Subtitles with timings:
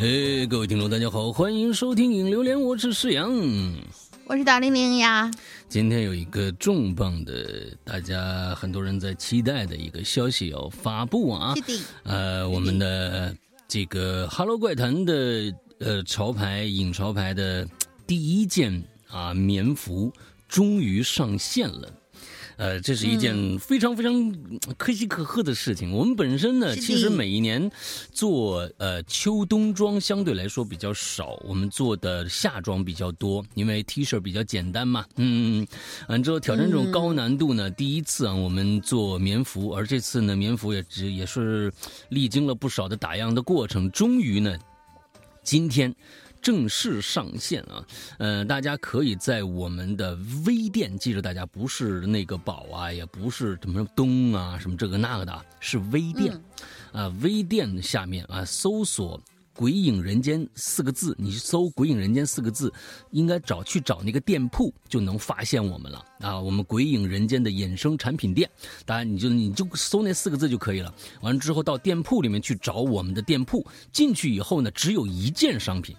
[0.00, 3.34] 哎，各位听众，大家好，欢迎收听《影榴莲》，我是施阳，
[4.26, 5.28] 我是大玲玲呀。
[5.68, 11.52] 今天有一个重磅的，大家很多人在期待的一个消息要发布啊！
[12.04, 13.34] 呃，我们的
[13.66, 17.66] 这个《Hello 怪谈》的呃潮牌影潮牌的
[18.06, 20.12] 第一件啊棉服
[20.46, 21.92] 终于上线了。
[22.58, 24.34] 呃，这是一件非常非常
[24.76, 25.92] 可喜可贺的事情。
[25.92, 27.70] 我们本身呢，其实每一年
[28.10, 35.06] 做呃秋冬装相对来说比较少，我们做的夏装比较多，因为 T 恤比较简单嘛。
[35.16, 35.64] 嗯，
[36.08, 41.72] 完之后挑战这种高难度呢，第一次啊，我们做棉服，而这次呢，棉服也只也是
[42.08, 44.58] 历经了不少的打样的过程，终于呢，
[45.44, 45.94] 今天。
[46.40, 47.84] 正式上线啊！
[48.18, 56.40] 呃，大家可以在我们的微店，记着大家不是那个宝啊，也不是什么东啊，什么这个那个的，是微店，
[56.92, 59.20] 啊，微店下面啊，搜索
[59.52, 62.72] “鬼影人间”四个字，你搜“鬼影人间”四个字，
[63.10, 66.38] 应该找去找那个店铺就能发现我们了啊！
[66.38, 68.48] 我们“鬼影人间”的衍生产品店，
[68.86, 70.94] 当然你就你就搜那四个字就可以了。
[71.20, 75.96] 完了之后到店铺里面去找我们的店铺，进去以后呢，只有一件商品。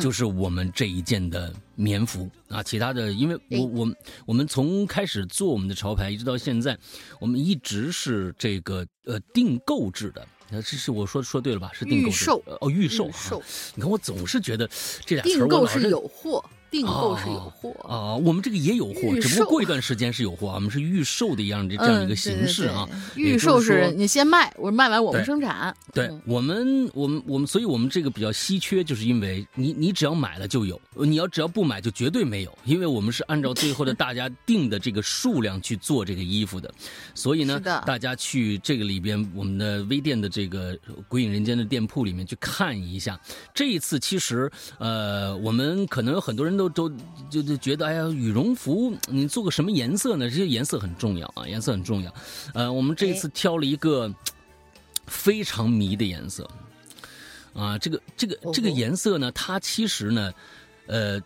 [0.00, 3.94] 就是我们这一件的棉服啊，其他的，因为我我
[4.26, 6.78] 我们从开始做我们的潮牌一直到现在，
[7.20, 11.70] 我们一直是这个呃订购制的，这是我说说对了吧？
[11.72, 12.30] 是订购制
[12.60, 13.14] 哦，预售啊。
[13.74, 14.68] 你看我总是觉得
[15.04, 16.44] 这俩词儿我是有货。
[16.72, 22.88] 订购是有货啊，我们这个也有货，只不过过一段时间是有货，我们是预售的一样这这样一个形式啊。
[23.14, 25.76] 预售是你先卖，我卖完我们生产。
[25.92, 36.72] 对我们，我们，我们，所以我们这个比较稀缺，就是因为你你只要买了就有，你要只要不买就绝对没有，因为我们是按照最后的 大家定的这个数量去做这个衣服的，
[37.14, 40.74] 所以呢，大家去这个里边我们的微店的这个
[41.06, 43.20] 鬼影人间的店铺里面去看一下。
[43.52, 46.61] 这一次其实呃，我们可能有很多人都。
[46.68, 46.96] 都都
[47.30, 50.28] 就就觉得，哎呀，羽绒服你做个什么颜色呢？
[50.28, 52.14] 这些颜色很重要啊，颜色很重要。
[52.54, 54.12] 呃，我们这次挑了一个
[55.06, 56.48] 非常迷的颜色
[57.54, 60.32] 啊，这个这个这个颜色呢，它其实呢，
[60.86, 61.20] 呃，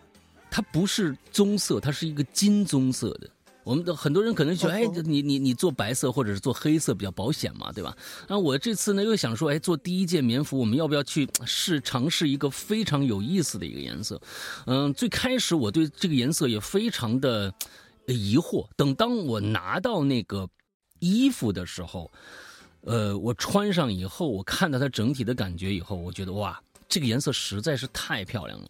[0.50, 3.28] 它不是棕色，它是一个金棕色的。
[3.66, 7.96] 我们的很多人可能觉得，哎，你你你做白色或者是做黑色比较保险嘛，对吧？
[8.28, 14.20] 那我这次呢又想说，哎，做第一件棉服，我们要不要去试尝试一个非常有意思的一个颜色？
[14.66, 17.52] 嗯，最开始我对这个颜色也非常的
[18.06, 18.68] 疑惑。
[18.76, 20.48] 等当我拿到那个
[21.00, 22.08] 衣服的时候，
[22.82, 26.62] 呃，我穿上以后，我看到它整体的感觉以后，我觉得哇。
[26.88, 28.68] 这个颜色实在是太漂亮了，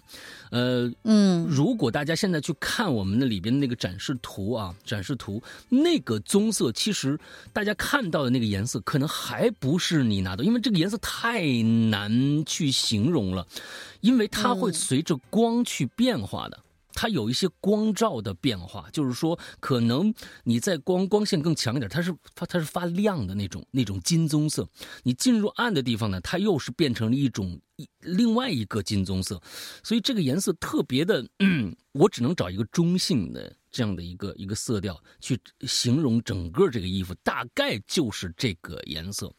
[0.50, 7.18] 呃，嗯，如果大家现在去看我们的里边那个展示图啊，展示图那个棕色，其实
[7.52, 13.46] 大家看到的那个颜色，可能还不是你拿到，因为这个颜色太难去形容了，
[14.00, 16.58] 因为它会随着光去变化的。
[16.96, 20.12] 它有一些光照的变化，就是说，可能
[20.44, 24.66] 你在光光线更强一点，它是它它是发亮的那种那种金棕色。
[25.02, 27.60] 你进入暗的地方呢，它又是变成了一种
[28.00, 29.40] 另外一个金棕色，
[29.84, 31.24] 所以这个颜色特别的，
[31.92, 39.30] 我只能找一个中性的这样的一个一个色调去形容整个这个衣服，大概就是这个颜色。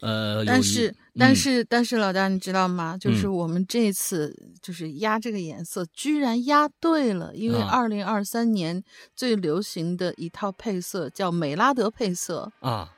[0.00, 2.96] 呃，但是但是但是老大，你知道吗？
[2.96, 8.82] 就是我们这次就是压这个颜色，居然压对了，因为二零二三年
[9.14, 12.90] 最流行的一套配色叫美拉德配色啊，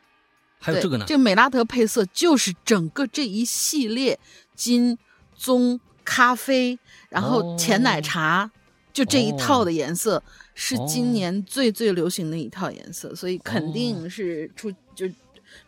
[0.60, 1.04] 还有这个呢。
[1.08, 4.18] 这个美拉德配色就是整个这一系列
[4.54, 4.96] 金
[5.34, 8.50] 棕咖啡，然后浅奶茶，
[8.92, 10.22] 就这一套的颜色
[10.54, 15.10] 是今年最最流行的一套颜色，所以肯定是出就。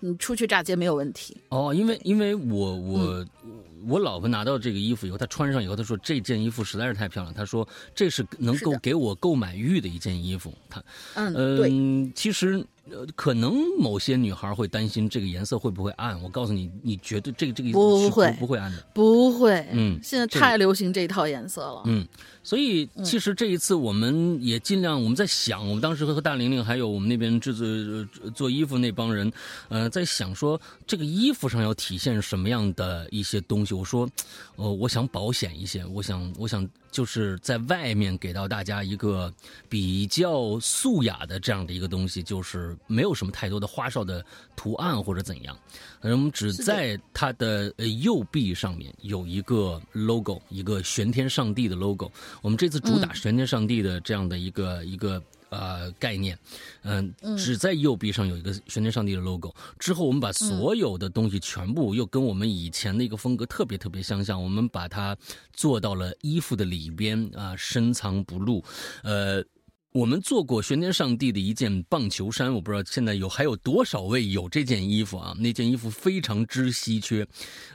[0.00, 3.26] 你出去炸街没有问题哦，因为因为我我
[3.86, 10.52] 我老婆拿到这个衣服以后，她穿上以后，她说这件衣服实在是太漂亮，她说这是能够给我购买欲的一件衣服。
[10.68, 10.82] 她
[11.14, 12.64] 嗯，对，其实。
[12.90, 16.20] 呃，可能某些女孩会担心这个颜色会不会暗。
[16.22, 19.66] 我告诉你，你绝对这个这个不会不会暗的，不会。
[19.72, 21.82] 嗯，现在太流行这一套颜色了。
[21.86, 22.06] 嗯，
[22.42, 29.32] 所以其实这一次我们也尽量，我们在想，我们当时和大玲玲还有我们那边制作做衣服那帮人，
[29.68, 33.74] 呃，在想说这个衣服上要体现什么样的一些东西。
[33.74, 34.08] 我说，
[34.56, 36.68] 呃，我想保险一些，我想，我想。
[36.94, 39.34] 就是在外面给到大家一个
[39.68, 44.24] 比较素雅的这样的一个东西，就是没有什么太多的花哨的
[44.54, 45.58] 图案或者怎样，
[46.02, 52.08] 我们只在它的右臂上面有一个 logo，一个玄天上帝的 logo。
[52.40, 55.20] 我们这次主打玄天上帝的这样的一个一个
[55.50, 56.38] 呃概念，
[56.82, 59.54] 嗯，只在右臂上有一个玄天上帝的 logo。
[59.78, 65.16] 之后我们把所有的东西全部又跟我们以前的一个风格特别特别相像，我们把它
[65.52, 68.64] 做到了衣服的里边啊，深藏不露，
[69.02, 69.44] 呃。
[69.94, 75.32] 我们做过玄天上帝的一件棒球衫，我不知道现在有还有多少位有这件衣服啊？
[75.38, 77.24] 那件衣服非常之稀缺，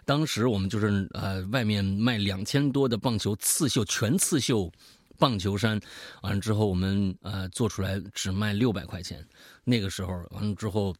[0.03, 4.69] 当时我们就是呃外面卖两千多的棒球刺绣全刺绣
[5.19, 5.79] 棒球衫，
[6.23, 9.23] 完了之后我们呃做出来只卖六百块钱，
[9.63, 10.95] 那个时候完了之后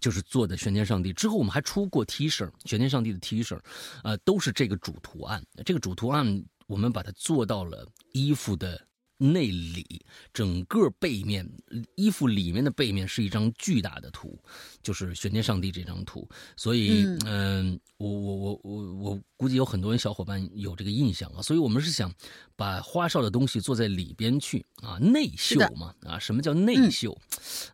[0.00, 1.12] 就是做的玄天上帝。
[1.12, 3.56] 之后我们还出过 T 恤，玄天上帝的 T 恤，
[4.02, 5.40] 呃都是这个主图案。
[5.64, 8.80] 这个主图案我们把它做到了衣服的。
[9.20, 10.00] 内里
[10.32, 11.46] 整个背面
[11.94, 14.38] 衣服里面的背面是一张巨大的图，
[14.82, 16.26] 就是玄天上帝这张图。
[16.56, 21.42] 所以，嗯，我我我我我估计有很多人小伙伴有这个印象啊。
[21.42, 22.10] 所以我们是想
[22.56, 26.18] 把花哨的东西做在里边去啊，内秀嘛啊。
[26.18, 27.16] 什么叫内秀？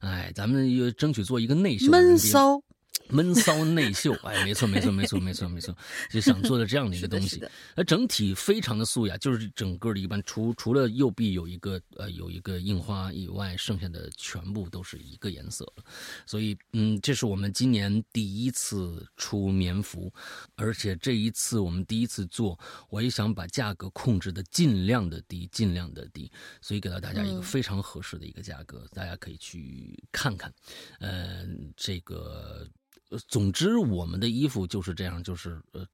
[0.01, 1.91] 哎，咱们又争取做一个内秀。
[1.91, 2.61] 闷骚。
[3.09, 5.77] 闷骚内秀， 哎，没错，没错，没错，没错，没错，
[6.11, 7.43] 就想做的这样的一个东西。
[7.75, 15.85] 那整体非常的素雅，就是整个的一般，除除了右臂有一个呃有一个印花以外，剩下的全部都是一个颜色了。
[16.27, 20.13] 所以，嗯，这是我们今年第一次出棉服，
[20.57, 22.59] 而且这一次我们第一次做，
[22.89, 26.31] 我也想把价格控制的尽量的低，尽量的低，
[26.61, 30.53] 所以给到大家一个非常合适的一个价格，大家可以去看看。
[31.01, 32.69] 嗯，这个。
[33.11, 35.87] 呃，总之，我们的衣服就是这样，就是呃，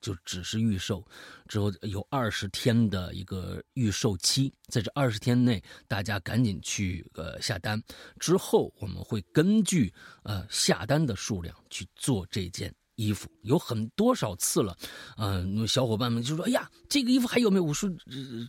[0.00, 1.06] 就只是预售，
[1.48, 7.82] 之后有二十天的一个预售期，在这二十天内，大家赶紧去呃下单，
[8.18, 9.92] 之后我们会根据
[10.22, 12.74] 呃下单的数量去做这件。
[12.96, 14.76] 衣服有很多少次了，
[15.18, 17.88] 嗯，小伙伴们就说：“哎呀，这个衣服还有没有？”我说：“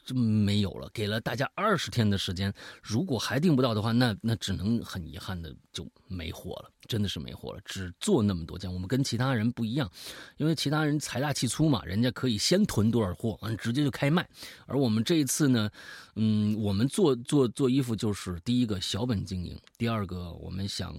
[0.05, 2.51] 这没有了。”给了大家二十天的时间，
[2.81, 7.59] 如果还订不到的话，那那只能很遗憾的就没货了，真的是没货了。
[7.65, 9.91] 只做那么多件，我们跟其他人不一样，
[10.37, 14.27] 因为其他人财大气粗嘛，人家可以先囤多少货，完直接就开卖。
[14.65, 15.69] 而我们这一次呢，
[16.15, 20.95] 嗯，我们做做做衣服就是第一个小本经营，第二个我们想。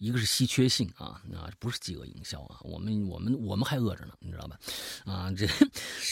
[0.00, 4.58] 一个是稀缺性啊，啊不是饥饿营销啊，我们我们我们还饿着呢，你知道吧？
[5.04, 5.46] 啊，这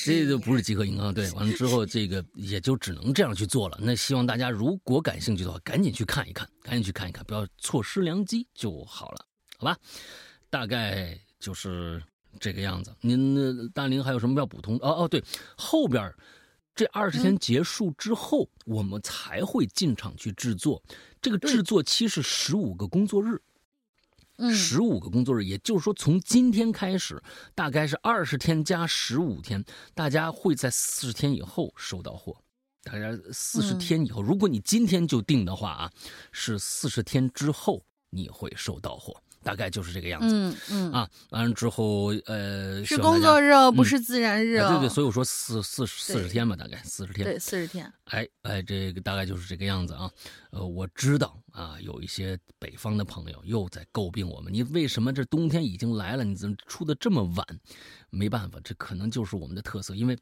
[0.05, 3.79] 这就不是饥饿营销，对，完了之后这个也就只能这样去做了。
[3.81, 9.25] 那希望大家如果感兴趣的话，赶紧去看一看，赶紧去看一看，不要错失良机就好了，
[9.57, 9.75] 好吧？
[10.51, 12.03] 大概就是
[12.39, 12.95] 这个样子。
[13.01, 14.77] 您大林还有什么要补充？
[14.83, 15.25] 哦哦，对，
[15.57, 16.15] 后边
[16.75, 20.83] 这二十天结束之后，我们才会进场去制作，
[21.23, 23.41] 这个制作期是十五个工作日。
[24.53, 27.21] 十五个工作日，也就是说，从今天开始，
[27.55, 29.65] 大概是二十天加十五天，
[29.95, 32.37] 大家会在四十天以后收到货。
[32.85, 35.93] 大家四十天以后，如果你今天就订的话啊，
[36.33, 39.21] 是四十天之后你会收到货。
[39.43, 40.93] 大概就是这个样子，嗯嗯。
[40.93, 50.11] 啊，完了之后，呃，是工作日哦，不是自然日哦，对对，所以我说四四四十天吧，大概四十天，对，四十天，哎哎，这个大概就是这个样子啊，
[50.51, 57.47] 呃，我知道啊，有一些北方的朋友又在诟病我们，你为什么这冬天已经来了，你怎么出的这么晚？
[58.11, 60.19] 没办法，这可能就是我们的特色，因为，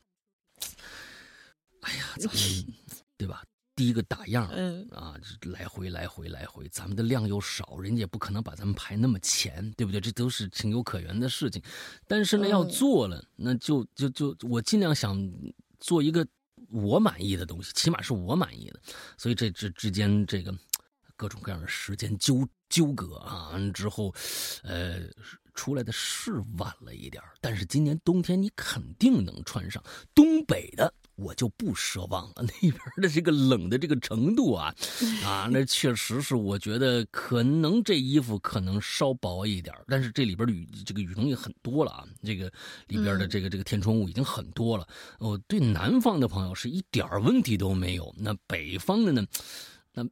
[1.82, 2.36] 哎呀，咱们
[3.16, 3.42] 对吧？
[3.76, 10.00] 第一个打样，嗯啊，来回来回来回，咱们的量又少，人家也不可能把咱们排那么前，对不对？
[10.00, 11.62] 这都是情有可原的事情。
[12.08, 15.16] 但是呢，要做了，那就就就我尽量想
[15.78, 16.26] 做一个
[16.70, 18.80] 我满意的东西，起码是我满意的。
[19.18, 20.56] 所以这这之间这个
[21.14, 24.14] 各种各样的时间纠纠葛啊，完之后，
[24.62, 25.00] 呃，
[25.56, 29.82] 出来的是晚了一点但是今年冬天你肯定能穿上
[30.14, 30.94] 东北的。
[31.18, 34.74] 我就不奢望了， 那边的这个冷的这个程度啊，
[35.24, 42.52] 啊，那确实是我觉得可能这衣服可能稍薄一点，但是这里边的羽这个羽绒也很多了啊，这个
[42.88, 44.86] 里边的这个这个填充物已经很多了。
[45.18, 49.26] 哦，对南方的朋友是一点问题都没有，那北方的呢，
[49.94, 50.06] 那。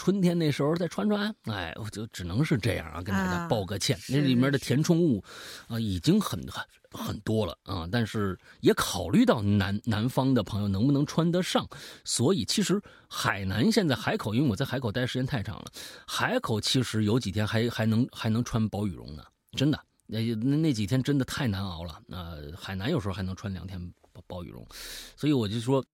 [0.00, 3.98] 春天那时候再穿穿，哎，我就只能是这样啊，跟大家报个歉。
[4.08, 5.22] 那里面的填充物
[5.68, 11.68] 啊，已经很很很多了啊，但是也考虑到南南方的朋友能不能穿得上，
[12.02, 12.80] 所以其实
[13.10, 15.66] 海南现在海口，因为我在海口待时间太长了，
[16.06, 22.00] 海口其实有几天还还能还能穿薄羽绒呢，真的，那那那几天真的太难熬了。
[22.06, 23.78] 那海南有时候还能穿两天
[24.14, 24.66] 薄薄羽绒，
[25.14, 25.84] 所以我就说。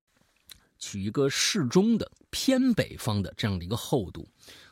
[0.79, 4.29] 取一个适中的偏北方的这样的一个厚度，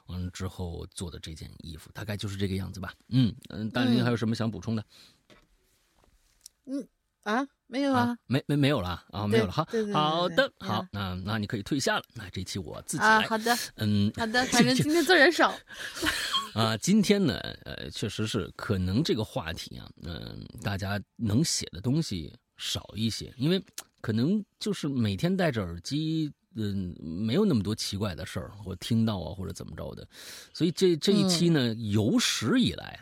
[0.07, 2.93] 完了之后做的这件衣服，大概就是这个样子吧。
[3.09, 4.85] 嗯嗯，大林还有什么想补充的？
[6.67, 6.87] 嗯，
[7.23, 9.53] 啊，没有啊，没没没有了啊，没有了。
[9.53, 12.05] 好，好的，对好，那那你可以退下了。
[12.15, 13.27] 那这期我自己啊，来。
[13.27, 15.55] 好的，嗯，好的，反正 今天做人少。
[16.55, 23.61] 啊，今天呢，呃，确实是可能这个话题啊，嗯、大家能写的东西少一些，因为
[24.05, 30.07] 可能就是每天戴着耳机，嗯、没有那么多奇怪的事儿，我听到啊，或者怎么着的，
[30.53, 33.01] 所以这这一期呢，有史以来，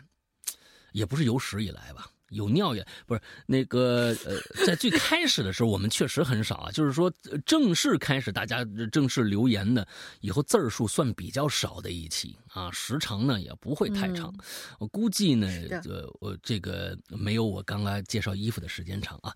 [0.93, 2.09] 也不是有史以来吧。
[2.33, 9.87] 有尿也不是那个呃，在最开始的时候，我们确实很少啊，就是说呃正式开始大家正式留言的，
[10.21, 14.33] 以后字儿数算比较少的一期啊，时长呢也不会太长，
[14.79, 15.47] 我估计呢，
[15.85, 19.33] 呃，我这个没有我刚刚介绍衣服的时间长啊，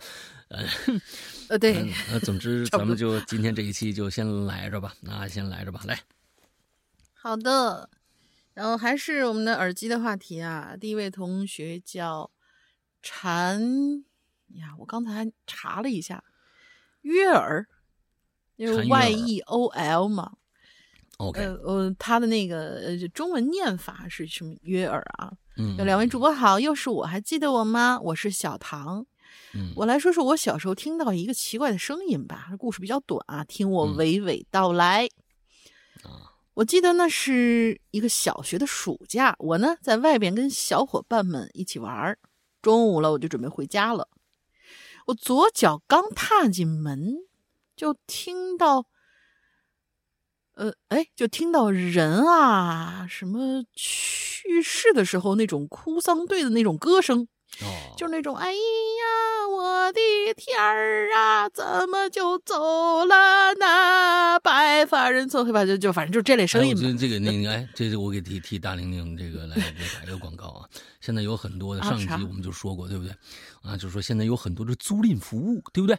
[0.49, 0.65] 呃，
[1.49, 5.99] 呃，对嗯，呃，总之 咱们就今天这一期就先来着吧，那先来着吧，来，
[7.13, 7.89] 好的。
[8.53, 12.27] 然后还是我们的耳机的话题啊，第一位同学叫
[13.09, 14.03] 禅
[14.49, 16.21] 呀，我刚才查了一下，
[17.03, 17.65] 约尔，
[18.57, 20.33] 因为 Y E O L 嘛
[21.15, 24.53] ，OK，呃呃，他的那个呃中文念法是什么？
[24.63, 25.31] 约尔啊。
[25.55, 27.97] 嗯，有两位主播好，又是我，还记得我吗？
[28.01, 29.05] 我是小唐。
[29.53, 35.07] 嗯，我来说说我小时候听到一个奇怪的声音吧，故事比较短啊，听我嗯娓娓道来。
[36.03, 42.19] 啊，我记得那是一个小学的暑假，我呢在外边跟小伙伴们一起玩儿。
[42.67, 44.09] 中午了，我就准备回家了。
[45.05, 47.19] 我左脚刚踏进门，
[47.77, 48.87] 就听到，
[50.55, 57.29] 呃，哎，就听到人啊什么去世的时候那种哭丧队的那种歌声，
[57.61, 60.01] 哦，就是那种哎呀，我的
[60.35, 64.37] 天儿啊，怎么就走了呢？
[64.41, 66.93] 白发人送黑发，就就反正就这类声音吧哎我觉。
[66.93, 69.63] 得这个那个，哎，这是我给替替大玲玲这个来来
[69.95, 70.69] 打一个广告啊！
[71.07, 73.15] 现在有很多的，上一集我们就说过，对不对？
[73.61, 75.97] 啊，就是说现在有很多的租赁服务，对不对？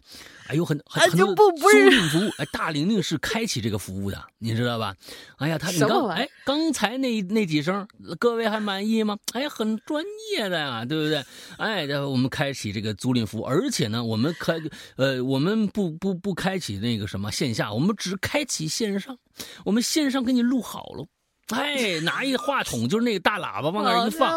[0.48, 4.94] 哎，有很很很多的租赁服务，哎，大玲玲是开启这个服务的，你知道吧？
[5.38, 7.88] 哎呀，他你刚哎刚才那那几声，
[8.18, 9.16] 各位还满意吗？
[9.32, 10.04] 哎，很专
[10.36, 11.24] 业的呀，对不对？
[11.56, 14.60] 哎，然后我们开启这个租赁服务，而且呢，我们开
[14.96, 19.16] 呃，我们不不不开启那个什么线下，我们只开启线上，
[19.64, 21.06] 我们线上给你录好了。
[21.48, 24.30] 哎， 拿一话筒，就是那个大喇叭往那儿一放，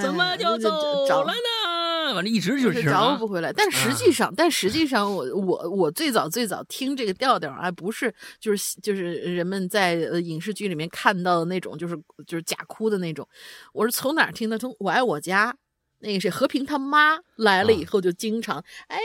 [0.00, 2.14] 怎么就走了呢？
[2.14, 3.52] 反正一直就是找不回来。
[3.52, 11.96] 但实际上，但实际上我，我我最早最早听这个调调，啊不是就是就是人们在呃影视剧里面看到的那种，就是
[12.26, 13.26] 就是假哭的那种。
[13.72, 14.58] 我是从哪儿听的？
[14.58, 15.52] 从《我爱我家》
[16.00, 19.02] 那个谁和平他妈来了以后，就经常，哎呀，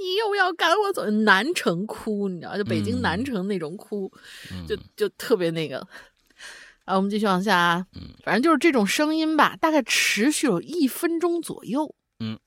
[0.00, 4.10] 你又要赶我走，南城哭，你知道，就北京嗯南城那种哭，
[4.50, 5.86] 嗯就就特别那个。
[6.90, 11.94] 啊，我们继续往下啊，嗯反正就是这种声音吧，大概持续有一分钟左右。
[12.18, 12.40] 嗯，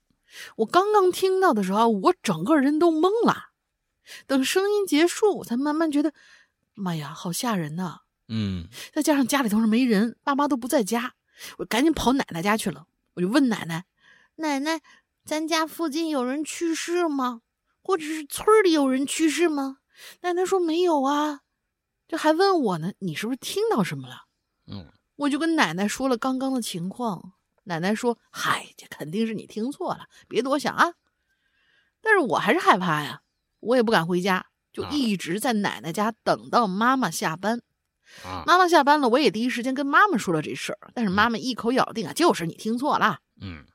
[0.57, 3.51] 我刚刚听到的时候，我整个人都懵了。
[4.27, 6.13] 等声音结束，我才慢慢觉得，
[6.73, 7.99] 妈呀，好吓人呐！
[8.27, 11.13] 嗯再加上家里头是没人，爸妈都不在家，
[11.57, 12.87] 我赶紧跑奶奶家去了。
[13.13, 13.85] 我就问奶奶
[14.35, 14.81] ：“奶奶，
[15.23, 17.41] 咱家附近有人去世吗？
[17.81, 19.77] 或者是村里有人去世吗？”
[20.21, 21.41] 奶奶说没有啊，
[22.07, 24.25] 这还问我呢，你是不是听到什么了？
[24.67, 27.33] 嗯我就跟奶奶说了刚刚的情况，
[27.65, 30.93] 奶奶说：“嗨，这肯定是你听错了，别多想啊。”
[32.01, 33.21] 但是我还是害怕呀，
[33.59, 37.61] 我也不敢回家，就啊一直在奶奶家等到妈妈下班。
[38.23, 43.19] 啊妈妈下班了，我也第一时间跟妈妈说了这事儿，但是妈妈一口咬定啊，就是你听错了。
[43.39, 43.65] 嗯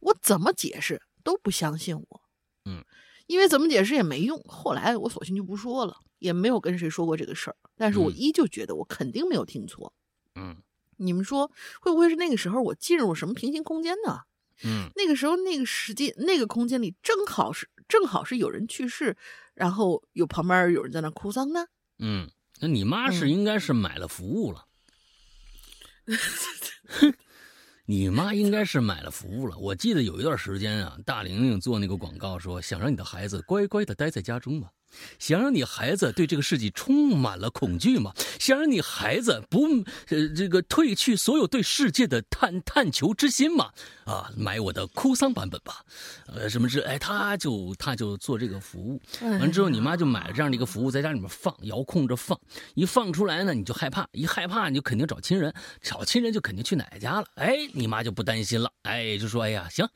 [0.00, 2.22] 我怎么解释都不相信我，
[2.64, 2.84] 嗯，
[3.28, 4.38] 因为怎么解释也没用。
[4.48, 9.94] 后来我索性就不说了，也没有跟谁说过这个事儿，但是我嗯依旧觉得我肯定没有听错。
[10.98, 11.50] 嗯你们说
[11.80, 14.22] 会不会是那个时候我进入什么平行空间呢？
[14.64, 19.16] 嗯那个时候那个时间那个空间里正好是正好是有人去世，
[19.54, 21.66] 然后有旁边有人在那哭丧呢？
[22.00, 22.28] 嗯，
[22.60, 24.66] 那你妈是嗯应该是买了服务了。
[27.86, 29.56] 你妈应该是买了服务了。
[29.58, 34.68] 我记得有一段时间啊，大玲玲做那个广告说，想让你的孩子乖乖的待在家中嘛，
[35.18, 39.66] 想让你孩子对这个世界充满了恐惧吗，想让你孩子不
[40.08, 43.70] 呃这个褪去所有对世界的探探求之心吗。
[44.04, 45.84] 啊，买我的哭丧版本吧，
[46.28, 52.40] 呃，什么之哎，他就他就做这个服务，完之后，你妈就买了这样的一个服务，在家里面放，遥控着放。
[52.74, 55.52] 一放出来呢，你就害怕，一害怕你就肯定找亲人，
[55.82, 57.26] 找亲人就肯定去奶奶家了。
[57.34, 59.86] 哎，你妈就不担心了，哎，就说哎呀，行，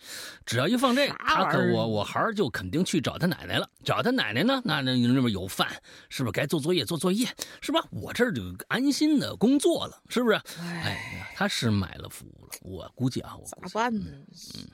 [0.45, 3.67] 只要一放这个，他可我我孩儿就肯定去找他奶奶了。
[3.83, 7.27] 找他奶奶呢，那那那边有饭，是不是该做作业做作业，
[7.61, 7.87] 是吧？
[7.91, 10.37] 我这儿就安心的工作了，是不是？
[10.59, 13.45] 哎呀，他是买了服务了，我估计啊，我。
[13.47, 14.11] 咋办呢？
[14.57, 14.69] 嗯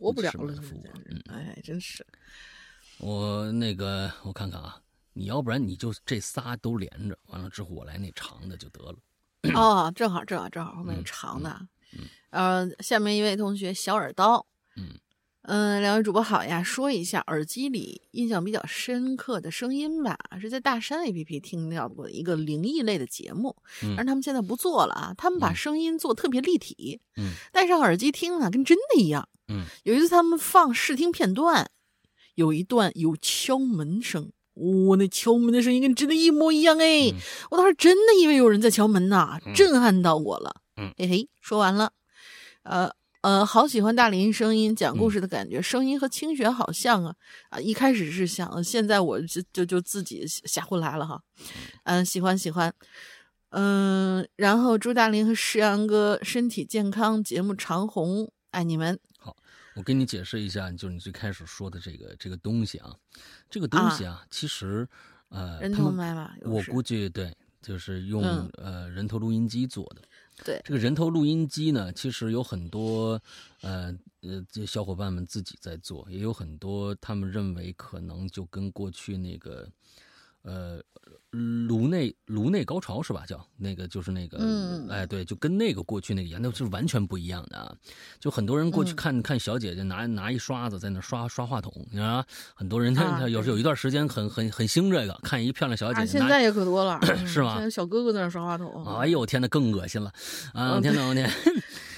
[0.00, 0.54] 活不了了，
[1.10, 2.06] 嗯，哎，真是。
[2.98, 4.80] 我那个我看看啊，
[5.12, 8.98] 你要不然你就这仨都连着，完了之后我来那长的就得了。
[9.54, 11.50] 哦，正好正好正好后面有长的。
[11.92, 15.00] 嗯呃，下面一位同学小耳刀，嗯
[15.50, 29.26] 嗯，两位主播好呀，说一下耳机里印象比较深刻的声音吧，是在大山 APP 听到过的一个灵异类的节目，嗯但是他们现在不做了啊，他们把嗯声音做特别立体，嗯戴上耳机听啊，跟真的一样。
[29.48, 31.70] 嗯有一次他们放试听片段，
[32.34, 34.30] 有一段有敲门声。
[34.88, 37.08] 哇、那敲门的声音跟真的一模一样哎！
[37.10, 37.14] 嗯
[37.52, 40.60] 我当时真的以为有人在敲门呐，嗯震撼到我了。
[40.76, 41.92] 嗯嘿嘿，说完了，
[42.64, 42.90] 呃
[43.22, 47.14] 呃，好喜欢大林声音讲故事的感觉，声音和清雪好像啊
[47.50, 47.58] 啊！
[47.58, 51.20] 一开始是想，现在我就就就自己瞎胡来了哈。
[51.82, 52.72] 嗯、喜欢喜欢，
[53.50, 58.98] 嗯、然后祝大林和诗阳哥身体健康，节目长红，爱你们。
[59.18, 59.36] 好
[59.74, 62.94] 我跟你解释一下，就是你最开始说的这个这个东西啊，
[63.50, 64.88] 这个东西啊，其实
[65.30, 70.02] 呃，人头麦吧，我估计对，就是用、嗯呃人头录音机做的。
[70.44, 70.60] 对。
[70.64, 73.20] 这个人头录音机呢，其实有很多
[73.60, 79.68] 呃呃，这小伙伴们自己在做，也有很多他们认为可能就跟过去那个
[80.42, 80.82] 呃
[81.30, 83.24] 颅内颅内高潮是吧？
[83.26, 87.74] 叫那个就是那个，嗯哎对，就跟那个过去那个一样，那是完全不一样的啊。
[88.18, 92.24] 就很多人过去嗯看、看小姐姐拿拿一刷子在那刷刷话筒，你知道吗？
[92.54, 100.10] 很多人他啊他有时有一段时间很很很兴这个，看一漂亮小姐啊，姐拿现在也可多了， 嗯是吗现在小哥哥在那刷话筒，哎呦我天呐，更恶心了！
[100.54, 101.28] 啊，嗯天哪，我天，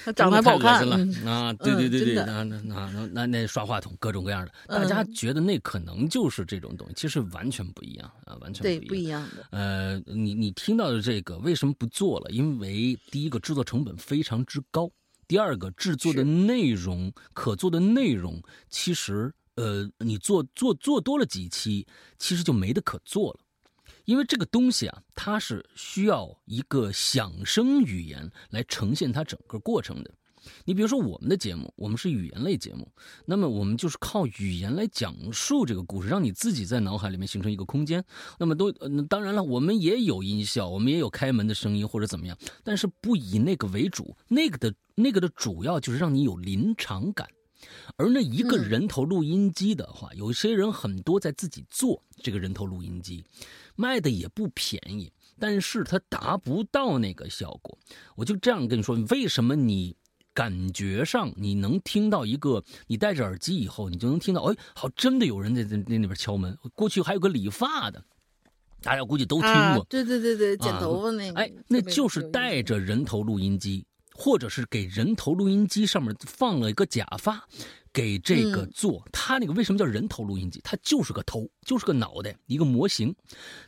[0.15, 1.53] 长得太恶嗯心了啊！
[1.53, 9.21] 对对对对，那那那那那那刷话筒各种各样的，大家嗯觉得那可能就是这种东西，其实完全不一样啊，完全对，不一样。
[9.21, 9.45] 不一样的。
[9.51, 12.31] 呃，你你听到的这个为什么不做了？
[12.31, 14.89] 因为第一个制作成本非常之高，
[15.27, 21.85] 第二个制作的内容可做的内容其实呃，你做做做多了几期，
[22.17, 23.39] 其实就没得可做了。
[24.05, 30.11] 因为这个东西啊，它是需要一个响声语言来呈现它整个过程的。
[30.65, 32.91] 你比如说我们的节目，我们是语言类节目，
[33.25, 38.03] 那么我们就是靠语言来讲述这个故事，让你自己在脑海里面形成一个空间。
[38.39, 47.29] 那么都，呃、当然了，我们也有音效，我们也有开门的声音或者怎么样，但是不以那个为主，那个的那个的主要就是让你有临场感。
[47.97, 53.23] 而那一个嗯人头录音机的话，有些人很多在自己做这个人头录音机，
[53.75, 57.77] 卖的也不便宜，但是它达不到那个效果。
[58.15, 59.95] 我就这样跟你说，为什么你
[60.33, 66.57] 感觉上你能听到一个，你戴着耳机以后，你就能听到，哎，好，真的有人在在那里边敲门。
[66.73, 68.03] 过去还有个理发的，
[68.81, 73.85] 大家估计都听啊过，，对对对对，剪啊头发那个，哎，那就是带着人头录音机，
[74.23, 77.43] 或者是给人头录音机上面放了一个假发，
[77.91, 79.03] 给这个嗯做。
[79.11, 80.61] 他那个为什么叫人头录音机？
[80.63, 83.15] 它就是个头，就是个脑袋，一个模型。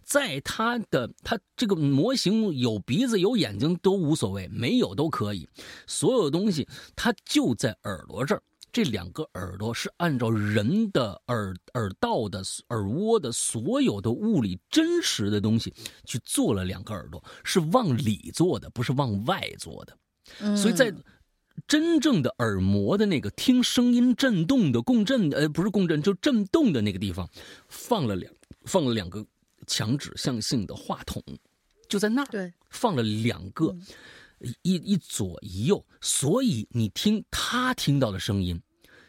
[0.03, 5.49] 在他的他这个模型有鼻子有眼睛都无所谓，没有都可以。
[5.87, 8.43] 所有东西它就在耳朵这儿。
[8.71, 15.73] 这两个耳朵是按照人的耳耳道的耳蜗的所有的物理真实的东西
[16.05, 19.97] 去做了两个耳朵，是往里做的，不是往外做的。
[20.55, 21.03] 所以在嗯
[21.67, 27.29] 真正的耳膜的那个听声音震动的共振，呃，不是共振，就震动的那个地方，
[27.69, 28.33] 放了两
[28.65, 29.25] 放了两个
[29.65, 31.23] 强指向性的话筒，
[31.87, 32.27] 就在那儿。
[32.29, 33.73] 对，放了两个，
[34.63, 38.59] 一一左一右，所以你听他听到的声音，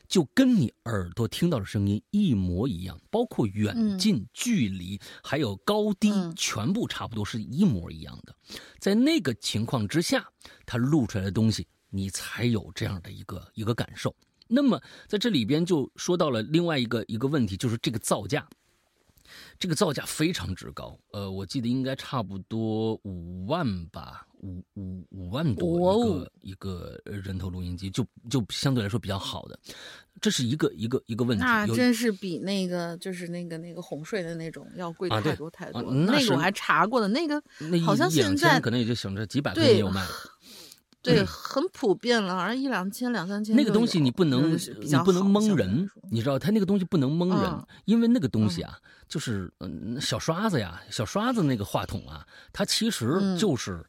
[0.08, 8.34] 就跟你耳朵听到的声音一模一样，包括远嗯近、距离，还有高低，嗯全部差不多是一模一样的。
[8.78, 10.28] 在那个情况之下，
[10.66, 14.14] 他录出来的东西，你才有这样的一个一个感受。
[14.46, 18.46] 那么在这里边就说到了另外一个一个问题，就是这个造价。
[19.58, 29.58] 这个造价非常之高，呃，我记得应该差不多五万吧，五五五万多一个、哦一个人头录音机，就就相对来说比较好的，
[30.20, 31.42] 这是一个一个一个问题。
[31.42, 35.78] 那真是比那个就是那个那个哄睡的那种要贵太多太多。
[35.78, 40.12] 啊那个我还查过的，那个那好像现在可能也就想着几百块对钱有卖的。
[41.02, 43.54] 对很普遍了，好像一两千两三千。
[43.54, 53.84] 那个东西你不能你不能蒙人，你知道，他那个东西不能蒙人，嗯因为那个东西啊，就是嗯小刷子呀，小刷子那个话筒啊，它其实嗯就是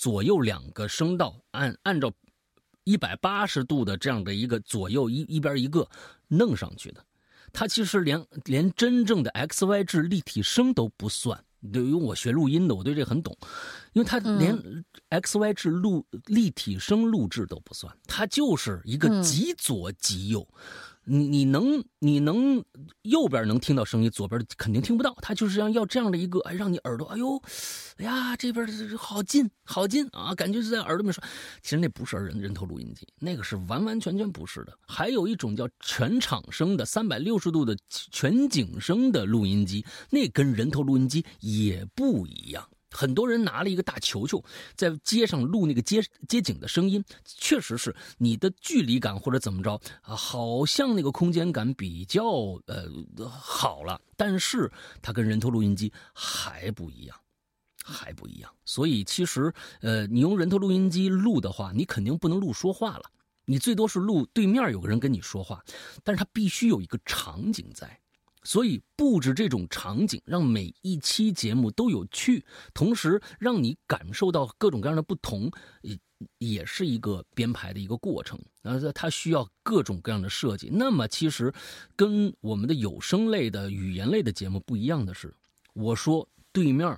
[0.00, 2.10] 左右两个声道按按照
[2.84, 5.86] 一百八十度的这样的一个左右一一边一个
[6.26, 7.04] 弄上去的，
[7.52, 11.44] 它其实连连真正的 X Y 制立体声都不算。
[11.70, 13.36] 对，因为我学录音的，我对这很懂，
[13.92, 14.58] 因为它连
[15.10, 20.48] X Y 制录立体声录制都不算，它就是一个极左极右。
[21.12, 22.64] 你你能你能
[23.02, 25.12] 右边能听到声音，左边肯定听不到。
[25.20, 27.36] 它就是要要这样的一个，哎，让你耳朵，哎呦，
[27.96, 28.64] 哎呀，这边
[28.96, 31.20] 好近好近啊，感觉是在耳朵里面说。
[31.62, 34.72] 其实那不是人人头录音机，那个是完完全全不是的。
[34.86, 42.64] 还有一种叫全场声的三百六十度的全景声的录音机，那跟人头录音机也不一样。
[42.90, 52.24] 很多人拿了一个大球球，在街上录那个街街景的声音，确实是你的距离感或者怎么着啊，好像那个空间感比较
[52.66, 52.88] 呃
[53.28, 57.16] 好了，但是它跟人头录音机还不一样，
[57.84, 58.52] 还不一样。
[58.64, 63.04] 所以其实呃，你用人头录音机录的话，你肯定不能录说话了，
[63.44, 65.64] 你最多是录对面有个人跟你说话，
[66.02, 68.00] 但是它必须有一个场景在。
[68.42, 75.50] 所以布置这种场景，让每一期节目都有趣，同时让你感受到各种各样的不同，
[75.82, 75.98] 也
[76.38, 78.38] 也是一个编排的一个过程。
[78.62, 80.68] 然后它需要各种各样的设计。
[80.72, 81.52] 那么其实
[81.96, 85.34] 跟我们的有声类的语言类的节目不一样的是，
[85.74, 86.88] 我说对面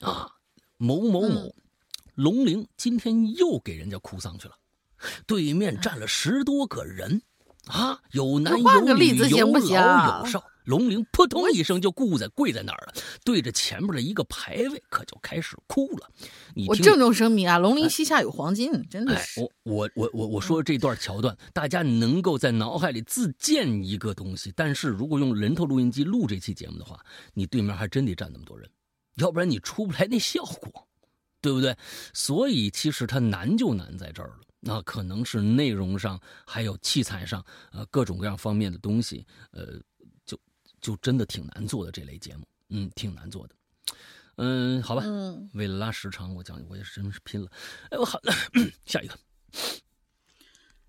[0.00, 0.30] 啊
[0.76, 1.54] 某某某
[2.14, 4.56] 龙陵今天又给人家哭丧去了，
[5.26, 7.22] 对面站了十多个人。
[7.66, 16.08] 啊，有男有女，有老有少，龙鳞扑通一声就跪在跪在那儿了，对着前面的一个牌位，可就开始哭了。
[16.54, 19.40] 你我郑重声明啊，龙鳞膝下有黄金，真的是。
[19.40, 27.00] 我我我我我说这段桥段，大家能够在脑海里自建一个东西，但是如果用人头录音机录这期节目的话，
[27.32, 28.68] 你对面还真得站那么多人，
[29.16, 30.86] 要不然你出不来那效果，
[31.40, 31.74] 对不对？
[32.12, 34.40] 所以其实它难就难在这儿了。
[34.66, 39.78] 那可能是内容上，还有器材上，呃，各种各样方面的东西，呃，
[40.24, 40.40] 就
[40.80, 43.54] 就真的挺难做的这类节目，嗯，挺难做的，
[44.36, 47.50] 嗯，好吧，嗯，为了拉时长，我讲我也是真是拼了，
[47.90, 48.18] 哎，我好，
[48.86, 49.18] 下一个，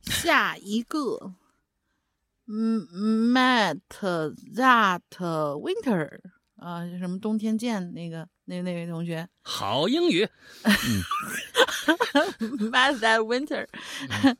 [0.01, 1.35] 下一个，
[2.47, 2.87] 嗯
[3.33, 6.21] ，Matt that winter
[6.57, 8.27] 啊，什么冬天见那个。
[8.47, 10.29] 那那位同学，好英语。
[12.69, 13.65] Math that winter。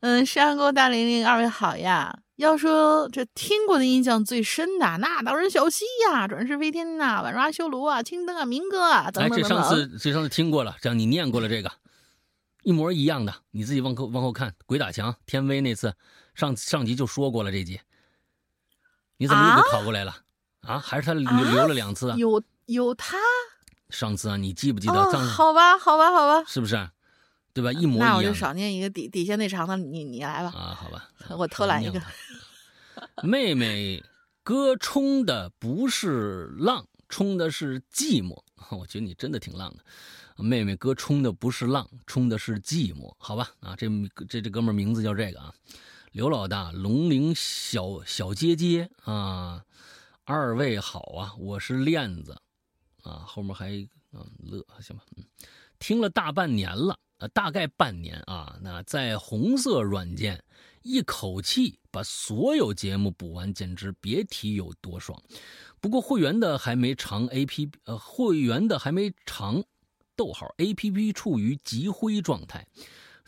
[0.00, 2.18] 嗯，山沟大玲玲，二位好呀。
[2.34, 9.48] 要说这听过的印象最深的，那当然小溪呀，转世飞天呐，晚阿修罗啊，青灯啊，明哥啊，等等等等。
[9.48, 11.72] 这上次这上次听过了，这样你念过了这个，
[12.64, 15.94] 一模一样的，你自己往后往后看，鬼打墙天威那次
[16.34, 17.80] 上上集就说过了这集，
[19.16, 20.18] 你怎么又给考过来了啊？
[20.78, 22.16] 还是他留留了两次啊？
[22.16, 22.42] 有。
[22.66, 23.16] 有他，
[23.90, 24.92] 上次啊，你记不记得？
[24.94, 26.90] 好吧，好吧，好吧，是不是？
[27.54, 27.72] 对吧？
[27.72, 28.08] 一模一样。
[28.08, 30.48] 那我就少念一个底底下那长的，你你来吧。
[30.48, 32.02] 啊，好吧， 我偷懒一个。
[33.22, 34.02] 妹妹
[34.42, 38.36] 哥冲的不是浪，冲的是寂寞。
[38.76, 40.42] 我觉得你真的挺浪的。
[40.42, 43.14] 妹妹哥冲的不是浪，冲的是寂寞。
[43.16, 43.86] 好吧，啊，这
[44.28, 45.54] 这这哥们名字叫这个啊，
[46.10, 49.62] 刘老大，龙陵小小街街啊，
[50.28, 52.36] 二位好啊，我是链子。
[53.04, 53.70] 啊，后面还
[54.12, 55.22] 嗯乐行吧，嗯，
[55.78, 60.42] 听了大半年了，呃，大概半年啊，那在红色软件
[60.82, 65.16] 一口气把所有节目补完，简直别提有多爽。
[65.80, 69.62] 不过会员的还没尝 A P 呃，会员的还没尝，
[70.16, 72.66] 逗号 A P P 处于积灰状态。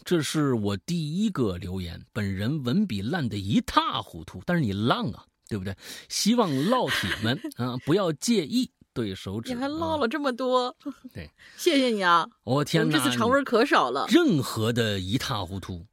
[0.05, 5.75] 这是我第一个留言，本人文笔烂得一塌糊涂，但是你浪啊，对不对？
[6.09, 8.71] 希望烙铁们 啊不要介意。
[8.95, 10.75] 对手指，你还唠了这么多，
[11.15, 12.29] 对， 谢谢你啊！
[12.43, 14.07] 我天哪，这次长文可少了。
[14.09, 15.87] 任何的一塌糊涂，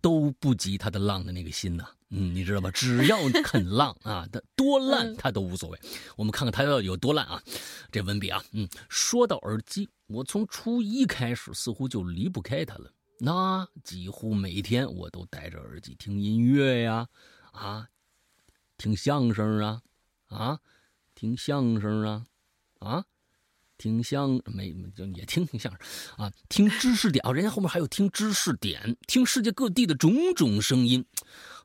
[0.00, 1.86] 都不及他的浪的那个心呐。
[2.08, 2.68] 嗯，你知道吧？
[2.72, 5.78] 只要肯浪啊，他多烂他都无所谓。
[6.16, 7.40] 我们看看他要有多烂啊！
[7.92, 12.90] 这文笔啊，嗯，说到耳机，我从初一开始似乎就离不开它了。
[13.20, 17.06] 那几乎每天我都戴着耳机听音乐呀，
[17.52, 17.86] 啊，
[18.80, 19.82] 听相声啊，
[20.28, 20.58] 啊，
[21.14, 22.24] 听相声啊。
[22.78, 23.04] 啊，
[23.76, 25.80] 听相没就也听听相声
[26.16, 31.04] 啊，听知识点啊，人家后面还有听知识点，听世界各地的种种声音。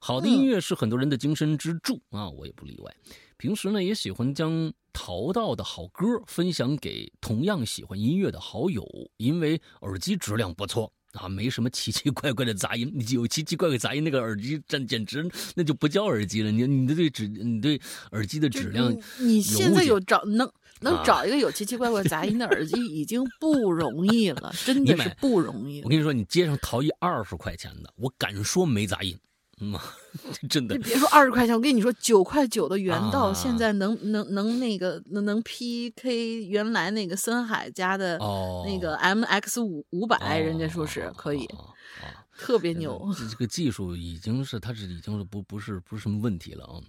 [0.02, 2.94] 好的音乐是很多人的精神支柱啊，我也不例外。
[3.38, 12.92] 平时呢，也喜欢将淘到的好歌分享给同样喜欢音乐的好友，因为耳机质量不错啊，没什么奇奇怪怪的杂音。
[12.94, 16.52] 你有奇奇怪怪杂音，那个耳机真简直那就不叫耳机了。
[16.52, 17.80] 你你的对质，你对
[18.12, 20.50] 耳机的质量，你现在有找能？
[20.82, 25.82] 能找一个有奇奇怪怪杂音的耳机已经不容易了， 真的是不容易。
[25.82, 29.18] 我跟你说，你街上淘一二十块钱的，我敢说没杂音，
[29.62, 29.74] 嗯，
[30.50, 30.84] 真的你。
[30.84, 42.06] 别说二十块钱，我跟你说，九块九的原道啊现在能能能那个能能 PK 原来那个森海家的哦，那个 MX 五五百，哦人家说是可以，哦哦哦
[42.38, 43.14] 特别牛。
[43.18, 46.82] 这这个技术已经是它是已经是不不是不是什么问题了啊。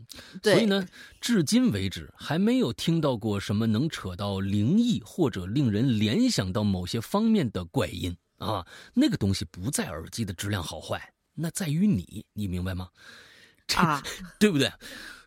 [0.42, 0.84] 对，所以呢，
[1.20, 8.66] 至今为止还没有听到过什么能扯到灵异或者令人联想到某些方面的怪音啊。
[8.94, 12.88] 那个东西不在耳机的质量好坏，那在于你，你明白吗？
[13.76, 14.02] 啊，
[14.40, 14.72] 对不对？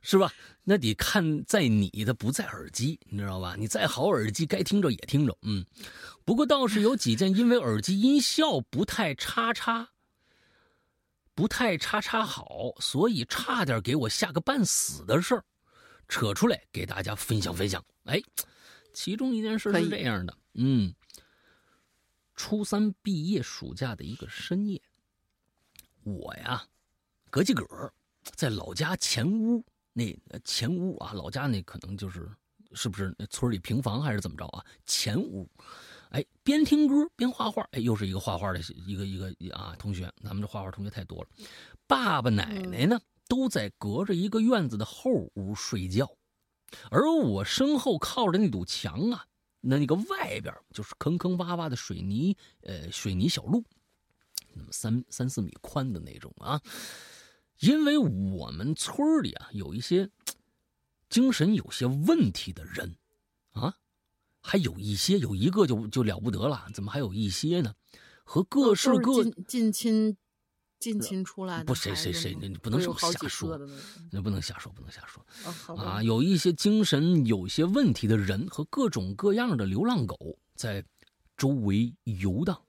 [0.01, 0.31] 是吧？
[0.63, 3.55] 那得看在你的，不在耳机，你知道吧？
[3.57, 5.37] 你再好耳机，该听着也听着。
[5.41, 5.65] 嗯，
[6.23, 9.89] 不过倒是有几件因为耳机音效不太叉叉，
[11.35, 15.43] 不太叉叉好，所以差点给我吓个半死的事儿，
[16.07, 17.83] 扯出来给大家分享分享。
[18.05, 18.21] 哎，
[18.93, 20.93] 其中一件事是这样的，嗯，
[22.35, 24.81] 初三毕业暑假的一个深夜，
[26.17, 26.63] 我呀，
[27.29, 27.65] 隔几个
[28.23, 32.29] 在老家前屋那呃前屋啊，老家那可能就是
[32.73, 34.65] 是不是那村里平房还是怎么着啊？
[34.85, 35.49] 前屋，
[36.09, 41.29] 哎，边听歌边画画，哎，又是一个画画的一个一个啊同学，咱们这画画同学太多了。
[41.87, 46.09] 爸爸奶奶呢都在隔着一个院子的后屋睡觉，
[46.91, 49.25] 而我身后靠着那堵墙啊，
[49.61, 53.63] 那那个外边就是坑坑洼洼的水泥呃水泥小路，
[54.53, 56.61] 那么三三四米宽的那种啊。
[57.59, 60.09] 因为我们村里啊有一些
[61.09, 62.95] 精神有些问题的人，
[63.51, 63.75] 啊，
[64.41, 67.75] 还有一些有一个就就了不得了，怎么还有一些呢？
[68.23, 70.17] 和各式各近近亲
[70.79, 73.59] 近亲出来的不谁谁谁，你不能这么会有好几瞎说
[74.11, 75.25] 那不能瞎说，不能瞎说
[75.67, 76.01] 哦，啊！
[76.01, 80.85] 有一些精神有些问题的人和各种各样的流浪狗在
[81.35, 82.61] 周围游荡。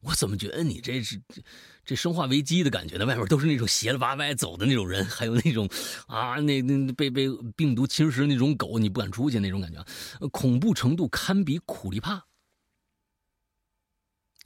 [0.00, 1.42] 我怎么觉得你这是这
[1.84, 3.04] 这生化危机的感觉呢？
[3.04, 5.68] 外面都是那种斜了八歪走的那种人，还有那种
[6.06, 9.84] 啊，那那被被病毒侵蚀那种狗，你不敢出去那种感觉，
[10.20, 12.24] 呃恐怖程度堪比苦力怕。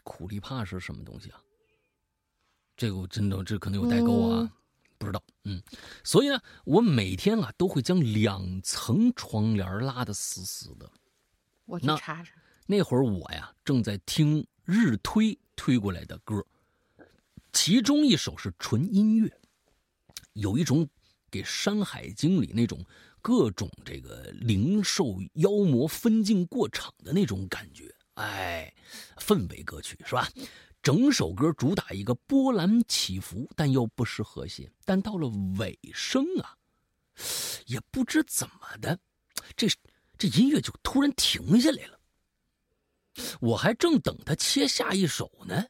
[0.03, 1.41] 苦力怕是什么东西啊？
[2.77, 4.51] 这个我真的这可能有代沟啊，嗯
[4.99, 5.23] 不知道。
[5.45, 5.63] 嗯，
[6.03, 10.91] 所以呢，我每天啊都会将两层窗帘拉得死死的。
[11.67, 12.33] 我去查查。
[12.67, 16.45] 那会儿我呀正在听日推推过来的歌，
[17.53, 19.31] 其中一首是纯音乐，
[20.35, 20.89] 有一种
[21.31, 22.85] 给《山海经》里那种
[23.23, 28.75] 各种这个灵兽妖魔分镜过场的那种感觉，哎，
[29.17, 30.29] 氛围歌曲是吧？
[30.83, 34.71] 整首歌主打一个波澜起伏，但又不失和谐。
[34.85, 36.59] 但到了尾声啊，
[37.65, 38.99] 也不知怎么的，
[39.57, 39.67] 这
[40.19, 41.94] 这音乐就突然停下来了。
[43.41, 45.67] 我还正等他切下一首呢，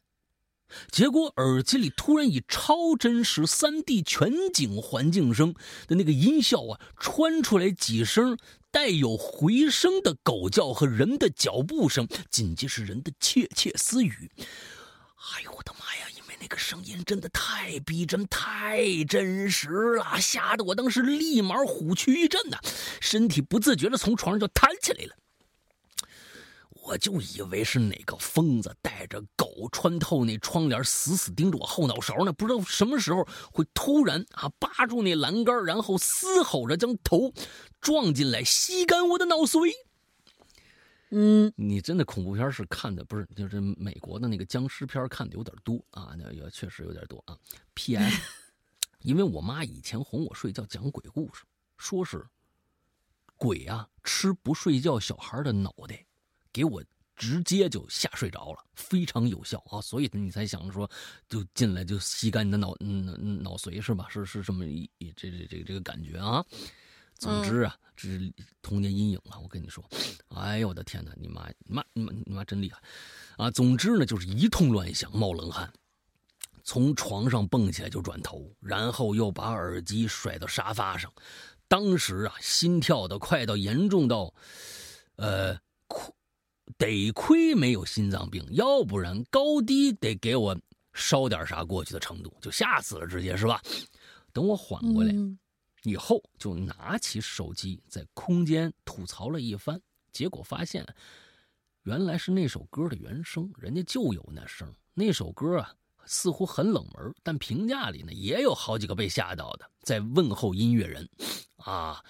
[0.91, 5.53] 结果耳机里突然以超真实三 D 全景环境声
[5.87, 8.37] 的那个音效啊，穿出来几声
[8.71, 14.29] 带有回声的狗叫和人的脚步声，紧接着人的窃窃私语。
[15.33, 16.05] 哎呦我的妈呀！
[16.15, 22.59] 因为那个声音真的太逼真、太真实了，吓得我当时立马虎躯一震呐、
[23.01, 25.15] 身体不自觉的从床上就弹起来了。
[26.85, 37.33] 我就以为是哪个疯子带着狗穿透那窗帘，死死盯着我后脑勺呢，不知道什么时候会突然啊扒住那栏杆，然后嘶吼着将头
[37.81, 39.71] 撞进来，吸干我的脑髓。
[41.09, 43.25] 嗯，你真的恐怖片是看的不是？
[43.35, 47.37] 就是美国的那个僵尸片看的有点多啊，那也确实有点多啊。
[47.73, 48.21] P.S.
[49.01, 51.43] 因为我妈以前哄我睡觉讲鬼故事，
[51.77, 52.25] 说是
[53.37, 56.04] 鬼啊吃不睡觉小孩的脑袋，
[56.55, 56.81] 给我
[57.17, 59.81] 直接就吓睡着了，非常有效啊。
[59.81, 60.89] 所以你才想着说，
[61.27, 64.07] 就进来就吸干你的脑脑髓是吧？
[64.09, 66.45] 是是这么一这这这这这个感觉啊。
[67.17, 69.39] 总之啊，这是童年阴影啊！
[69.41, 69.83] 我跟你说，
[70.29, 72.81] 哎呦我的天哪，你妈你妈你妈你妈真厉害
[73.37, 73.51] 啊！
[73.51, 75.71] 总之呢，就是一通乱想，冒冷汗，
[76.63, 81.11] 从床上蹦起来就转头，然后又把耳机甩到沙发上。
[81.69, 84.33] 当时啊，心跳的快到严重到，
[85.15, 86.13] 呃，亏
[86.77, 90.57] 得亏没有心脏病，要不然高低得给我
[90.93, 93.61] 烧点啥过去的程度，就吓死了，直接是吧？
[94.33, 95.11] 等我缓过来。
[95.13, 95.37] 嗯
[95.83, 99.79] 以后就拿起手机在空间吐槽了一番，
[100.11, 100.83] 结果发现，
[101.83, 104.67] 原来是那首歌的原声，人家就有那声。
[104.95, 105.71] 那首歌啊，
[106.05, 111.07] 似乎很冷门，但评价里呢也有好几个被吓到的，在问候音乐人，
[111.57, 112.03] 啊，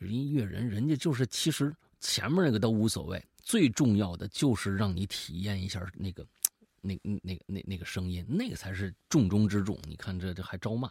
[0.00, 6.26] 音乐人人家就是其实前面那个都无所谓，最重要的就是让你体验一下那个
[6.80, 9.78] 那那个那那个声音，那个才是重中之重。
[9.86, 10.90] 你看这这还招骂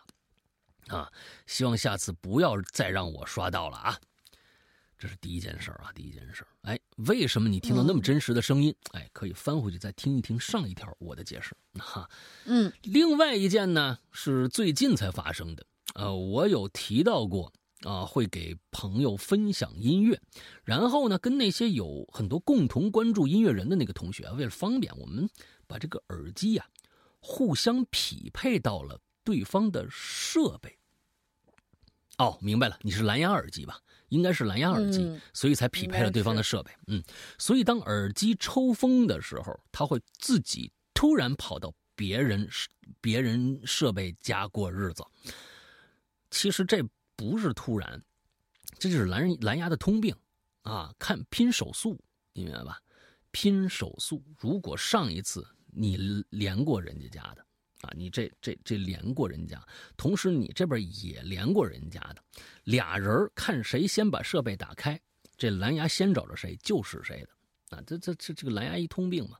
[0.87, 1.11] 啊！
[1.47, 3.99] 希望下次不要再让我刷到了啊！
[4.97, 8.73] 这是第一件事啊，第一件事哎，为什么你听到那么真实的声音？
[8.91, 12.09] 哎，可以翻回去再听一听上一条我的解释哈。
[12.45, 17.51] 嗯，另外一件呢是最近才发生的，呃，我有提到过
[17.83, 20.19] 啊，会给朋友分享音乐，
[20.63, 25.29] 然后呢跟那些有很多共同关注音乐人的那个同学，为了方便，我们
[25.67, 26.65] 把这个耳机呀
[27.19, 30.77] 互相匹配到了对方的设备。
[32.17, 33.79] 哦，明白了，你是蓝牙耳机吧？
[34.09, 36.71] 应该是蓝牙耳机，所以才匹配了对方的设备。
[36.85, 37.03] 嗯，
[37.39, 42.47] 所以当耳机抽风的时候，它会自己突然跑到别人
[43.01, 45.03] 别人设备家过日子。
[46.29, 46.83] 其实这
[47.23, 48.03] 不是突然，
[48.77, 50.13] 这就是蓝蓝牙的通病
[50.63, 50.93] 啊！
[50.99, 51.97] 看拼手速，
[52.33, 52.81] 你明白吧？
[53.31, 55.95] 拼手速，如果上一次你
[56.31, 57.45] 连过人家家的。
[57.81, 59.61] 啊，你这这这连过人家，
[59.97, 62.23] 同时你这边也连过人家的，
[62.65, 64.99] 俩人看谁先把设备打开，
[65.37, 67.75] 这蓝牙先找着谁就是谁的。
[67.75, 69.37] 啊，这这这这个蓝牙一通病嘛。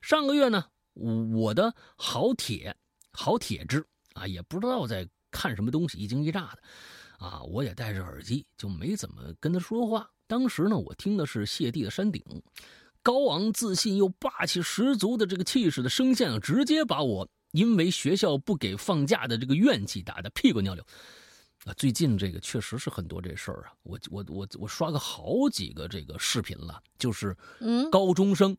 [0.00, 2.76] 上个月呢，我的好铁
[3.12, 6.62] 好铁质啊，也不知道在看什么东西，一惊一乍的，
[7.20, 10.10] 啊，我也戴着耳机，就没怎么跟他说话。
[10.26, 12.20] 当时呢，我听的是谢帝的山顶，
[13.02, 17.28] 高昂自信又霸气十足的这个气势的声线啊，直接把我。
[17.52, 20.86] 因为学校不给放假的这个怨气打的屁滚尿流，
[21.64, 27.36] 啊，最近这个确实是很多这事儿啊，我我我我刷个好几个这个视频了，就是
[27.90, 28.56] 高中生，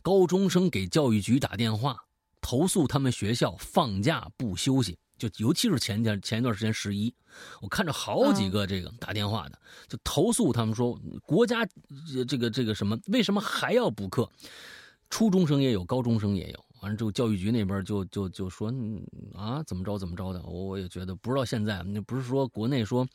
[0.00, 1.98] 高中生给教育局打电话
[2.40, 7.14] 投诉他们学校放假不休息，就尤其是前天前一段时间十一，
[7.60, 11.66] 我看着好几个这个打电话的，就投诉他们说国家
[12.28, 14.30] 这个这个什么为什么还要补课，
[15.10, 16.64] 初中生也有，高中生也有。
[16.82, 18.72] 完了之后，教育局那边就就就说
[19.34, 23.06] 啊，怎么着怎么着的，我也觉得不知道现在那不是说国内说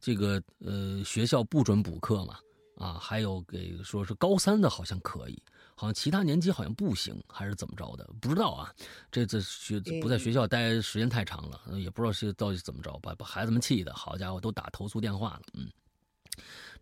[0.00, 2.38] 这个呃学校不准补课嘛
[2.76, 5.40] 啊，还有给说是高三的好像可以，
[5.80, 8.70] 好像其他年级好像不行，还是怎么着的，不知道啊。
[9.10, 15.70] 这次学不在学校待时间太长了，也不知道是到底怎么着，把把孩子们气的，好家伙都打投诉电话了，嗯，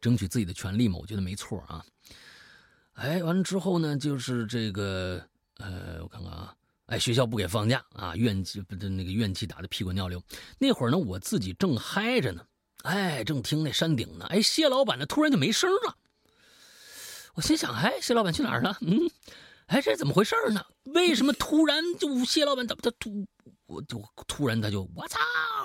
[0.01, 1.85] 争取自己的权利嘛，我觉得没错啊。
[2.95, 5.25] 哎，完了之后呢，就是这个。
[5.59, 6.55] 呃，我看看啊，
[6.87, 10.21] 哎，学校不给放假啊，怨气不那个怨气打的屁滚尿流。
[10.59, 12.45] 那会儿呢，我自己正嗨着呢，
[12.83, 15.97] 哎，正听那山顶呢，哎，谢老板呢突然就没声了。
[17.39, 18.77] 我心想，哎，谢老板去哪儿了？
[18.81, 19.09] 嗯，
[19.67, 20.61] 哎，这怎么回事呢？
[20.87, 23.25] 为什么突然就谢老板怎么他突
[23.69, 25.21] 我就突然他就我操，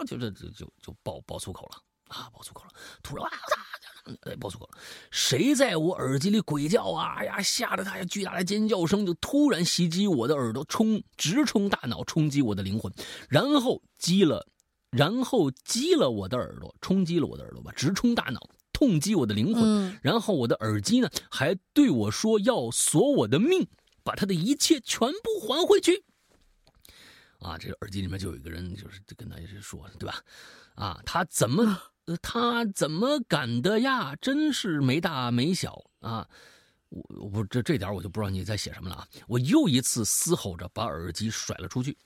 [0.06, 2.70] 就这就就就爆爆粗口了啊，爆粗口了，
[3.02, 4.22] 突然我操！
[4.30, 4.78] 哎，爆粗口了！
[5.10, 7.16] 谁在我耳机里鬼叫啊？
[7.18, 12.94] 哎呀，吓得他呀，巨大的尖叫声就突然袭击我的耳朵，冲直冲大脑，冲击我的灵魂，
[13.30, 14.46] 然后击了，
[14.92, 19.98] 然后击了我的耳朵，冲击了我的耳朵吧，直冲大脑，痛击我的灵魂。
[20.02, 23.66] 然后我的耳机呢，还对我说要索我的命，
[24.04, 26.04] 把他的一切全部还回去。
[27.40, 30.22] 啊，这个耳机里面就有一个人，就是跟他是说，对吧？
[30.76, 31.80] 啊，他怎么？
[32.06, 34.14] 呃， 他怎么敢的呀？
[34.18, 36.28] 真是没大没小啊！
[36.90, 39.08] 我我这这点我就不知道你在写什么了啊！
[39.28, 41.98] 我又一次嘶吼着把耳机甩了出去。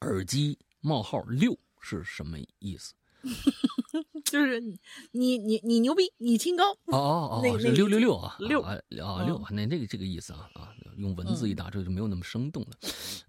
[0.00, 2.94] 耳机冒号六是什么意思？
[4.24, 4.76] 就是你
[5.12, 12.68] 你你你牛逼，你清高哦哦哦， 是六六六啊六啊啊六，那这个这个意思啊啊，用文字一打这就没有那么生动了，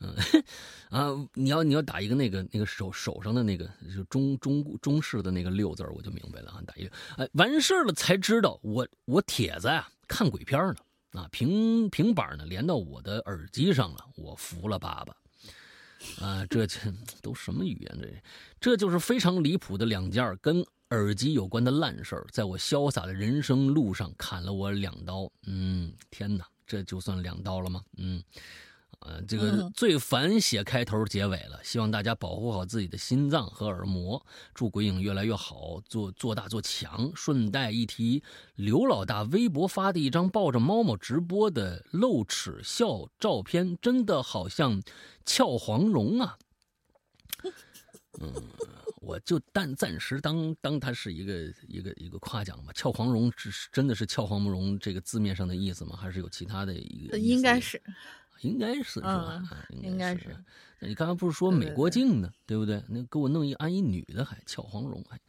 [0.02, 0.16] 嗯
[0.90, 10.76] 啊，你要你要打一个那个那个手手上的那个就中中中式的那个六字我就明白了啊，打一个哎完事了才知道我我帖子呀看鬼片呢
[11.22, 15.16] 啊平平板呢连到我的耳机上了，我服了爸爸。
[16.22, 16.80] 啊，这这
[17.22, 18.00] 都什么语言？
[18.00, 25.32] 这这就是非常离谱的两件跟耳机有关的烂事儿，在我潇洒的人生路上砍了我两刀。
[25.46, 27.84] 嗯，天哪，这就算两刀了吗？
[27.98, 28.24] 嗯。
[29.08, 34.22] 呃，这个最烦写开头结尾了，希望大家保护好自己的心脏和耳膜，
[34.54, 37.10] 祝鬼影越来越好，做做大做强。
[37.16, 38.22] 顺带一提，
[38.56, 44.82] 刘老大微博发的一张抱着猫猫直播的露齿笑照片，真的好像
[45.26, 46.38] 俏黄蓉啊。
[48.20, 48.34] 嗯，
[48.98, 51.34] 我就暂暂时当当它是一个
[51.70, 52.74] 一个一个夸奖吧。
[52.74, 55.96] 俏黄蓉是真的是俏黄蓉这个字面上的意思吗？
[55.96, 57.18] 还是有其他的一个？
[57.18, 57.82] 应该是。
[58.42, 59.44] 应该是是吧？
[59.82, 60.36] 应该是。
[60.80, 62.30] 那你刚才不是说美国镜呢？
[62.46, 62.84] 对不对？
[62.90, 65.20] 那给我弄一安一女的，还俏黄蓉，还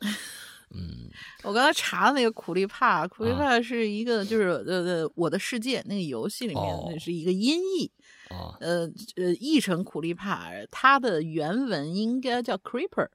[0.70, 1.08] 嗯，
[1.44, 7.90] 我刚才查了那个苦力怕，苦力怕是一个就是呃呃我的世界那个游戏里面哦那是一个音译，
[8.28, 8.86] 啊呃
[9.16, 13.08] 呃译成苦力怕，它的原文应该叫 creeper。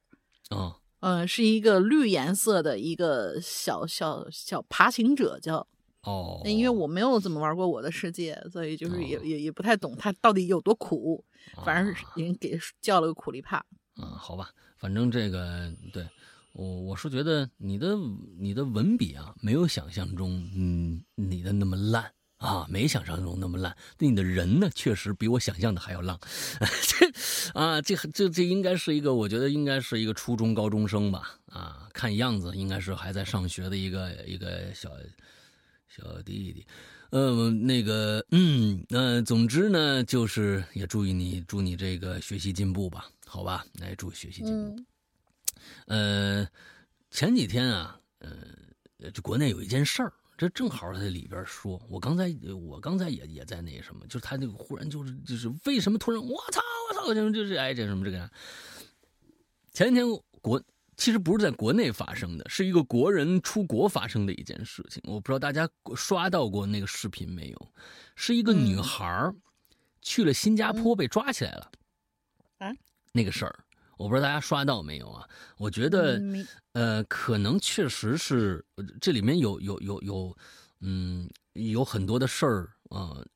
[0.49, 5.67] 啊嗯，是一个绿颜色的一个小小小爬行者叫，
[6.03, 11.23] 哦，因为我没有怎么玩过我的世界，所以就是也、哦也也不太懂它到底有多苦，
[11.63, 13.65] 反正是啊人给叫了个苦力怕。
[13.95, 16.05] 嗯，好吧，反正这个对
[16.53, 17.95] 我我是觉得你的
[18.37, 23.75] 你的文笔啊，没有想象中嗯你的那么烂啊，没想象中那么烂。
[23.97, 26.19] 对你的人呢，确实比我想象的还要浪。
[26.59, 27.07] 这
[27.57, 31.39] 啊，这这这应该是一个，我觉得应该是一个初中高中生吧。
[31.47, 34.89] 啊，看样子应该是还在上学的一个一个小
[35.95, 36.65] 小弟弟。
[37.11, 43.63] 呃，那个，嗯，那、总之呢，就是也祝愿你，祝你这个学习进步吧，好吧？
[43.79, 44.75] 来，祝学习进步。
[44.75, 44.85] 嗯
[45.85, 46.49] 呃，
[47.11, 48.31] 前几天啊，呃，
[49.13, 52.35] 这国内有一件事儿，这正好在里边说，我刚才
[52.67, 58.31] 我刚才也也在那什么，就是他那个忽然就是就是为什么突然我操我操，就是就是哎这什么这个呀，
[59.71, 60.05] 前几天
[60.41, 60.61] 国
[60.97, 65.01] 其实不是在国内发生的，是一个国人出国发生的一件事情。
[65.05, 67.71] 我不知道大家刷到过那个视频没有？
[68.15, 69.35] 是一个女孩儿
[70.01, 71.71] 去了新加坡被抓起来了，
[72.59, 72.71] 啊，
[73.11, 73.65] 那个事儿，
[73.97, 75.27] 我不知道大家刷到没有啊？
[75.57, 80.37] 我觉得，嗯呃，可能确实是呃这里面有有有有，
[80.81, 83.15] 嗯，有很多的事儿啊。
[83.15, 83.27] 呃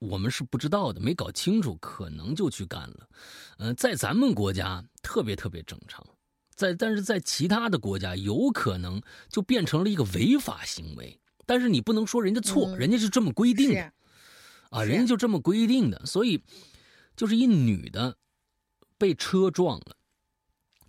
[0.00, 3.06] 我们是不知道的，没搞清楚，可能就去干了。
[3.58, 6.02] 呃，在咱们国家特别特别正常，
[6.60, 9.00] 在但是在其他的国家有可能
[9.30, 11.18] 就变成了一个违法行为。
[11.46, 13.92] 但是你不能说人家错，嗯人家是这么规定的
[14.68, 16.44] 啊，人家就这么规定的，所以
[17.16, 18.18] 就是一女的
[18.98, 19.96] 被车撞了，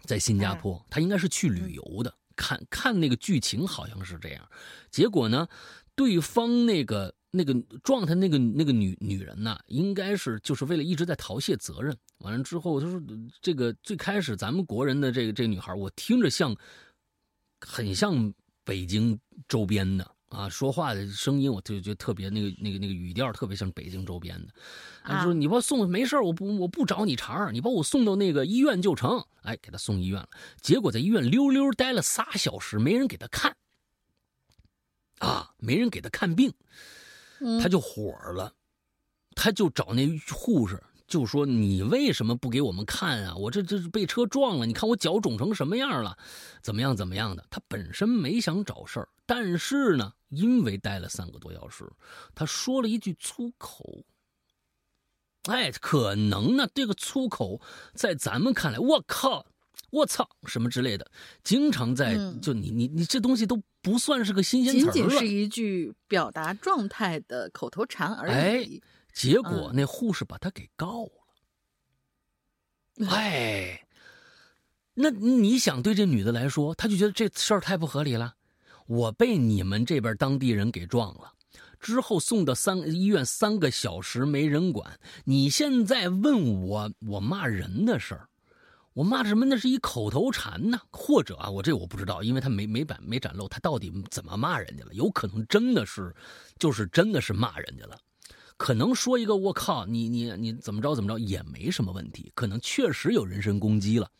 [0.04, 4.48] 在新加坡，她应该是去旅游的，看看那个剧情好像是这样，
[4.92, 5.48] 结果呢，
[5.96, 13.02] 对方那个那个撞她那个那个女女人呐，应该是就是为了一直在逃卸责任，完了之后，他说
[13.42, 16.56] 这个最开始咱们国人的这个这个女孩，我听着像
[17.60, 20.12] 很像北京周边的。
[20.32, 24.54] 啊，说话的声音我就觉得特别那个那个那个语调特别像北京周边的，
[25.04, 25.36] 他说啊。
[25.36, 29.22] 你把我送没事儿我不我不找你茬儿，你把我送到那个医院就成。
[29.42, 30.30] 哎，给他送医院了，
[30.62, 33.58] 结果在医院溜溜待了仨小时，没人给他看，
[35.20, 36.56] 啊，没人给他看病，嗯
[37.62, 38.54] 他就火了，
[39.36, 43.36] 他就找那护士，就说你为什么不给我们看啊？
[43.36, 46.18] 我这这是被车撞了，你看我脚肿成什么样了，
[46.62, 47.46] 怎么样怎么样的？
[47.50, 51.92] 他本身没想找事儿，但是呢，因为待了三个多小时，
[52.36, 54.06] 他说了一句粗口。
[55.46, 57.60] 哎，可能呢，这个粗口
[57.96, 59.48] 在咱们看来，我靠，
[59.92, 61.12] 我操，什么之类的，
[61.44, 65.12] 经常在、嗯就你你你这东西都不算是个新鲜词仅儿了。
[65.12, 68.82] 仅是一句表达状态的口头禅而哎已。
[69.14, 71.12] 结果嗯那护士把他给告了。
[73.10, 73.86] 哎，
[74.94, 78.36] 那你想对这女的来说，她就觉得这事儿太不合理了。
[78.88, 81.34] 我被你们这边当地人给撞了，
[81.80, 85.00] 之后送到三医院三个小时没人管。
[85.26, 88.30] 你现在问我我骂人的事儿，
[88.94, 89.46] 我骂什么？
[89.46, 96.14] 那是一口头禅呢，或者啊，我这我不知道，因为他没没展没展露他到底怎么骂人家了，有可能真的是，
[96.60, 97.98] 就是真的是骂人家了。
[98.58, 104.12] 可能说一个我靠，你你你怎么着怎么着也没什么问题，可能确实有人身攻击了，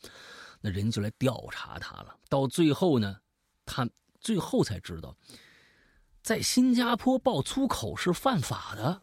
[0.62, 2.16] 那人就来调查他了。
[2.30, 3.18] 到最后呢，
[3.66, 3.88] 他
[4.20, 5.16] 最后才知道，
[6.24, 9.02] 在新加坡爆粗口是犯法的，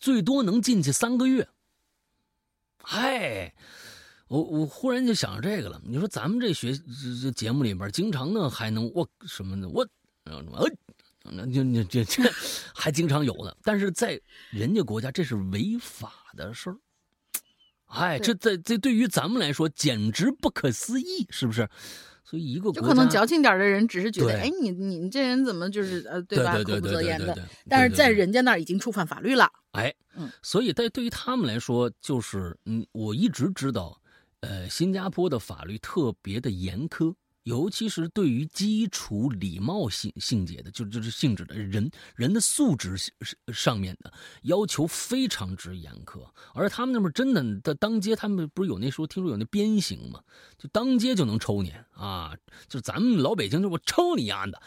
[0.00, 1.48] 最多能进去三个月。
[2.82, 3.54] 哎，
[4.32, 5.78] 我我忽然就想到这个了。
[5.84, 6.82] 你说咱们这学这
[7.22, 9.68] 这节目里边，经常呢还能我什么的？
[9.68, 9.86] 我
[10.24, 10.42] 呃
[11.24, 12.22] 那就就这这
[12.74, 14.18] 还经常有呢，但是在
[14.50, 16.76] 人家国家这是违法的事儿。
[17.88, 21.68] 哎，这在这对于咱们来说简直不可思议，是不是？
[22.24, 27.36] 所以一个就可能矫情点的人只是觉得，对哎，你你你这人怎么就是呃，对吧对口不择言的。
[27.68, 29.46] 但是在人家那儿已经触犯法律了。
[29.72, 34.00] 哎，嗯，所以在对于他们来说，就是嗯，我一直知道，
[34.42, 37.14] 呃，新加坡的法律特别的严苛，
[37.44, 42.96] 尤其是对于基础礼貌性性节的，就就是性质的人人的素质
[43.52, 44.12] 上面的
[44.42, 46.20] 要求非常之严苛。
[46.54, 50.20] 而他们那边真的在当街，他们不是有那时候听说有那鞭刑吗？
[50.58, 52.36] 就当街就能抽你啊！
[52.68, 54.60] 就咱们老北京就我抽你丫的。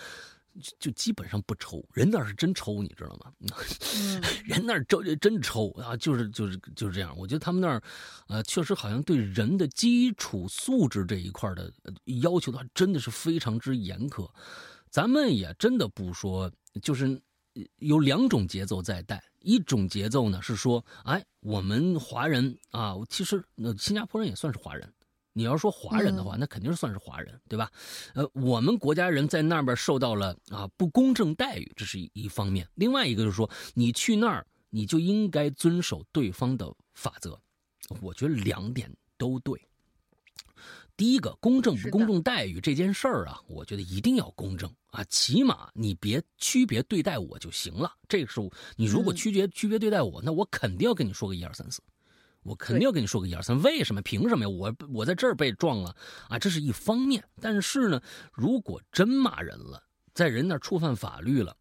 [0.62, 3.32] 就就基本上不抽，人那是真抽，你知道吗？
[3.40, 7.16] 嗯， 人那儿真真抽啊，就是就是就是这样。
[7.18, 7.82] 我觉得他们那儿，
[8.28, 11.72] 呃，确实好像对人的基础素质这一块的
[12.22, 14.30] 要求的话，真的是非常之严苛。
[14.90, 16.52] 咱们也真的不说，
[16.82, 17.22] 就是
[17.80, 19.24] 有两种节奏在带。
[19.42, 24.92] 一种节奏呢是说，哎，我们华人啊，其实那新加坡人也算是华人。
[25.38, 27.70] 你要说华人的话，那肯定是算是华人，对吧？
[28.14, 32.66] 呃，我们国家人在那边受到了啊不公正待遇，这是一一方面。
[32.76, 37.38] 另外一个就是说，你去那儿，你就应该遵守对方的法则。
[38.00, 39.60] 我觉得两点都对。
[40.96, 47.94] 第一个，公正不公正待遇这件事儿啊，我觉得一定要公正啊，起码你别区别对待我就行了。
[48.08, 48.40] 这个是
[48.78, 51.82] 你如果区别区别对待我，那我肯定要跟你说个一二三四。
[52.46, 54.02] 我肯定要跟你说个一二三，为什么？
[54.04, 54.50] 凭什么呀？
[54.50, 55.96] 我我在这儿被撞了
[56.30, 57.24] 啊，这是一方面。
[57.42, 58.00] 但是呢，
[58.32, 59.82] 如果真骂人了，
[60.14, 61.58] 在人那触犯法律了，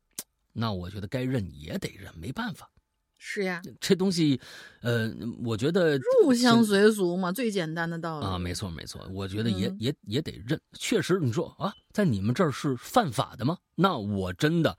[0.53, 2.71] 那我觉得该认也得认，没办法。
[3.17, 4.39] 是呀，这东西，
[4.83, 5.11] 呃，
[5.43, 9.09] 我觉得入乡随俗嘛，最简单的道理啊，没错没错。
[9.11, 13.57] 我觉得也也也得认，确实，你说啊，在你们这儿是犯法的吗？
[13.75, 14.77] 那我真的，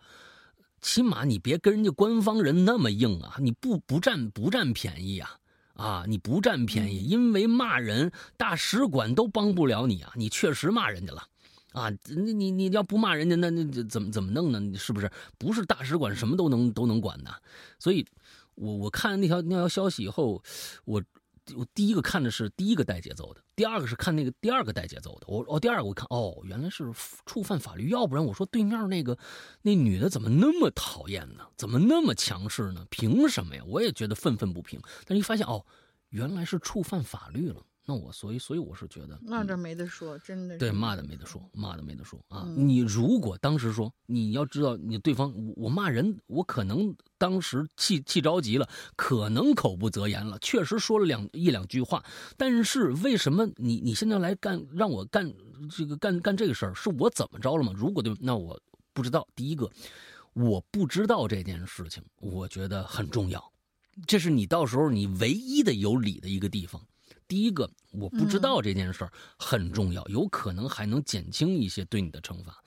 [0.79, 5.39] 起码你别跟人家官方人那么硬啊，你不不占不占便宜啊。
[5.75, 6.03] 啊！
[6.07, 10.11] 你不占便宜，因为骂人，大使馆都帮不了你啊！
[10.15, 11.23] 你确实骂人家了，
[11.73, 11.89] 啊！
[12.07, 14.59] 你你你要不骂人家，那那怎么怎么弄呢？
[14.59, 15.11] 你是不是？
[15.37, 17.31] 不是大使馆什么都能都能管的？
[17.77, 18.05] 所以，
[18.55, 20.41] 我我看那条那条消息以后，
[20.85, 21.03] 我。
[21.55, 25.27] 我第一个看的是第一个带节奏的，第二个是看那个第二个带节奏的。
[25.27, 26.91] 我哦，第二个我看哦，原来是
[27.25, 29.17] 触犯法律，要不然我说对面那个
[29.61, 31.45] 那女的怎么那么讨厌呢？
[31.55, 32.85] 怎么那么强势呢？
[32.89, 33.61] 凭什么呀？
[33.67, 34.81] 我也觉得愤愤不平。
[35.05, 35.65] 但是一发现哦，
[36.09, 37.61] 原来是触犯法律了。
[37.87, 42.43] 那我所以所以我是觉得，那这没得说，真的对骂的没得说，骂的没得说啊！
[42.57, 52.03] 你如果当时说，你要知道，你对方我骂人，我可能当时气气着急了，可能口不择言了，确实说了两一两句话。
[52.37, 55.31] 但是为什么你你现在来干让我干
[55.69, 57.71] 这个干干这个事儿，是我怎么着了吗？
[57.75, 58.59] 如果对，那我
[58.93, 59.27] 不知道。
[59.35, 59.69] 第一个，
[60.33, 63.51] 我不知道这件事情，我觉得很重要，
[64.07, 66.81] 这是你到时候你唯一的有理的一个地方。
[67.27, 72.63] 第一个，我不知道这件事儿很重要，有可能还能减轻一些对你的惩罚。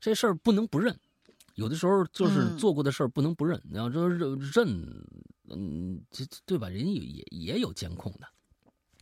[0.00, 0.98] 这事儿不能不认，
[1.54, 3.60] 有的时候就是做过的事儿不能不认。
[3.70, 5.06] 你要说认认，
[5.50, 6.68] 嗯，这对吧？
[6.68, 8.26] 人家也也有监控的，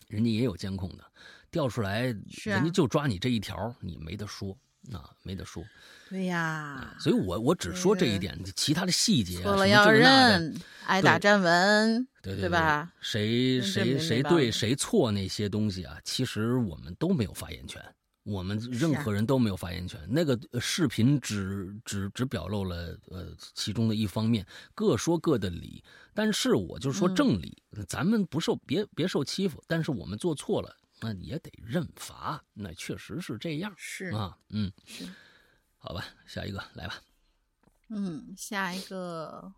[0.09, 1.05] 人家也有监控的，
[1.51, 4.57] 调出来，人家就抓你这一条，你没得说。
[4.93, 5.62] 啊，没得说。
[6.09, 10.55] 对呀，所以我我只说这一点，其他的细节错了要认，
[10.87, 12.93] 挨打站稳，对对吧？
[13.01, 17.81] 谁谁谁对谁错那些东西啊，其实我们都没有发言权，
[18.24, 20.01] 我们任何人都没有发言权。
[20.09, 25.85] 那个视频只只只表露了呃其中的一方面，各说各的理。
[26.12, 30.76] 但是我就说正理，咱们不受别别受欺负，但是我们做错了。
[31.01, 33.73] 那也得认罚，那确实是这样。
[33.77, 35.09] 是啊，嗯，是，
[35.79, 37.01] 好吧，下一个来吧。
[37.89, 39.53] 嗯，下一个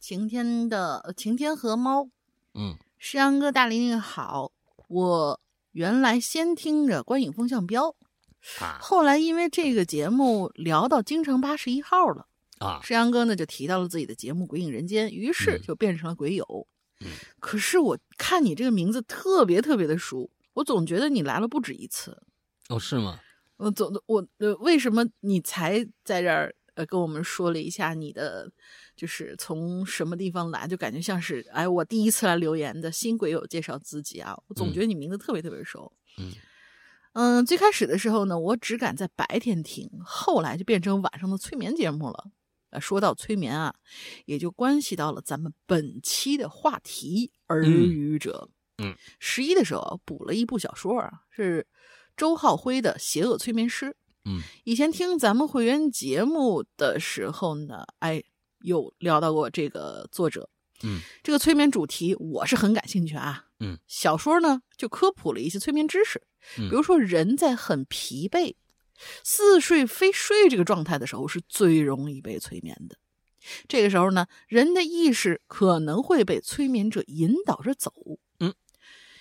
[0.00, 2.08] 晴天的晴天和猫。
[2.54, 4.50] 嗯，诗阳哥大玲玲好，
[4.88, 5.40] 我
[5.72, 7.94] 原来先听着观影风向标，
[8.60, 12.26] 啊，后来因为这个节目聊到京城八十一号了，
[12.58, 16.66] 啊，诗阳哥呢就提到了自己的节目《鬼影人间》，于是就变成了鬼友。
[17.00, 17.08] 嗯，
[17.40, 22.22] 可是我看你这个名字特别特别的熟，我总觉得你来了不止一次。
[22.68, 23.20] 哦，是吗？
[23.58, 28.50] 我总我呃，为什么你才在这儿呃跟我们说了一下你的，
[28.94, 35.90] 就是从什么地方来，就感觉像是哎，我第一次来留言的新鬼友介绍自己啊，我总觉得你名字特别特别熟。
[36.18, 36.32] 嗯
[37.14, 42.30] 嗯，最开始的时候呢，我只敢在白天听，后来就变成晚上的催眠节目了。
[42.80, 43.74] 说到催眠啊，
[44.24, 48.48] 也就关系到了咱们本期的话题《耳语者》。
[48.82, 51.66] 嗯，十一的时候补了一部小说啊，是
[52.16, 53.86] 周浩辉的《邪恶催眠师》。
[54.24, 58.22] 嗯，以前听咱们会员节目的时候呢，哎，
[58.60, 60.50] 有聊到过这个作者。
[60.82, 63.46] 嗯，这个催眠主题我是很感兴趣啊。
[63.60, 66.20] 嗯，小说呢就科普了一些催眠知识，
[66.56, 68.54] 比如说人在很疲惫。
[69.24, 72.96] 似睡非睡这个状态的时候是最容易被催眠的。
[73.68, 77.92] 这个时候呢，人的意识可能会被催眠者引导着走。
[78.40, 78.52] 嗯，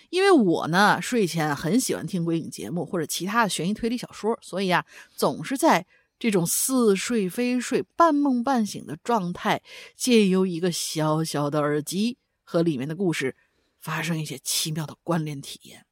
[0.10, 4.84] 因为我呢睡前很喜欢听鬼影节目或者其他的悬疑推理小说，所以啊，
[5.16, 5.86] 总是在
[6.18, 9.62] 这种似睡非睡、半梦半醒的状态，
[9.96, 13.36] 借由一个小小的耳机和里面的故事，
[13.80, 15.86] 发生一些奇妙的关联体验。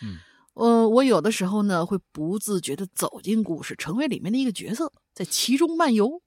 [0.00, 0.20] 嗯。
[0.54, 6.22] 呃，我有的时候呢会不自觉的走进故事，成为里面的一个角色，在其中漫游。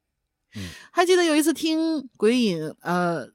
[0.56, 0.64] 嗯。
[0.92, 3.28] 还记得有一次听《鬼影》呃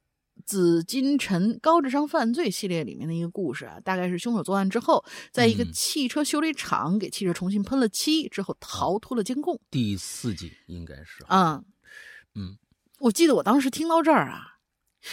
[0.45, 5.73] 紫金陈高智商犯罪系列里面的一个故事啊，大概是凶手作案之后，在一个嗯。
[5.73, 9.61] 汽车修理厂给汽车重新喷了漆之后逃脱了监控。
[9.71, 11.63] 第四季应该是，啊，
[12.35, 12.59] 嗯，
[12.99, 14.59] 我记得我当时听到这儿啊，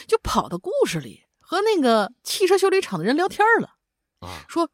[0.08, 3.76] 就跑到故事里和那个汽车修理厂的人聊天了，
[4.20, 4.72] 啊，说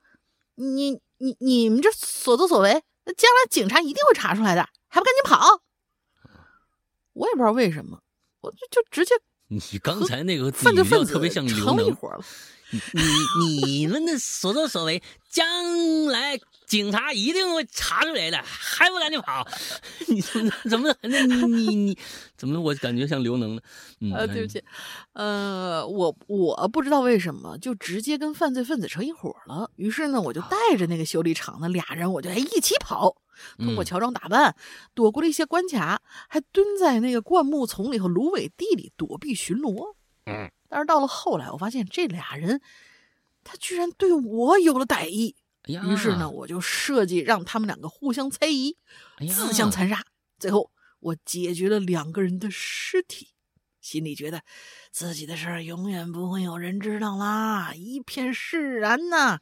[0.56, 2.72] 你你你们这所作所为，
[3.18, 5.62] 将来警察一定会查出来的，还不赶紧跑？
[7.14, 8.02] 我也不知道为什么，
[8.42, 9.14] 我就就直接
[9.48, 12.24] 你刚才那个字犯罪分子语特别像刘能，成了一伙了。
[12.94, 19.48] 你你们的所作所为，将来警察一定会查出来的，还不赶紧跑？
[20.08, 21.98] 你怎么怎么那你你你
[22.36, 23.62] 怎么我感觉像刘能呢？
[24.00, 24.64] 嗯，呃，对不起，
[25.14, 29.70] 呃，我我不知道为什么就直接跟犯罪分子成一伙了。
[29.76, 33.16] 于是呢，我就带着那个修理厂的俩人，我就哎一起跑，
[33.58, 34.56] 通过嗯乔装打扮，
[34.94, 39.96] 躲过了一些关卡，还蹲在那个灌木丛里和芦苇地里躲避巡逻。
[40.26, 42.60] 嗯，但是到了后来，我发现这俩人，
[43.44, 45.36] 他居然对我有了歹意。
[45.66, 48.76] 哎，于是呢，，我就设计让他们两个互相猜疑，
[49.18, 50.04] 哎，自相残杀。
[50.40, 53.36] 最后，我解决了两个人的尸体，
[53.80, 54.42] 心里觉得
[54.92, 59.42] 自己的事儿永远不会有人知道啦，一片释然呐。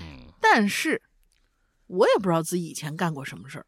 [0.00, 1.02] 嗯但是，
[1.88, 3.66] 我也不知道自己以前干过什么事儿。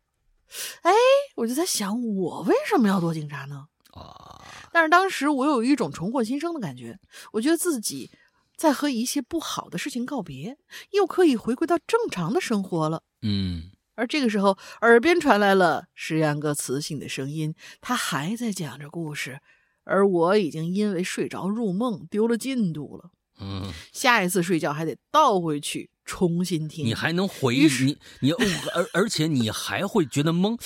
[0.80, 0.90] 哎，
[1.36, 3.66] 我就在想，我为什么要做警察呢？
[3.93, 4.40] 啊，
[4.72, 6.99] 但是当时我有一种重获新生的感觉，
[7.32, 8.11] 我觉得自己
[8.57, 10.59] 在和一些不好的事情告别，
[10.90, 13.03] 又可以回归到正常的生活了。
[13.22, 19.38] 嗯而这个时候，耳边传来了石阳哥磁性的声音，他还在讲着故事，
[19.84, 23.11] 而我已经因为睡着入梦，丢了进度了。
[23.38, 26.84] 嗯，下一次睡觉还得倒回去重新听。
[26.84, 28.36] 你还能回忆你你哦
[28.74, 30.57] 而而且你还会觉得懵，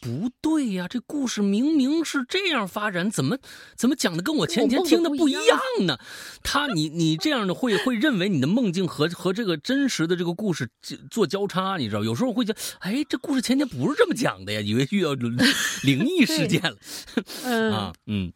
[0.00, 3.38] 不对呀，这故事明明是这样发展，怎么
[3.76, 5.98] 怎么讲的跟我前天听的不一样呢？
[6.42, 10.68] 他你你这样的会会认为你的梦境和和这个真实的这个故事
[11.10, 12.04] 做交叉，你知道？
[12.04, 15.14] 有时候会觉得，哎，这故事前天不是这么讲的呀，以为遇到
[15.82, 16.76] 灵异事件了
[17.44, 18.32] 嗯啊，嗯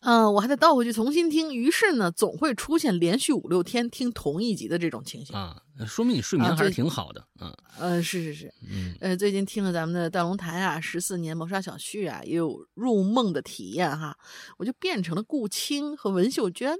[0.00, 1.52] 嗯，我还得倒回去重新听。
[1.52, 5.34] 于是呢，总会出现连续五六天听同一集的这种情形。
[5.34, 14.16] 啊，说明你睡眠啊还是挺好的，嗯呃，是是是，嗯呃，最近听了咱们的大龙台啊，十四年谋杀小旭啊，也有入梦的体验哈，
[14.58, 16.76] 我就变成了顾青和文秀娟。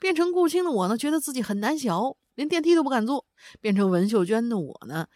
[0.00, 3.26] 变成顾青的我呢，觉得自己很胆小，连电梯都不敢坐；
[3.60, 5.08] 变成文秀娟的我呢，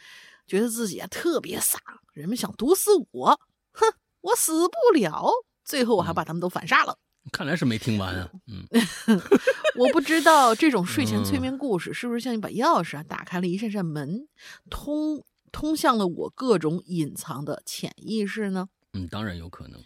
[0.47, 1.79] 觉得自己啊特别傻，
[2.13, 3.41] 人们想毒死我，
[3.73, 3.87] 哼，
[4.21, 5.31] 我死不了。
[5.65, 6.99] 最后我还把他们都反杀了。
[7.33, 8.67] 看来是没听完啊，嗯
[9.77, 14.29] 我不知道这种睡前催眠故事是不是像一把钥匙啊，打开了一扇扇门，
[14.71, 18.69] 通通向了我各种隐藏的潜意识呢？
[18.95, 19.83] 嗯，当然有可能。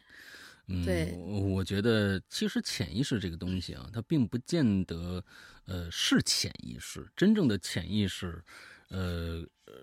[0.68, 5.22] 嗯，对我我觉得其实潜意识这个东西啊，它并不见得，
[5.66, 7.10] 呃，是潜意识。
[7.16, 8.42] 真正的潜意识，
[8.88, 9.74] 呃呃，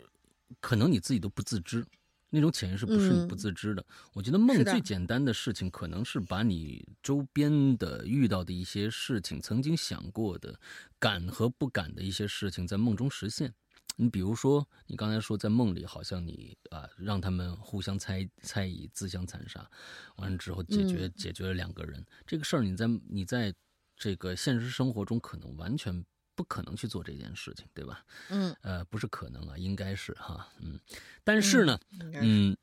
[0.62, 1.86] 可能你自己都不自知。
[2.30, 3.86] 那种潜意识不是你嗯不自知的。
[4.14, 10.60] 我觉得梦最简单的事情，可能是把你周边的遇到的一些事情，曾经想过的、
[11.00, 13.54] 敢和不敢的一些事情，在梦中实现。
[13.96, 19.70] 你比如说，你刚才说在梦里，好像你啊、让他们互相猜猜疑、自相残杀，
[20.16, 23.54] 完了之后解决、嗯解决了两个人，这个事儿你在你在
[23.98, 26.06] 这个现实生活中可能完全
[26.40, 28.02] 不可能去做这件事情，对吧？
[28.30, 30.80] 嗯，呃，不是可能啊，应该是哈，嗯，
[31.22, 31.78] 但是呢，
[32.14, 32.56] 嗯，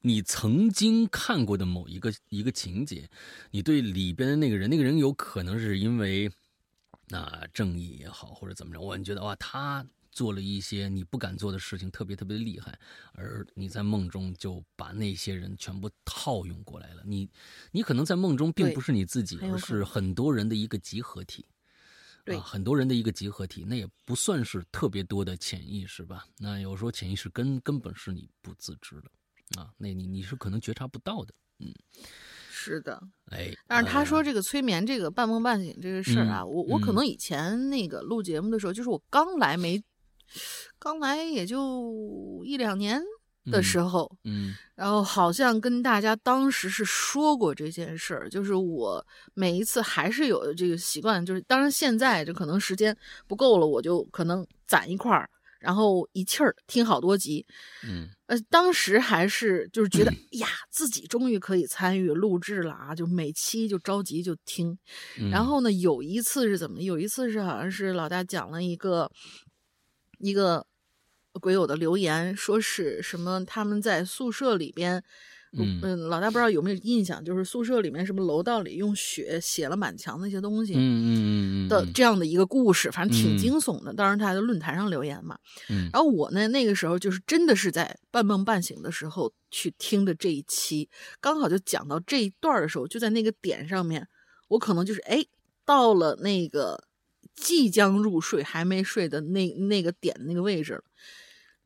[0.00, 3.08] 你曾经看过的某一个一个情节，
[3.52, 6.28] 你对里边的那个人，那个人有可能是因为
[7.06, 12.76] 那、正义也好，或者怎么着，我你觉得哇，他做了一些你不敢做的事情，特别特别的厉害，
[13.12, 17.04] 而你在梦中就把那些人全部套用过来了。
[17.06, 17.30] 你
[17.70, 21.46] 你可能在梦中并不是你自己，而是很多人的一个集合体。
[22.30, 26.24] 对啊，很多人的一个集合体，那也不算是特别多的潜意识吧？
[26.38, 31.74] 那有时候潜意识根根本是你不自知的，啊，那你你是可能觉察不到的，嗯，
[32.50, 33.02] 是的。
[33.32, 39.82] 哎，但是他说呃这个催眠这个半梦半醒这个事儿啊，嗯我我可嗯能以前那个录节目的时候，就是我刚来没，
[40.78, 43.02] 刚来也就一两年
[43.46, 55.28] 的时候，嗯然后好像跟大家当时是说过这件事儿，就是我每一次还是有这个习惯，就是当然现在就可能时间不够了，我就可能攒一块儿，
[55.60, 57.44] 然后一气儿听好多集。
[57.84, 64.78] 嗯呃，当时还是就是觉得 呀，自己终于可以参与录制了啊，就每期就着急就听。
[65.18, 66.80] 嗯，然后呢，有一次是怎么？
[66.80, 69.10] 有一次是好像是老大讲了一个
[70.20, 70.64] 一个
[71.40, 75.02] 鬼友的留言，说是什么他们在宿舍里边，
[75.52, 83.92] 嗯嗯，老大不知道有没有印象，就是宿舍里面什么楼道里用血写了满墙那些东西嗯嗯嗯嗯的这样的一个故事，反正挺嗯惊悚的。
[83.92, 85.36] 当时他还在论坛上留言嘛。
[85.68, 90.88] 嗯然后我呢，那个时候就是真的是在半梦半醒的时候去听的这一期，
[91.20, 94.06] 刚好就讲到这一段的时候，就在那个点上面，
[94.48, 95.24] 我可能就是哎，
[95.64, 96.84] 到了那个
[97.34, 100.82] 即将入睡还没睡的那那个点那个位置了。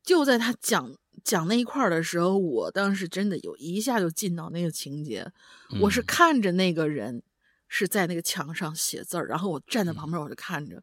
[0.05, 0.95] 就在他讲
[1.25, 5.27] 讲那一块儿的时候，我当时真的有一下就进到那个情节，
[5.81, 7.23] 我是嗯看着那个人
[7.67, 10.83] 是在那个墙上写字儿，然后我站在嗯旁边，我就看着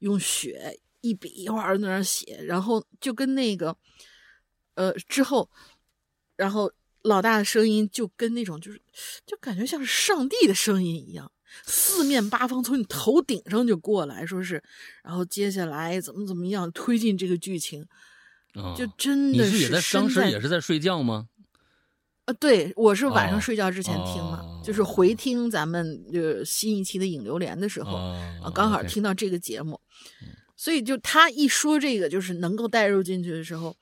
[0.00, 3.74] 用血一笔一画在那儿写，然后就跟那个
[4.74, 5.50] 呃之后，
[6.36, 6.70] 然后
[7.02, 8.80] 老大的声音就跟那种就是
[9.24, 11.32] 就感觉像是上帝的声音一样。
[11.64, 14.62] 四面八方从你头顶上就过来说是，
[15.02, 17.86] 然后接下来怎么怎么样推进这个剧情，
[18.54, 21.28] 啊就真的你是也在当时也是在睡觉吗？
[22.24, 29.80] 啊，对，我是晚哦上睡觉之前听嘛，哦就是回听咱们呃新一期的影流连的时候，啊啊，刚好听到这个节目，
[30.54, 33.74] 所以就他一说这个，就是能够带入进去的时候，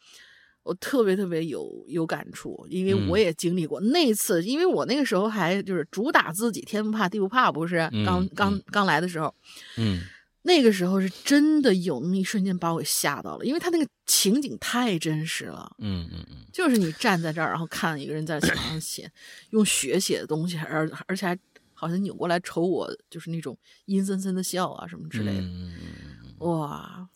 [0.62, 9.34] 我特别特别有有感触，因为我嗯也经历过、那次，因为我那个时候还就是主打自己天不怕地不怕，不是嗯刚刚嗯刚来的时候，
[9.76, 10.02] 嗯
[10.47, 15.74] 那个时候是真的有那么一瞬间把我吓到了，因为他那个情景太真实了。
[15.78, 19.11] 嗯嗯嗯就是你站在这儿，然后看一个人在墙上写，
[19.51, 21.36] 用血写的东西，而而且还
[21.74, 27.09] 好像扭过来瞅我，就是那种阴森森的笑啊什么之类的，嗯嗯嗯嗯哇，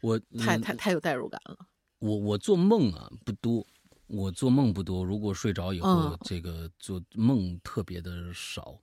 [0.00, 1.58] 我太嗯太太有代入感了。
[1.98, 3.66] 我我做梦啊不多，
[4.06, 5.04] 我做梦不多。
[5.04, 8.80] 如果睡着以后，嗯这个做梦特别的少。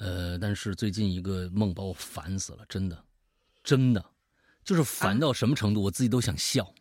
[0.00, 3.04] 呃，但是最近一个梦把我烦死了，真的，
[3.62, 4.02] 真的，
[4.64, 6.74] 就是烦到什么程度，我自己都想笑。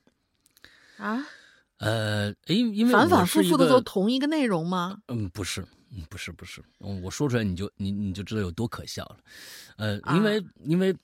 [0.98, 1.26] 啊，
[1.80, 5.02] 呃，因因为反反复复的个都同一个内容吗？
[5.10, 5.62] 嗯，不是，
[5.92, 9.18] 嗯，不是，不是，嗯我说出来你就你你就知道有多可笑了，
[9.76, 10.96] 呃，啊因为、因为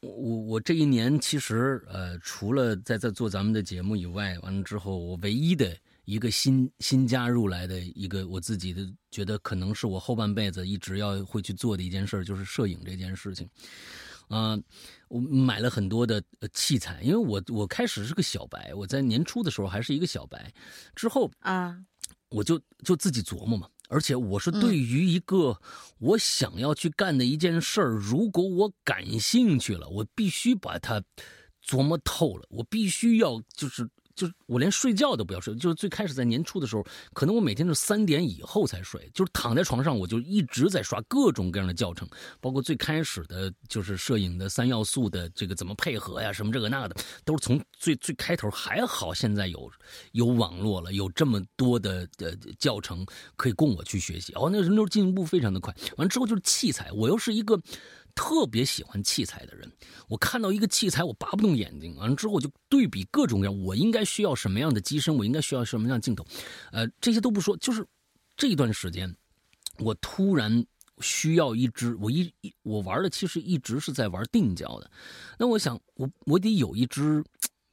[0.00, 5.76] 我我这一年其实呃，除了在在做咱们的节目以外，完了之后，我唯一的
[6.06, 13.46] 一个新新加入来的一个我自己的觉得可能是我后半辈子一直要会去做的一件事，就是摄影这件事情。
[14.28, 14.58] 啊、
[15.08, 20.52] 我买了很多的呃器材，因为我我开始是个小白，我在年初的时候还是一个小白，
[20.96, 21.78] 之后啊，
[22.30, 23.68] 我就就自己琢磨嘛。
[23.88, 25.60] 而且我是对于一个
[25.98, 31.00] 我想要去干的一件事儿，如果我感兴趣了，我必须把它
[31.64, 42.08] 琢磨透了，我必须要就是就是我连睡觉都不要睡，就是最开始在年初的时候，可能我每天是三点以后才睡，就是躺在床上我就一直在刷各种各样的教程，
[42.40, 48.50] 包括最开始的就是摄影的三要素的这个怎么配合呀，什么这个那个的，都是从最最开头。
[48.50, 49.70] 还好现在有
[50.12, 53.04] 有网络了，有这么多的呃教程
[53.36, 54.32] 可以供我去学习。
[54.32, 55.74] 哦，那个人流进步非常的快。
[55.98, 57.60] 完之后就是器材，我又是一个。
[58.16, 59.70] 特别喜欢器材的人，
[60.08, 61.94] 我看到一个器材，我拔不动眼睛。
[61.96, 66.26] 完了之后，我就对比各种各样，我应该需要什么样的机身，我应该需要什么样的镜头，
[66.72, 67.86] 呃，这些都不说，就是
[68.36, 69.14] 这段时间，
[69.78, 70.64] 我突然
[71.00, 74.90] 需要一支，我一一我玩的其实一直是在玩定焦的，
[75.38, 77.22] 那我想我我得有一支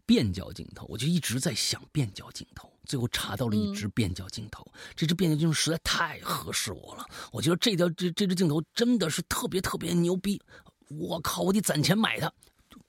[0.06, 2.73] 变焦镜头，我就一直在想变焦镜头。
[2.86, 4.66] 最后查到了一只变焦镜头，
[4.96, 7.06] 这只变焦镜头实在太合适我了。
[7.32, 10.42] 我觉得这条这这只镜头真的是特别特别牛逼，
[10.90, 12.32] 我靠，我得攒钱买它，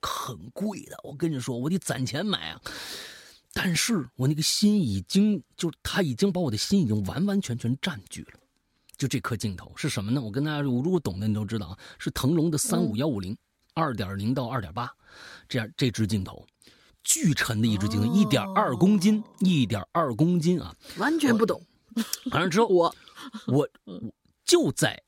[0.00, 0.98] 很贵的。
[1.02, 2.60] 我跟你说，我得攒钱买啊。
[3.52, 8.40] 但是我那个心已经，就是他已经把我的心已经完完全全占据了。
[8.96, 10.20] 就这颗镜头是什么呢？
[10.20, 13.36] 我跟大家，如果懂的你都知道啊，是腾龙的三五幺五零，
[13.72, 14.92] 二点零到二点八，
[15.48, 16.44] 这样这支镜头。
[17.04, 20.74] 巨沉的一只镜头，一点二公斤，一点二公斤啊！
[20.96, 21.62] 完全不懂。
[22.30, 22.96] 反正之后，我
[23.46, 24.00] 我我
[24.44, 25.00] 就在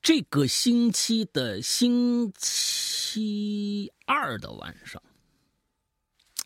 [0.00, 5.02] 这个星期的星期二的晚上，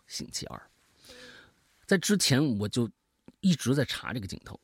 [0.06, 0.60] 星期二，
[1.86, 2.90] 在之前我就
[3.40, 4.58] 一直在查这个镜头。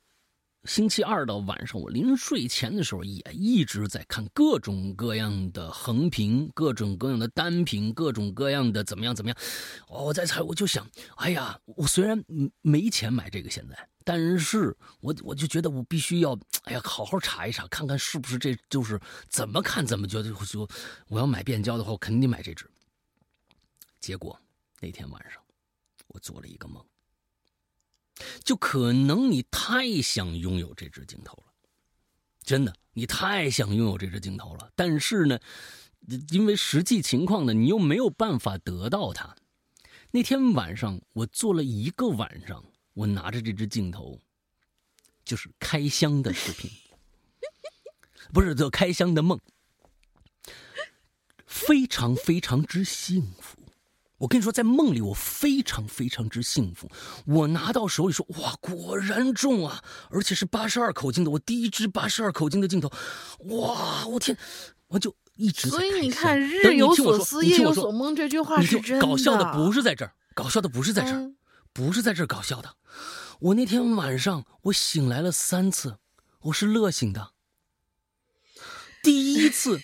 [0.67, 9.37] 星期二的晚上，我临睡前的时候也一直在看各种各样的横屏、各种各样的单屏、各种各样的怎么样怎么样。
[9.87, 12.21] 哦，我在猜，我就想，哎呀，我虽然
[12.61, 18.99] 没钱买这个现在，但是我我就觉得我必须要，哎呀，好好查一查，看看是不是这就是
[19.29, 20.69] 怎么看怎么觉得说
[21.07, 22.69] 我要买变焦的话，我肯定得买这支。
[24.01, 24.37] 结果
[24.81, 25.41] 那天晚上，
[26.07, 26.83] 我做了一个梦。
[28.43, 31.53] 就可能你太想拥有这支镜头了，
[32.43, 34.71] 真的，你太想拥有这支镜头了。
[34.75, 35.39] 但是呢，
[36.31, 39.35] 因为实际情况呢，你又没有办法得到它。
[40.11, 42.63] 那天晚上，我做了一个晚上，
[42.93, 44.19] 我拿着这支镜头，
[45.25, 46.71] 就是开箱的视频，
[48.33, 49.39] 不是做开箱的梦，
[51.45, 53.56] 非常非常之幸福。
[54.17, 56.89] 我跟你说，在梦里我非常非常之幸福。
[57.25, 62.91] 我拿到手里说，哇，果然重啊，而且是八十二口径的，我第一支八十二口径的镜头，
[63.49, 64.35] 哇，我天，
[64.87, 69.05] 我就一直在所以你看，日有所思，夜有所梦，这句话你就是真的。
[69.05, 71.35] 搞笑的不是在这儿，搞笑的不是在这儿，嗯
[71.71, 72.73] 不是在这儿搞笑的。
[73.39, 75.97] 我那天晚上我醒来了三次，
[76.41, 77.33] 我是乐醒的。
[79.03, 79.79] 第一次，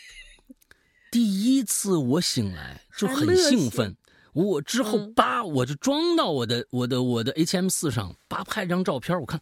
[1.11, 3.95] 第一次我醒来就很兴奋。
[4.33, 9.39] 我之后嗯叭，我就装到我的我的我的 H M 四上，叭拍张照片，我看，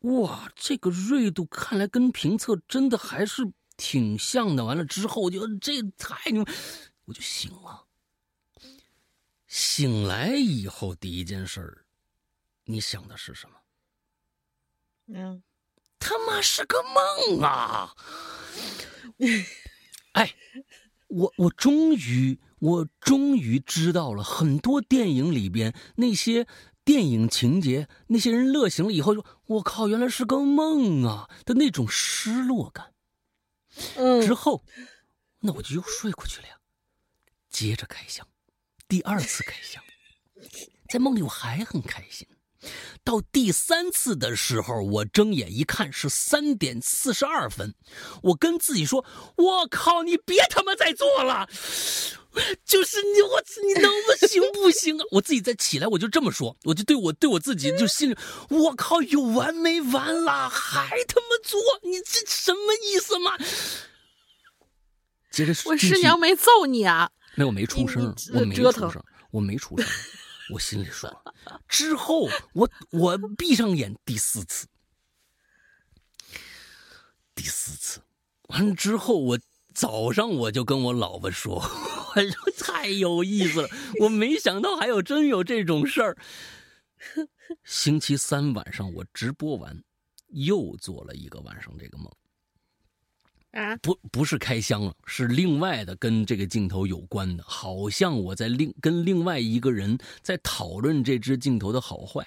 [0.00, 3.42] 哇，这个锐度看来跟评测真的还是
[3.76, 4.64] 挺像的。
[4.64, 6.44] 完了之后，我就这太牛，
[7.04, 7.86] 我就醒了。
[9.46, 11.84] 醒来以后第一件事儿，
[12.64, 13.56] 你想的是什么？
[15.12, 15.42] 嗯，
[15.98, 17.94] 他妈是个梦啊！
[20.12, 20.34] 哎，
[21.08, 26.46] 我我终于我终于知道了，很多电影里边那些
[26.84, 32.94] 电影情节，那些人乐醒了以后说“我靠，原来是个梦啊”的那种失落感。
[33.96, 34.64] 嗯之后，
[35.40, 36.56] 那我就又睡过去了呀。
[37.48, 38.26] 接着开箱，
[38.86, 39.82] 第二次开箱，
[40.88, 42.26] 在梦里我还很开心。
[43.02, 47.74] 到第三次的时候，我睁眼一看是三点四十二分，
[48.22, 49.04] 我跟自己说
[49.36, 51.48] ：“我靠，你别他妈再做了！”
[52.64, 55.04] 就是你，我你能不行不行啊？
[55.10, 58.16] 我自己再起来，我就这么说，我就对我对我自己就心里，
[58.50, 60.48] 我靠，有完没完啦？
[60.48, 61.60] 还他妈做？
[61.82, 63.36] 你这什么意思嘛？
[65.32, 67.10] 接着我师娘没揍你啊？
[67.34, 69.90] 没有，我没出声我没出声，我没出声儿，
[70.52, 71.10] 我心里说。
[71.68, 74.66] 之后，我我闭上眼第四次，
[77.34, 78.00] 第四次，
[78.48, 79.38] 完之后，我
[79.74, 81.56] 早上我就跟我老婆说，
[82.14, 83.68] 我说太有意思了，
[84.00, 86.16] 我没想到还有真有这种事儿。
[87.64, 89.82] 星期三晚上我直播完，
[90.28, 92.10] 又做了一个晚上这个梦。
[93.52, 102.26] 啊，不不是开箱了，是另外的跟这个镜头有关的，好像我在另跟另外一个人在讨论这支镜头的好坏。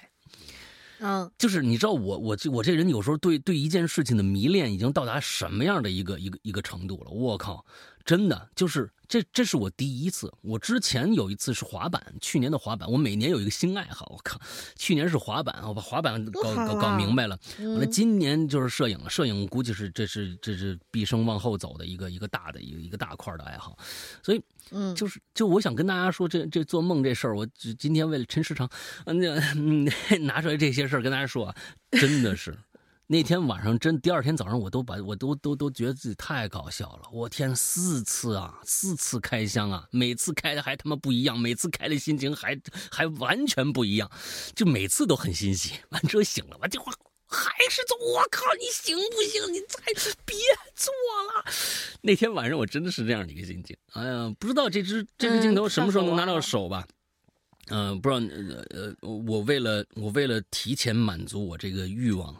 [1.00, 7.10] 嗯就是你知道我我这我这人有时候对对一件事情的迷恋已经到达什么样的一个一个一个程度了？
[7.10, 7.64] 我靠，
[8.04, 10.32] 真的就是这这是我第一次。
[10.42, 14.10] 我之前有一次是滑板，去年的滑板，我每年有一个新爱好。
[14.14, 14.38] 我靠，
[14.76, 17.38] 去年是滑板，我把滑板搞搞搞啊明白了。
[17.58, 19.08] 完了，嗯今年就是摄影了。
[19.08, 23.78] 摄影估计是这是这是毕生往后走的一个一个大的一个一个大块的爱好，
[24.22, 27.46] 所以嗯，就是就我想跟大家说，这这做梦这事儿，我
[27.78, 28.68] 今天为了陈时长，
[29.06, 29.88] 嗯，那嗯
[30.26, 31.54] 拿出来这些事儿跟大家说啊，
[31.92, 32.56] 真的是。
[33.06, 37.02] 那天晚上真，第二天早上我都把我都都都觉得自己太搞笑了。
[37.12, 42.58] 我天，四次啊，四次开箱啊，每次开的还他妈不一样，每次开的心情还
[42.90, 44.10] 还完全不一样，
[44.54, 45.74] 就每次都很欣喜。
[45.90, 46.96] 完之后醒了，完这会儿
[47.26, 49.52] 还是做，我靠，你行不行？
[49.52, 49.78] 你再
[50.24, 50.36] 别
[50.74, 50.90] 做
[51.34, 51.44] 了。
[52.00, 53.76] 那天晚上我真的是这样的一个心情。
[53.92, 56.86] 哎呀，不知道这只这支镜头嗯什么时候能拿到手吧？
[57.68, 62.34] 嗯、不知道呃呃，我为了我为了提前满足我这个欲望，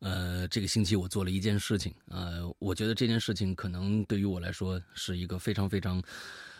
[0.00, 6.02] 呃，这个星期我做了一件事情，呃，我觉得这件事情可能对于我来说是一个非常非常，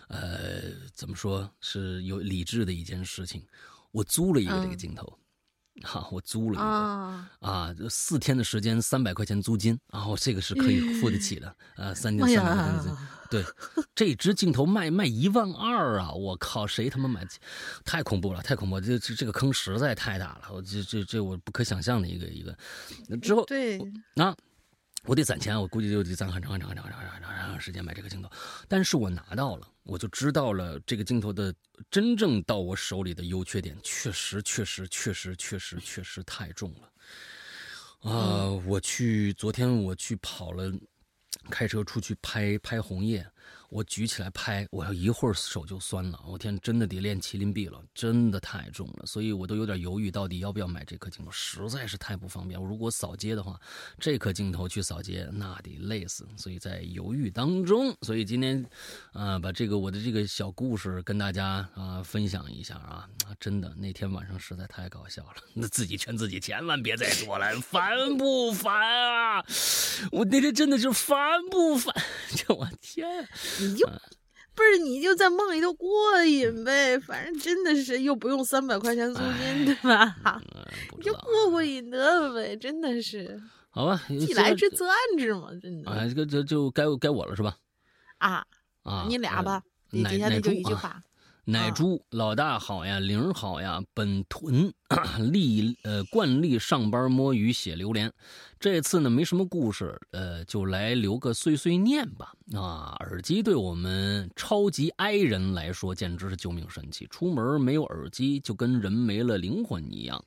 [0.08, 3.42] 呃，怎么说是有理智的一件事情。
[3.92, 5.18] 我租了一个这个嗯镜头，
[5.82, 6.62] 哈、我租了一个。
[6.62, 12.96] 啊，啊，这四天的时间，三百块钱租金，然后这个是可以付得起的，呃，三天哎三百块钱租金，
[13.28, 13.44] 对，
[13.94, 16.12] 这支镜头卖卖一万二啊！
[16.12, 17.26] 我靠，谁他妈买？
[17.84, 18.80] 太恐怖了，太恐怖了！
[18.80, 22.56] 这这这个坑实在太大了，我这这这我不可想象的一个一个。
[23.08, 23.78] 那之后对，
[24.16, 24.34] 啊，
[25.06, 28.28] 我得攒钱，我估计就得攒很长很长很长很长很长很长时间买这个镜头。
[28.68, 31.54] 但是我拿到了，我就知道了这个镜头的
[31.90, 38.10] 真正到我手里的优缺点，确实确实确实确实确实太重了。
[38.10, 40.72] 啊、我去昨天我去跑了，
[41.50, 43.24] 开车出去拍拍红叶，
[43.76, 46.18] 我举起来拍，我要一会儿手就酸了。
[46.26, 52.58] 我天，真的得练麒麟臂了，真的太重了，所以我都有点犹豫，到底要不要买这颗镜头，实在是太不方便。
[52.58, 53.60] 我如果扫街的话，
[54.00, 57.94] 这颗镜头去扫街那得累死，所以在犹豫当中。
[58.00, 58.64] 所以今天，
[59.12, 69.44] 啊、把这个我的这个小故事跟大家啊、分享一下啊啊，真的那天晚上实在太搞笑了， 那自己劝自己千万别再做了，烦不烦啊？
[70.12, 71.94] 我那天真的是烦不烦？
[72.34, 73.28] 这我天！
[73.66, 73.86] 你就
[74.54, 80.40] 不是你就在梦里头过瘾呗，反正真的是又不用三百块钱租金，对吧？
[80.96, 81.12] 你就。
[81.12, 83.40] 过过瘾得了呗，真的是。
[83.68, 85.90] 好吧，既来之则安之嘛，真的。
[85.90, 87.56] 哎，这个这就该该我了是吧？
[88.18, 88.42] 啊
[88.82, 91.02] 啊，你俩吧，你奶今天那就一句话。
[91.48, 94.74] 奶猪老大好呀，玲儿好呀，本屯
[95.30, 98.12] 例呃惯例上班摸鱼写榴莲，
[98.58, 102.32] 这次呢没什么故事，呃就来留个碎碎念吧。
[102.52, 110.20] 啊，耳机对我们超级 i 人来说简直是救命神器，出门没有耳机就跟人没了灵魂一样。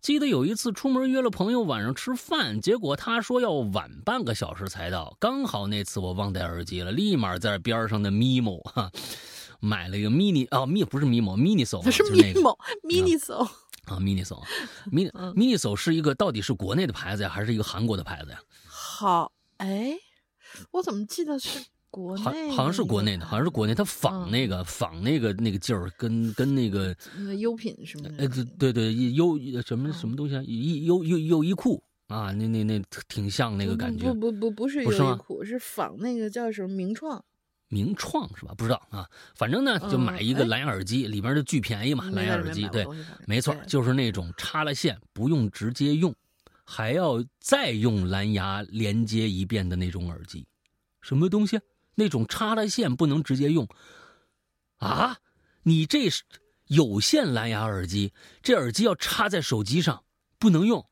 [0.00, 8.92] 记得有一次出门约了朋友晚上吃饭，结果他说要晚半个小时才到，刚好那次我忘带耳机了，立马在边上的 mimo 哈。
[9.60, 13.34] 买了一个 mini 啊，mi 不是 mimo，mini 它是就是那个 mimo mini so，
[13.84, 14.42] 啊，mini so
[14.90, 18.40] mini 嗯 mini so 是一个到底是国内的牌子呀，还是一个韩国的牌子呀？
[18.66, 19.96] 好，哎，
[20.72, 21.58] 我怎么记得是
[21.90, 22.50] 国好内？
[22.50, 26.96] 好像是国内的，好像是国内，它仿嗯那个仿那个那个劲儿，跟跟那个
[27.38, 28.10] 优品是吗？
[28.18, 34.20] 哎对对对优什么什么东西啊，优优优衣库啊，那那那挺像那个感觉不。
[34.20, 37.24] 不不不不是优衣库，是仿那个叫什么名创。
[37.68, 38.54] 名创是吧？
[38.56, 42.86] 不知道啊，反正呢就买一个蓝牙耳机，里边的巨便宜嘛，蓝牙耳机对，
[43.26, 46.14] 没错，就就是那种插了线不用直接用，
[46.64, 50.46] 还要再用蓝牙连接一遍的那种耳机。
[51.00, 51.60] 什么东西？
[51.96, 53.68] 那种插了线不能直接用
[54.78, 55.18] 啊？
[55.62, 56.22] 你这是
[56.66, 58.12] 有线蓝牙耳机，
[58.42, 60.04] 这耳机要插在手机上
[60.38, 60.86] 不能用，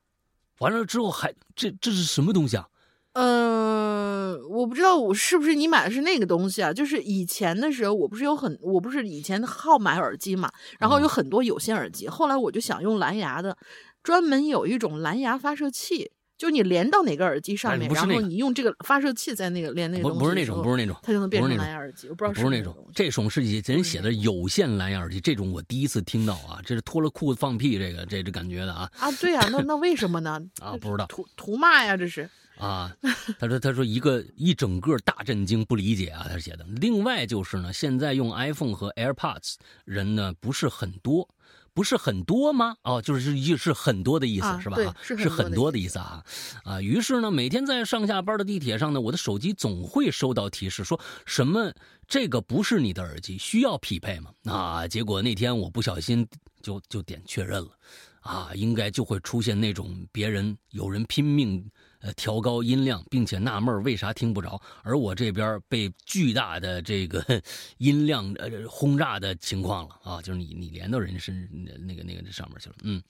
[0.59, 2.69] 完了之后还这这是什么东西啊？
[3.15, 6.73] 呃，我不知道我是不是你买的是那个东西啊？
[6.73, 13.57] 就是以前的时候，我不是有很，我不是以前好买耳机嘛，然后有很多有线耳机，后来我就想用蓝牙的，
[14.03, 22.09] 专门有一种蓝牙发射器，就你连到哪个耳机上面，然哎那个后你用这个发射器在那个连那个东西不不是那种，不是那种，它就能变成蓝牙耳机。
[22.09, 30.41] 我不知道是不是那种种，这种是人写的有线蓝牙耳机，这种我第一次听到啊，这是脱了裤子放屁，这个这这感觉的啊啊，对呀、那那为什么呢？
[30.63, 31.95] 啊，不知道图图嘛呀？
[31.95, 32.29] 这是
[32.63, 32.97] 啊。
[33.39, 36.65] 他说他说一个一整个大震惊，不理解啊，他写的。
[36.81, 41.29] 另外就是呢，现在用 iPhone 和 AirPods 人呢不是很多。
[41.75, 42.77] 不是很多吗？
[42.83, 44.77] 哦，就是是是很多的意思、啊是吧？
[45.01, 46.23] 是很多的意思啊
[46.65, 46.83] 啊！
[46.83, 51.73] 于是呢，每天在上下班的地铁上呢，我的手机总会收到提示，说什么
[52.07, 54.31] 这个不是你的耳机，需要匹配吗？
[54.45, 54.87] 啊！
[54.87, 56.29] 结果那天我不小心
[56.61, 57.71] 就就点确认了，
[58.21, 61.65] 啊，应该就会出现那种别人有人拼命
[62.03, 67.25] 呃调高音量，并且纳闷为啥听不着，而我这边被巨大的这个
[67.79, 70.21] 音量呃轰炸的情况了啊！
[70.21, 71.49] 就是你你连到人身
[71.87, 73.03] 那个那个那上面去了，嗯。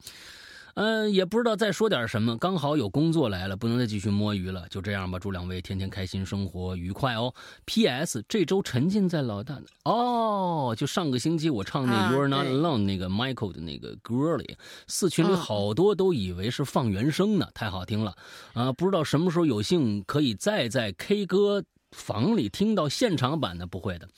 [0.74, 5.18] 嗯，也不知道再说点什么，刚好有工作来了，不能再继续摸鱼了，就这样吧。
[5.18, 7.34] 祝两位天天开心，生活愉快哦。
[7.66, 8.24] P.S.
[8.28, 14.56] 这周沉浸在老大的哦，就上个星期我唱那啊 You're Not Alone 那个 Michael 的那个歌里，
[14.86, 18.14] 四群里嗯好多都以为是放原声呢，太好听了
[18.54, 18.72] 啊！
[18.72, 24.08] 不知道什么时候有幸可以再在 K 歌房里听到现场版的，不会的。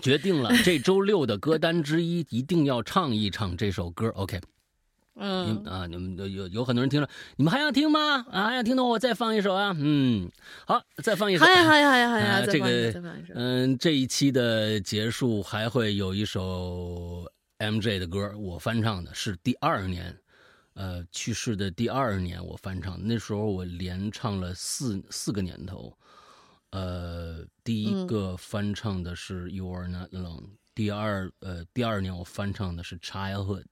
[0.00, 4.08] 决定了，这周六的歌单之一一定要唱一唱这首歌。
[4.16, 4.40] OK，
[5.14, 8.24] 嗯，啊，你们有有有很多人听了，你们还想听吗？
[8.30, 9.76] 啊，还想听的话，我再放一首啊。
[9.78, 10.30] 嗯，
[10.66, 11.44] 好，再放一首。
[11.44, 12.92] 好呀好呀好呀好呀，啊这个。
[13.34, 20.18] 嗯，这一期的结束还会有一首 MJ 的歌，我翻唱的是第二年，
[20.74, 25.96] 呃，去世的第二年我翻唱，那时候我连唱了四四个年头，
[26.70, 33.64] 呃，第一个翻唱的是 You Are Not Alone，第二呃第二年我翻唱的是 Childhood，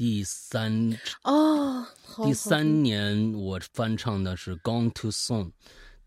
[0.00, 5.44] 第三哦，好第三年我翻唱的是《Gone Too Soon》，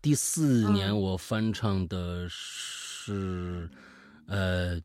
[0.02, 1.00] 第四年嗯。
[1.00, 3.70] 我翻唱的是，
[4.26, 4.80] 呃，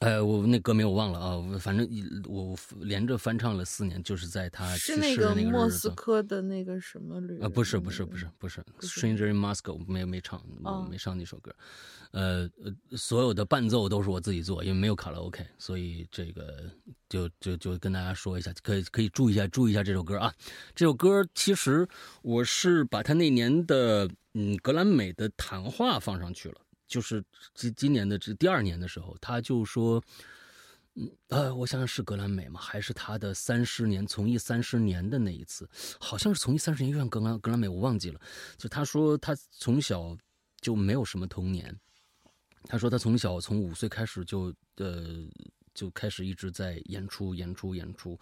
[0.00, 5.88] 呃，我那歌名我忘了啊，反正一我连着翻唱了四年，就是在他去是那个世的那个莫斯。
[5.90, 10.88] 科的那个什么旅啊，不是不是不是不是，Stranger in Moscow 没没唱，我哦。
[10.90, 11.54] 没唱那首歌，
[12.12, 12.48] 呃，
[12.96, 16.70] 所有的伴奏都是我自己做，因为没有卡拉 OK，所以这个
[17.08, 20.32] 就就就跟大家说一下，可以可以注意一下注意一下这首歌啊，
[20.74, 21.86] 这首歌其实
[22.22, 30.02] 我是把他那年的嗯格兰美的谈话放上去了，就是今今年的这第二年的时候，他就说。
[30.94, 32.60] 嗯，呃，我想想是格兰美吗？
[32.60, 35.66] 还是他的三十年从艺三十年的那一次？
[35.98, 38.20] 好像是从艺三十年，又像格兰格兰美，我忘记了。
[38.58, 40.14] 就他说他从小
[40.60, 41.74] 就没有什么童年，
[42.64, 45.26] 他说他从小从五岁开始就呃
[45.74, 48.18] 就开始一直在演出演出演出，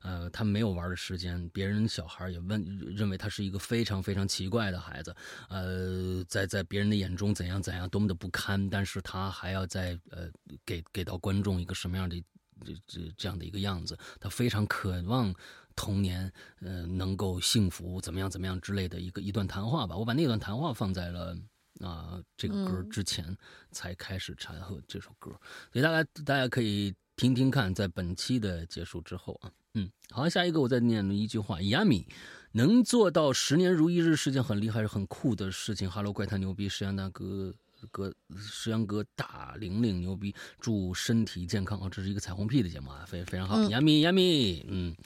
[0.00, 2.64] 呃，他没有玩的时间，别人小孩也问
[2.96, 5.14] 认为他是一个非常非常奇怪的孩子，
[5.50, 10.30] 呃，在在别人的眼中怎样怎样多么的不堪，但是他还要在呃
[10.64, 12.18] 给给到观众一个什么样的
[12.64, 15.34] 这这这样的一个样子，他非常渴望
[15.76, 19.94] 童年呃能够幸福怎么样怎么样之类的一个一段谈话吧。
[19.94, 21.36] 我把那段谈话放在了
[21.80, 23.36] 啊这个歌之前
[23.70, 25.30] 才开始掺和这首歌，
[25.72, 32.06] 所以大家大家可以听听看，在本期的结束之后啊，嗯，好，下一个我再念一句话，亚米
[32.52, 35.90] 能做到十年如一日是件很厉害、是很酷的事情。
[35.90, 37.54] Hello，怪谈牛逼，石阳大哥。
[37.90, 41.88] 哥，石阳哥大玲玲牛逼，祝身体健康啊！
[41.90, 43.62] 这是一个彩虹屁的节目啊，非非常好。
[43.64, 44.96] 亚米亚米，嗯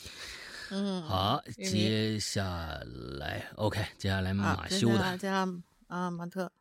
[0.71, 2.81] 嗯，好，接下
[3.19, 5.53] 来 OK，接下来马修的，接下来
[5.89, 6.53] 啊马特，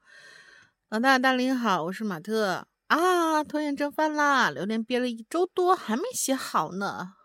[0.89, 7.15] 老大大林好，我是马特啊，拖延症犯啦，榴莲憋了一周多还没写好呢，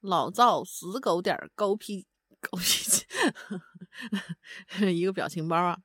[0.00, 2.08] 老赵死狗点狗屁
[2.40, 3.06] 狗脾气，
[4.92, 5.78] 一个表情包啊，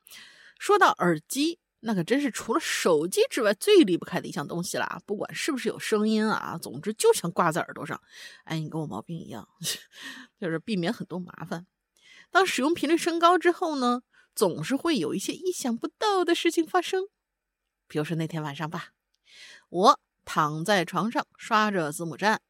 [0.58, 1.60] 说到耳机。
[1.86, 5.02] 那可真是除了手机之外最离不开的一项东西啦！
[5.06, 8.02] 不管是不是有声音啊，总之就想挂在耳朵上。
[8.46, 9.48] 哎，你跟我毛病一样，
[10.40, 11.68] 就是避免很多麻烦。
[12.32, 14.02] 当使用频率升高之后呢，
[14.36, 17.08] 总是会有一些意想不到的事情发生。
[17.88, 18.90] 比如说那天晚上吧，
[19.70, 22.42] 我躺在床上刷着字母站，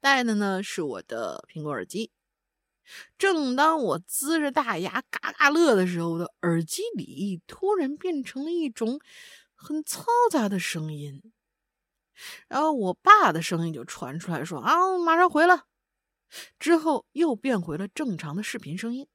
[0.00, 2.10] 戴的呢是我的苹果耳机。
[3.18, 9.00] 正当我呲着大牙嘎嘎乐的时候，我的耳机里突然变成了一种
[9.54, 11.32] 很嘈杂的声音，
[12.48, 15.64] 然后我爸的声音就传出来说：“啊，马上回来。”
[16.58, 19.06] 之后又变回了正常的视频声音。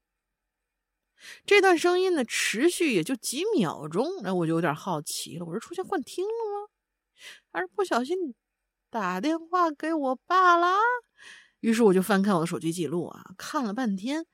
[1.46, 6.70] 这段声音呢，持续也就几秒钟，那我就有点好奇了，我是出现幻听了吗？
[7.52, 8.36] 还是不小心
[8.90, 10.80] 打电话给我爸啦？
[11.62, 14.26] 于是我就翻看我的手机记录啊，看了半天，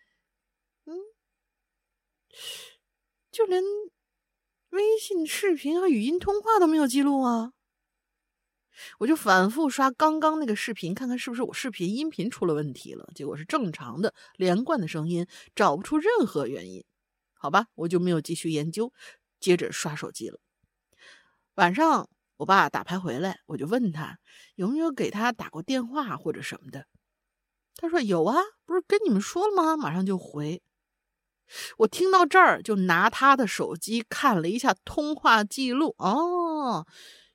[0.86, 0.98] 嗯，
[3.32, 3.62] 就连
[4.70, 7.54] 微信视频和语音通话都没有记录啊。
[9.00, 13.10] 我就反复刷刚刚那个视频，看看是不是我视频音频出了问题了。
[13.14, 16.84] 结果是正常的连贯的声音，找不出任何原因。
[17.34, 18.92] 好吧，我就没有继续研究，
[19.40, 20.40] 接着刷手机了。
[21.56, 24.20] 晚上我爸打牌回来，我就问他
[24.56, 26.86] 有没有给他打过电话或者什么的。
[27.76, 29.78] 他说有啊，不是跟你们说了吗？
[29.78, 30.62] 马上就回。
[31.78, 35.96] 我听到这儿，就拿他的手机看了一下通话记录。
[35.98, 36.86] 哦，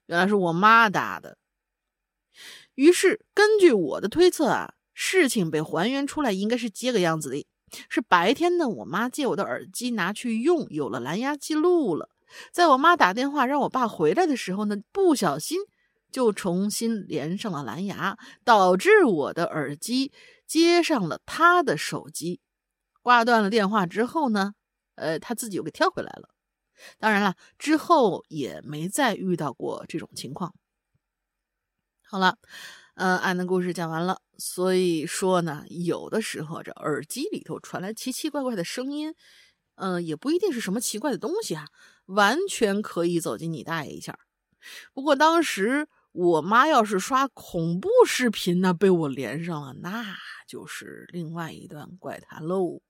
[0.07, 1.39] 原来是我妈打的。
[2.75, 7.47] 于是根据我的推测啊，事情被还原出来，应该是这个样子的：
[7.89, 12.11] 是白天呢，我妈借我的耳机拿去用，有了蓝牙记录了。
[12.53, 15.59] 在我妈打电话让我爸回来的时候呢，不小心
[16.11, 20.13] 就重新连上了蓝牙，导致我的耳机。
[20.47, 22.39] 接上了他的手机，
[23.03, 24.53] 挂断了电话之后呢，
[24.95, 26.34] 呃，他自己又给跳回来了。
[26.99, 30.55] 当然了，之后也没再遇到过这种情况。
[32.03, 32.39] 好了，
[32.95, 34.21] 呃，俺的故事讲完了。
[34.39, 39.15] 所以说呢，有的时候这耳机里头传来奇奇怪怪的声音，
[39.77, 41.69] 嗯，也不一定是什么奇怪的东西啊，
[42.07, 44.19] 完全可以走进你大爷一下。
[44.93, 45.89] 不过当时。
[46.15, 50.17] 我妈要是刷恐怖视频呢，被我连上了，那
[50.47, 52.81] 就是另外一段怪谈喽。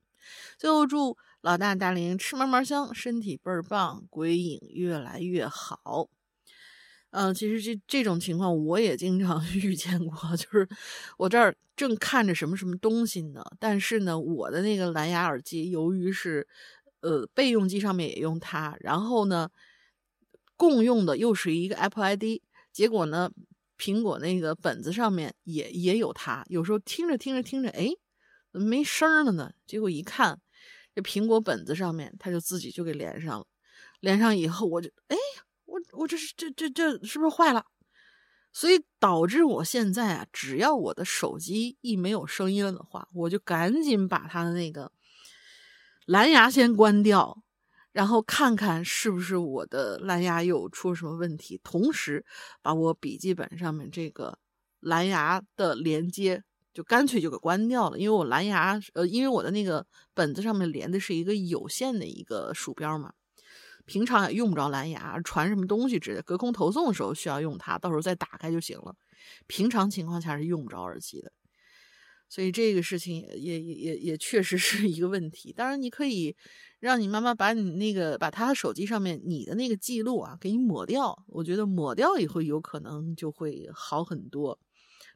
[0.59, 6.09] 最后祝老大大林吃嘛嘛香，身体倍儿棒，鬼影越来越好。
[7.11, 10.67] 嗯，其实这这种情况我也经常 遇见过，就是
[11.19, 16.49] 我这儿正看着什么什么东西呢，但是呢，我的那个蓝牙耳机由于是
[17.03, 19.51] 呃备用机上面也用它，然后呢
[20.57, 22.41] 共用的又是一个 Apple ID。
[22.73, 23.31] 结果呢，
[23.79, 26.43] 苹果那个本子上面也也有它。
[26.49, 27.91] 有时候听着听着听着，哎，
[28.51, 29.53] 怎么没声了呢？
[29.67, 30.41] 结果一看，
[30.95, 33.47] 这苹果本子上面，它就自己就给连上了。
[34.01, 35.17] 连上以后，我就哎，
[35.65, 37.67] 我我这是这这这是不是坏了？
[38.53, 44.93] 所以导致我现在啊，只要我的手机一没有声音了的话，我就赶紧把它的那个
[46.07, 47.43] 蓝牙先关掉。
[47.93, 52.27] 然后看看是不是我的蓝牙有出什么问题，同时
[52.61, 54.37] 把我笔记本上面这个
[54.81, 56.43] 蓝牙的连接
[56.75, 63.13] 就干脆就给关掉了，因为我蓝牙呃，因为我的那个本子上面连的是一个有线的一个鼠标嘛，
[63.87, 68.95] 平常也用不着蓝牙，传什么东西之类，隔空投送的时候需要用它，到时候再打开就行了。
[69.47, 71.33] 平常情况下是用不着耳机的。
[72.29, 75.53] 所以这个事情也也也也确实是一个问题。
[75.53, 76.35] 当然，你可以
[76.81, 81.17] 让你妈妈把你那个把她手机上面你的那个记录啊给你抹掉。
[81.29, 84.59] 我觉得抹掉以后有可能就会好很多，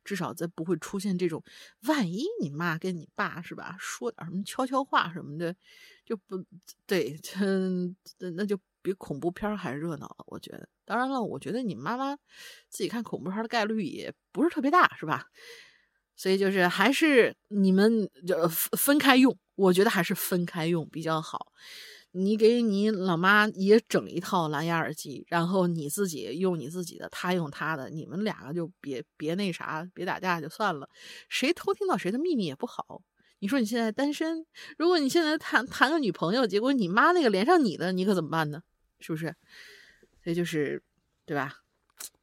[0.08, 1.44] 至少再不会出现这种
[1.82, 5.54] 万一你妈跟你爸是吧说点什么悄悄话什么的，
[6.02, 6.42] 就不
[6.86, 7.14] 对，
[8.18, 10.24] 那那就比恐怖片还热闹了。
[10.28, 12.16] 我觉得，当然了，我觉得你妈妈
[12.70, 15.26] 自己看恐怖片的概率也不是特别大，是吧？
[16.16, 21.52] 所以就是还是你们就分开用，我觉得还是分开用比较好。
[22.18, 30.90] 你给你老妈也整一套蓝牙耳机，然后你自己用你自己的，他用他的，你们两个就别别那啥，别打架就算了。
[31.28, 33.02] 谁偷听到谁的秘密也不好。
[33.38, 34.44] 你说你现在单身，
[34.76, 38.64] 如果你现在谈谈个女朋友，结果你妈那个连上你的，你可怎么办呢？
[38.98, 39.32] 是不是？
[40.24, 40.82] 所以就是，
[41.24, 41.58] 对吧？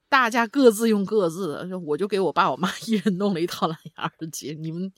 [0.09, 4.91] 大家各自用各自的，我就给我爸我妈一人弄了一套蓝牙耳机，你们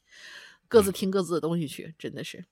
[0.68, 2.44] 各自听各自的东西去，真的是。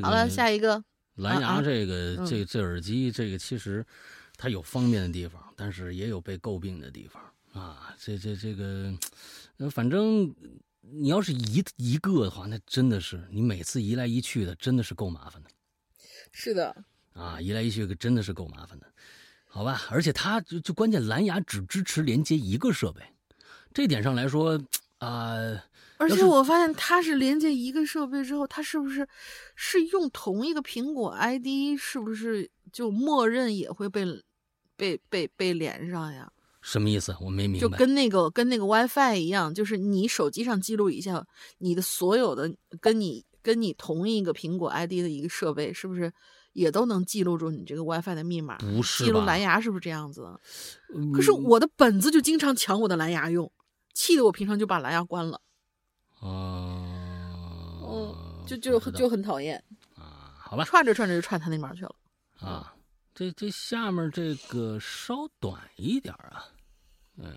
[0.00, 0.84] 好了，下一个。
[1.16, 3.84] 蓝牙这个这这耳机这个其实
[4.36, 7.22] 它有方便的地方，但是也有被诟病的地方
[7.52, 7.94] 啊。
[7.98, 8.94] 这这这个，
[9.70, 10.34] 反正
[10.80, 15.50] 你要是一一个的话，那真的是你每次移来移去的，真的是够麻烦的。
[16.32, 16.74] 是的，
[17.12, 18.86] 啊，移来移去真的是够麻烦的，
[19.46, 19.82] 好吧？
[19.90, 23.02] 而且它就就关键蓝牙只支持连接一个设备，
[23.74, 24.60] 这点上来说
[24.98, 25.64] 啊。
[26.00, 29.06] 而且我发现它是连接一个设备之后，它是不是
[29.54, 31.78] 是用同一个苹果 ID？
[31.78, 34.06] 是不是就默认也会被
[34.76, 36.32] 被被被连上呀？
[36.62, 37.14] 什么意思？
[37.20, 37.60] 我没明白。
[37.60, 41.26] 就跟那个跟那个 WiFi 一样，就是你手机上记录一下
[41.58, 42.50] 你的所有的
[42.80, 46.10] 跟你跟你同一个苹果 ID 的一个设备，是不是
[46.54, 48.56] 也都能记录住你这个 WiFi 的密码？
[48.56, 50.26] 不是记录蓝牙是不是这样子？
[51.14, 53.52] 可是我的本子就经常抢我的蓝牙用，
[53.92, 55.40] 气得我平常就把蓝牙关了。
[56.20, 56.84] 哦，
[57.82, 59.62] 嗯，就就就很讨厌
[59.96, 60.32] 啊。
[60.38, 61.94] 好吧，串着串着就串他那边去了
[62.40, 62.74] 啊。
[63.14, 66.44] 这这下面这个稍短一点啊，
[67.18, 67.34] 嗯，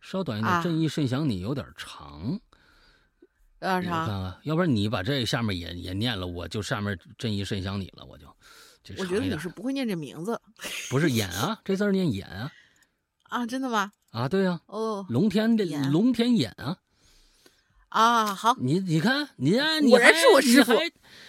[0.00, 0.62] 稍短一点。
[0.62, 2.38] 正义甚想你有点长，
[3.60, 4.06] 有点长。
[4.06, 8.26] 看看，要不然你把这下面也也念了，我就下面正义甚想你了，我就。
[8.98, 10.40] 我觉得你是不会念这名字。
[10.90, 12.50] 不是演啊，这字念演啊。
[13.30, 13.92] 啊，真的吗？
[14.10, 14.60] 啊，对呀。
[14.66, 15.06] 哦。
[15.08, 16.76] 龙天的龙天演啊。
[17.92, 19.52] 啊，好，你你看，你
[19.90, 20.72] 果然是我师傅，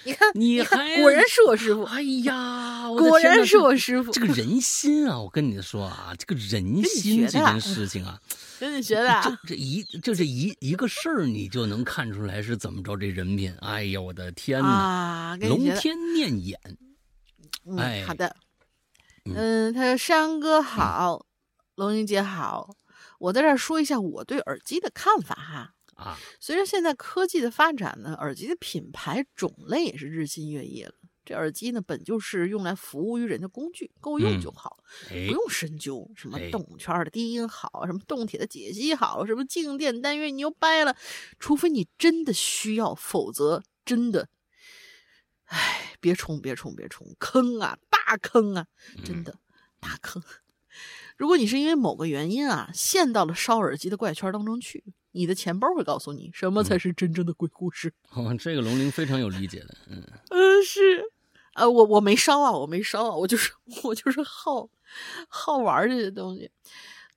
[0.06, 4.10] 你看，你还果然是我师傅，哎呀，果然是我师傅。
[4.14, 8.18] 这个人心啊，我跟你说啊，这个人心这件事情啊，
[8.62, 13.54] 跟你学的，这这一就这一一个事儿，你就能看出来是怎么着这人品。
[13.60, 16.58] 哎呀，我的天哪，龙天念眼，
[17.78, 18.34] 哎，好的，
[19.26, 21.26] 嗯，他说山哥好，
[21.76, 22.74] 龙云姐好，
[23.20, 25.74] 我在这儿说一下我对耳机的看法哈。
[26.04, 30.94] 啊，随着现在科技的发展呢，耳机的品牌种类也是日新月异了。
[31.26, 40.98] 这耳机呢，本就是用来服务于人的工具，够用就好，不用深究什么动圈的低音好，什么动铁的解析好，什么静电单元牛掰了。
[41.40, 44.28] 除非你真的需要，否则真的，
[45.46, 48.68] 哎，别冲，别冲，别冲，坑啊，大坑啊，
[49.06, 49.40] 真的
[49.80, 50.22] 大坑。
[51.16, 54.84] 如果你是因为某个原因啊，陷到了烧耳机的怪圈当中去。
[55.14, 57.94] 你的钱包会告诉你什么才是真正的鬼故事。
[58.12, 61.04] 哦，这个龙鳞非常有理解的，嗯嗯 是，
[61.54, 63.54] 呃，我我没烧啊，我没烧啊，我就是
[63.84, 64.70] 我就是好
[65.28, 66.52] 好玩这些东西。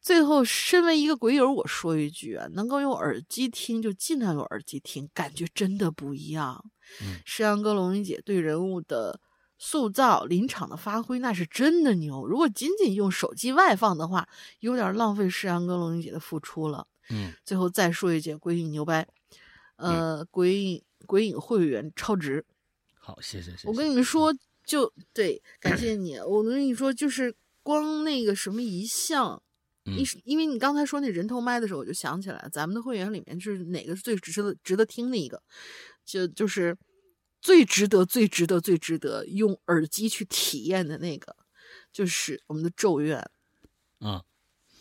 [0.01, 6.65] 最后，身为一个鬼友，我说一句啊，能够用耳机听就尽量用耳机听，感觉真的不一样。
[7.03, 9.19] 嗯，石阳哥、龙鳞姐对人物的
[9.59, 12.25] 塑造、临场的发挥，那是真的牛。
[12.25, 14.29] 如果仅仅用手机外放的话，
[14.61, 16.87] 有点浪费石阳哥、龙玲姐的付出了。
[17.11, 19.07] 嗯，最后再说一句，鬼影牛掰，
[19.77, 22.45] 呃，鬼影鬼影会员超值。
[22.95, 23.69] 好，谢谢谢谢。
[23.69, 24.35] 我跟你们说，
[24.65, 26.19] 就对，感谢你。
[26.19, 29.41] 我跟你说，就是光那个什么一项，
[29.85, 35.41] 你因为你刚才说那人头麦的时候，我就想起来，咱们的会员里面是哪个是最值得值得听的一个，
[36.05, 36.77] 就就是
[37.41, 41.37] 最值得最值得最值得用耳机去体验的那个，
[41.93, 43.19] 就是我们的咒怨
[44.01, 44.25] 啊。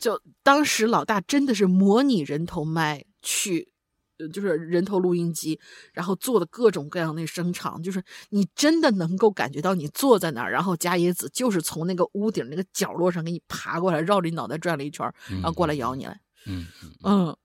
[0.05, 3.71] 就当时老大真的是模拟人头麦去，
[4.19, 5.59] 呃，就是人头录音机，
[5.93, 16.21] 然后做的各种各样的声场，就是你真的能够感觉到你坐在那儿，然后加野子就是从那个屋顶那个角落上给你爬过来，绕着你脑袋转了一圈，然后过来咬你来。
[16.45, 16.67] 嗯
[17.03, 17.35] 嗯，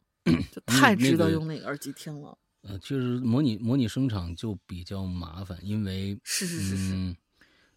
[0.52, 2.36] 就太值得用那个耳机听了。
[2.60, 7.16] 呃，就是模拟模拟声场就比较麻烦，因为是是是是，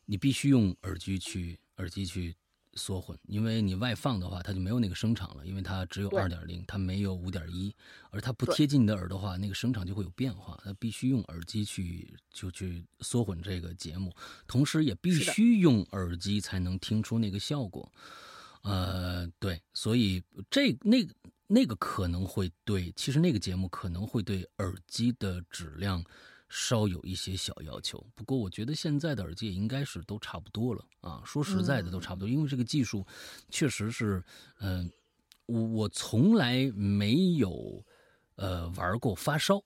[0.07, 2.35] 你必须用耳机去耳机去。
[2.75, 7.73] 缩混，因为你外放的话，它就没有那个声场了，因为它只有二点零，它没有五点一，
[8.09, 14.13] 而它不贴近你的耳的话，那个声场就会有变化，它必须用耳机去就去缩混这个节目，
[14.47, 17.91] 同时也必须用耳机才能听出那个效果。
[18.63, 21.07] 呃，对，所以这那
[21.47, 26.03] 那个可能会对，其实那个节目可能会对耳机的质量。
[26.55, 31.19] 稍有一些小要求，不过我觉得现在的耳机也应该是都差不多了啊。
[31.25, 33.03] 说实在的，都差不多，因为这个技术
[33.49, 34.23] 确实是，
[34.59, 34.87] 嗯，
[35.47, 37.83] 我我从来没有
[38.35, 39.59] 呃玩过发烧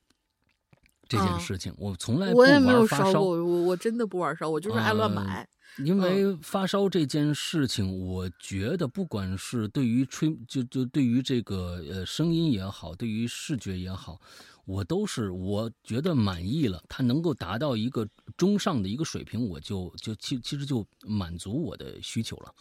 [1.09, 3.19] 这件事情，我从来不我也没有玩发烧。
[3.19, 5.45] 过，我我真的不玩烧，我就是爱乱买。
[5.83, 14.19] 因为发烧这件事情，我觉得不管是对于吹，就就对于这个呃声音也好，对于视觉也好，
[14.67, 22.53] 我都是我觉得满意了，它能够达到一个中上的一个水平，我就就其其实就满足我的需求了。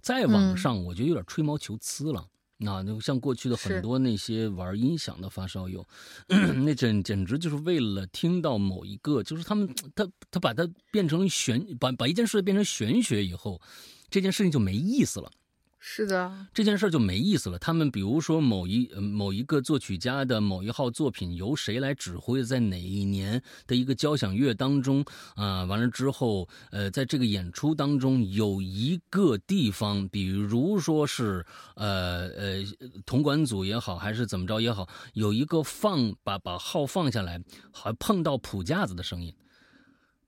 [0.00, 2.26] 再往上，我觉得有点吹毛求疵了。
[2.62, 5.86] 那就像过去的很多那些玩音响的发烧友，
[6.28, 13.60] 那简简直就是为了听到某一个，就是他们他他把它变成玄，把把一件事变成玄学以后，
[14.10, 15.30] 这件事情就没意思了。
[15.82, 17.58] 是的，这件事就没意思了。
[17.58, 25.02] 他们比如说某一某一个作曲家的某一号作品由谁来指挥，在哪一年的一个交响乐当中
[25.36, 31.44] 啊，完了之后，呃，在这个演出当中有一个地方，比如说是
[31.76, 32.62] 呃呃
[33.06, 37.42] 铜管组也好，还是怎么着也好，有一个放把把号放下来，
[37.72, 39.34] 还碰到谱架子的声音，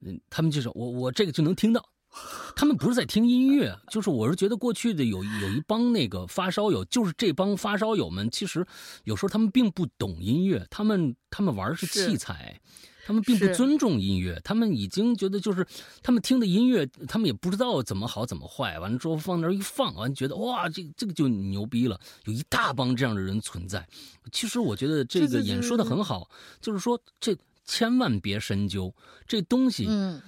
[0.01, 1.92] 嗯，他们就是我我这个就能听到。
[2.55, 8.67] 他们不是在听音乐，就是我是觉得过去的有有一帮那个发烧友，就是这帮发烧友们，其实
[9.05, 12.61] 有时候他们并不懂音乐，他们他们玩的是器材，
[13.07, 15.67] 他们并不尊重音乐，他们已经觉得就是
[16.03, 23.89] 他们听的音乐，他们也不知道怎么好怎么坏，完了之后放那儿一放，完觉得哇，这这个就牛逼了，有一大帮这样的人存在。
[24.31, 26.29] 其实我觉得这个演说的很好，
[26.61, 27.35] 就是说这
[27.65, 28.95] 千万别深究
[29.27, 29.87] 这东西。
[29.89, 30.21] 嗯。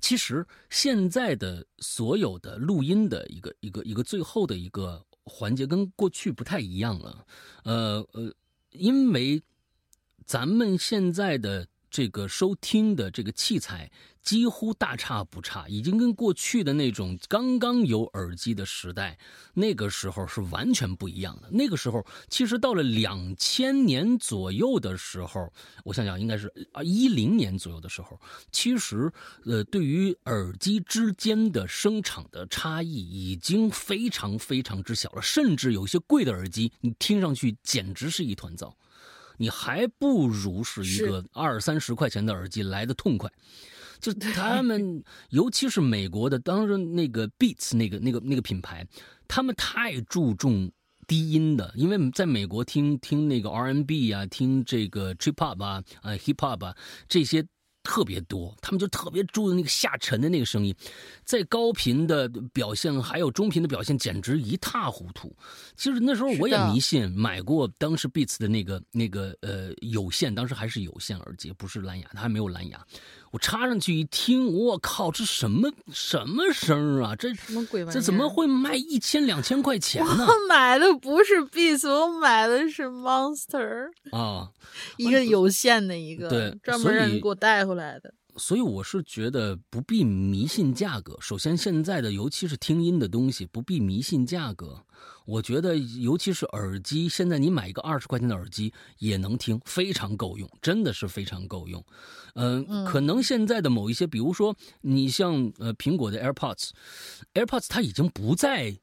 [0.00, 7.26] 其实现在的所有的录音的一个一个一个最后的一个环节跟过去不太一样了，
[7.64, 8.34] 呃呃，
[8.70, 9.42] 因为
[10.24, 11.68] 咱们现在的。
[11.90, 13.90] 这个收听的这个器材
[14.22, 19.18] 几乎大差不差，已经跟过去的那种刚刚有耳机的时代，
[19.54, 21.48] 那个时候是完全不一样的。
[21.50, 25.52] 那个时候，其实到了两千年左右的时候，
[25.84, 28.20] 我想想，应该是啊一零年左右的时候，
[28.52, 29.10] 其实
[29.44, 38.76] 呃，对于耳机之间的声场的差异已经非常非常之小了，甚至有些贵的耳机，你听上去简直是一团糟。
[39.40, 43.32] 你还不如是一个二三十块钱的耳机来的痛快，
[43.98, 48.86] 就他们， 尤其是美国的，当时那个 Beats 那个那个那个品牌，
[49.26, 50.70] 他们太注重
[51.06, 56.76] 低音的，因为在美国听听那个 R&B 啊，听这个 Trip Hop 啊，啊 Hip Hop 啊
[57.08, 57.46] 这些。
[57.90, 60.72] 特别多，他们就特别注重那个下沉的那个声音，
[61.24, 65.36] 在高频的表现还有中频的表现简直一塌糊涂。
[65.74, 72.80] 其实那时候我也迷信，买过当时 Beats 的那个那个呃有线，当时还是有线耳机，不是蓝牙，它还没有蓝牙。
[73.30, 77.14] 我插上去一听，我靠，这什么什么声啊？
[77.14, 80.26] 这什么鬼玩意这怎么会卖一千两千块钱呢？
[80.26, 84.50] 我买的不是 Beats，我买的是 Monster 啊，
[84.96, 88.12] 一个有线的一个，对，专门让你给我带回来的。
[88.36, 91.16] 所以我是觉得不必迷信价格。
[91.20, 94.84] 首先，现在的尤其是听音的东西，不必迷信价格。
[95.26, 101.84] 我觉得，尤其是耳机，现在你买一个二十块钱的耳机也能听，非常够用，真的是非常够用。
[102.34, 108.78] 嗯，可能现在的某一些，比如说你像呃苹果的 AirPods，AirPods 它已经不在。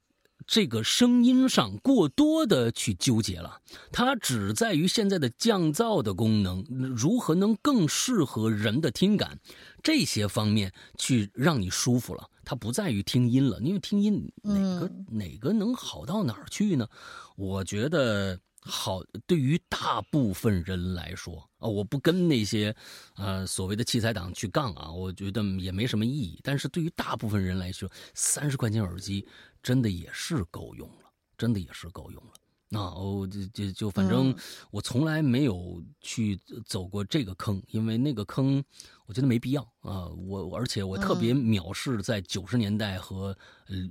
[0.47, 3.61] 这个声音上过多的去纠结了，
[3.91, 6.63] 它只在于现在的降噪的功能，
[6.95, 9.37] 如何能更适合人的听感，
[9.83, 12.29] 这些方面去让你舒服了。
[12.45, 16.87] 它不在于听音了，因为听音哪个哪个能好到哪儿去呢？
[17.35, 22.73] 我觉得好，对于大部分人来说啊，我不跟那些
[23.17, 26.39] 呃所谓的器材党去杠啊，我觉得也没什么意义。
[26.41, 29.27] 但是对于大部分人来说，三十块钱耳机。
[29.68, 32.31] 真的也是够用了，真的也是够用了。
[32.69, 34.34] 那我就就就反正
[34.72, 38.64] 我从来没有去走过这个坑，因为那个坑
[39.07, 40.07] 我觉得没必要啊。
[40.07, 43.38] 我而且我特别藐视在九十年代和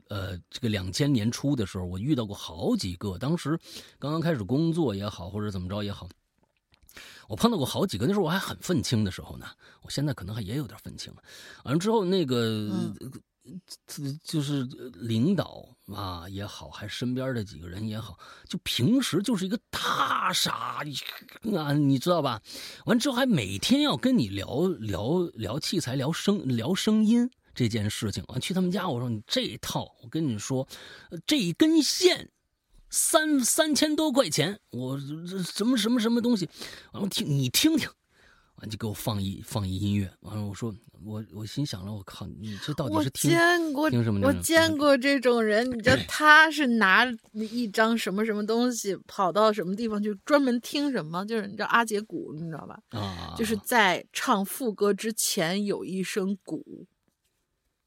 [0.09, 3.19] 呃这个两千年初的时候，我遇到过好几个。
[3.19, 3.61] 当时
[3.98, 6.09] 刚刚开始工作也好，或者怎么着也好，
[7.28, 8.07] 我碰到过好几个。
[8.07, 9.47] 那时候我还很愤青的时候呢，
[9.82, 11.23] 我现在可能还也有点愤青了。
[11.65, 12.94] 完了之后那个。
[14.23, 14.64] 就是
[14.94, 18.18] 领导啊也好，还身边的几个人也好，
[18.48, 20.82] 就平时就是一个大傻
[21.56, 22.43] 啊，你知道吧？
[22.85, 28.39] 完之后还每天要跟你聊聊聊器材、聊声、聊声音这件事情啊。
[28.39, 30.66] 去他们家，我说你这一套，我跟你说，
[31.27, 32.31] 这一根线
[32.90, 36.48] 三三千多块钱，我什么什么什么东西，
[36.93, 37.89] 完了听你听听。
[38.56, 40.74] 完就给我放一放一音乐，完了我说
[41.04, 44.26] 我我心想了，我靠，你这到底我是听见过，听什么？
[44.26, 47.04] 我见过这种人，你知道 他是拿
[47.34, 51.24] 一张什么什么东西跑到什么地方去专门听什么？
[51.26, 52.80] 就是你知道阿杰鼓，你知道吧？
[52.90, 56.86] 啊，就是在唱副歌之前有一声鼓，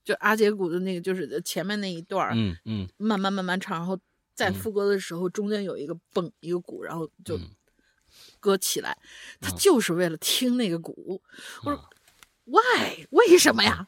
[0.03, 3.97] 就阿杰鼓的那个，就是前面那一段儿，嗯嗯慢慢慢慢唱，然后
[4.35, 7.49] 在嗯副歌的时候中间有一个蹦一个鼓，然后就嗯
[8.39, 8.97] 歌起来，
[9.39, 11.21] 他啊就是为了听那个鼓。
[11.63, 11.89] 我说啊
[12.45, 13.85] why 为什么呀？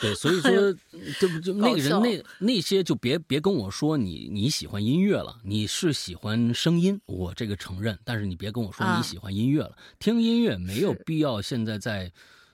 [0.00, 0.50] 对，所以说，
[1.20, 12.12] 对不就那个人那那些就别别跟我说你你喜欢音乐了，你是喜欢声音，我这个承认，但是你别跟我说啊你喜欢音乐了，听音乐没有必要现在在。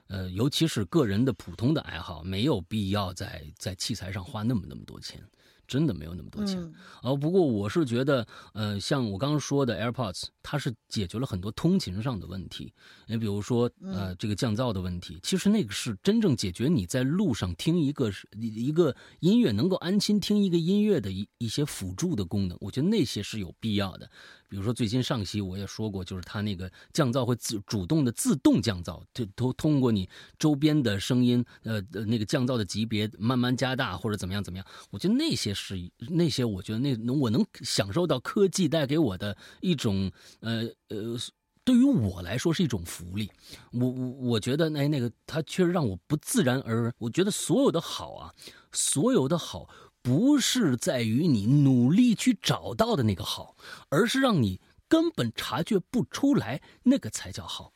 [0.09, 5.19] 呃，尤其是个人的普通的爱好，没有必要在在器材上花那么那么多钱，
[5.67, 6.61] 真的没有那么多钱。
[6.61, 12.73] 嗯啊，不过我是觉得，呃，像我刚刚说的 AirPods，它是解决了很多通勤上的问题。
[13.07, 22.57] 你比如说，呃，这个降噪的问题，其实那个是真正解决你在路上听一个一个音乐能够安心听一个音乐的一一些辅助的功能。
[22.61, 24.11] 我觉得那些是有必要的。
[24.49, 30.07] 比如说最近上期我也说过，就是它那个降噪会自主动的自动降噪，就都通过你
[30.39, 34.67] 周边的声音，呃呃那个降噪的级别慢慢加大或者怎么样怎么样。
[34.91, 41.19] 我觉得那些是那些，我觉得那我能享受到科技带给我的一种呃呃。
[41.65, 43.31] 对于我来说是一种福利，
[43.71, 48.35] 我我我觉得那那个它确实让我不自然而然，我觉得所有的好啊，
[48.73, 49.69] 所有的好
[50.03, 53.57] 不是在于你努力去找到的那个好，
[53.91, 57.73] 而是让你根本察觉不出来，那个才叫好，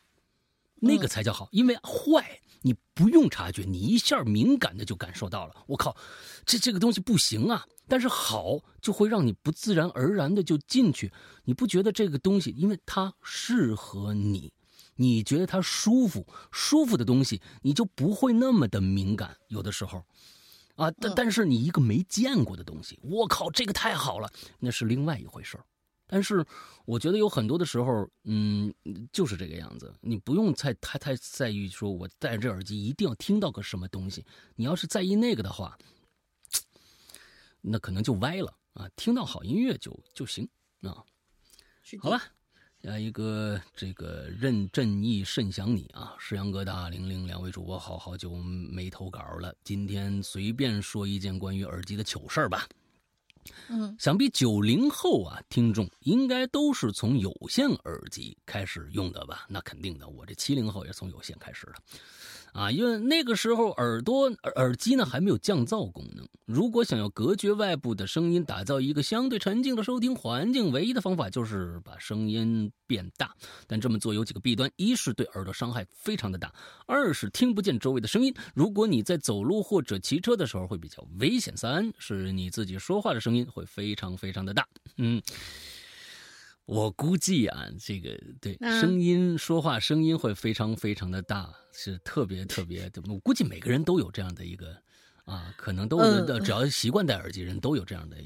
[0.81, 5.97] 那个才叫好，因为坏你不用察觉，你一下敏感的就感受到了，我靠，
[6.45, 7.65] 这这个东西不行啊。
[7.89, 11.13] 但是好就会让你不自然而然的就进去，
[11.45, 14.53] 你不觉得这个东西，因为它适合你，
[14.97, 20.05] 你觉得它舒服，舒服的东西你就不会那么的敏感，有的时候，
[20.75, 25.65] 啊，但但是你一个没见过的东西，我靠，这个太好了，那是另外一回事儿。
[26.09, 26.45] 但是
[26.85, 28.73] 我觉得有很多的时候，嗯，
[29.13, 34.25] 就是这个样子，你不用太太太在意说我戴着耳机一定要听到个什么东西，
[34.57, 35.79] 你要是在意那个的话。
[37.61, 38.89] 那可能就歪了啊！
[38.97, 40.49] 听到好音乐就就行
[40.83, 41.05] 啊。
[42.01, 42.23] 好吧，
[42.83, 52.69] 下一个这个任正义甚想你啊，石阳哥大玲玲两位主播好好久没投稿了，今天随便说一件关于耳机的糗事儿吧。
[53.69, 59.47] 嗯，想必九零后啊，听众应该都是从有线耳机开始用的吧？
[59.49, 61.75] 那肯定的，我这七零后也从有线开始的。
[62.57, 66.27] 啊，因为那个时候耳朵耳耳机呢还没有降噪功能。
[66.47, 73.35] 如果想要隔绝外部的声音，打造一个相对沉静的收听环境，唯一的方法就是把声音变大。
[73.67, 76.49] 但这么做有几个弊端：一是对耳朵伤害非常的大；
[76.87, 78.35] 二是听不见周围的声音。
[78.55, 84.67] 如果你在走路或者骑车的时候会比较危险；三是你自己说话的声音会非常非常的大。
[84.97, 85.21] 嗯。
[86.67, 93.01] 我估计啊，这个对嗯声音说话声音会非常非常的大，是特别特别的。
[93.09, 94.77] 我估计每个人都有这样的一个
[95.25, 98.17] 啊，可能都嗯只要习惯戴耳机人都有这样的，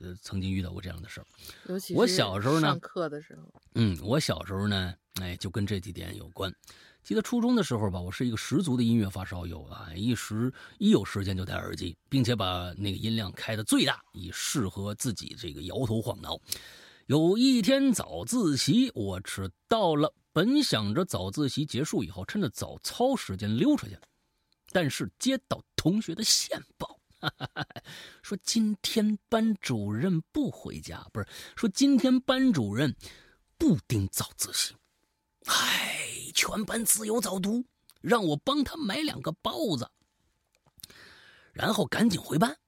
[0.00, 1.26] 呃，曾经遇到过这样的事儿。
[1.66, 6.54] 尤其我小时候呢上课的时候，嗯，我小时候呢，哎，就跟这几点有关。
[7.02, 16.38] 记得初中的时候吧，我是一个十足的音乐发烧友啊，一时一有时间就戴耳机，并且把那个音量开的最大，以适合自己这个摇头晃脑。
[17.08, 20.14] 有一天早自习，我迟到了。
[20.30, 23.98] 本想着早自习结束以后，趁着早操时间溜出去，
[24.72, 27.66] 但是接到同学的线报，哈哈哈
[28.22, 31.26] 说今天班主任不回家，不是
[31.56, 32.94] 说今天班主任
[33.56, 34.74] 不盯早自习，
[35.46, 37.64] 唉，全班自由早读，
[38.02, 39.90] 让我帮他买两个包子，
[41.54, 42.58] 然后赶紧回班。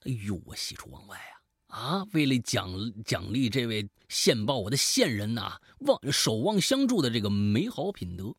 [0.00, 1.35] 哎呦，我喜出望外啊！
[1.68, 2.70] 啊，为了奖
[3.04, 8.34] 奖励这位线报我的线人呐、望守望相助的这个美好品德，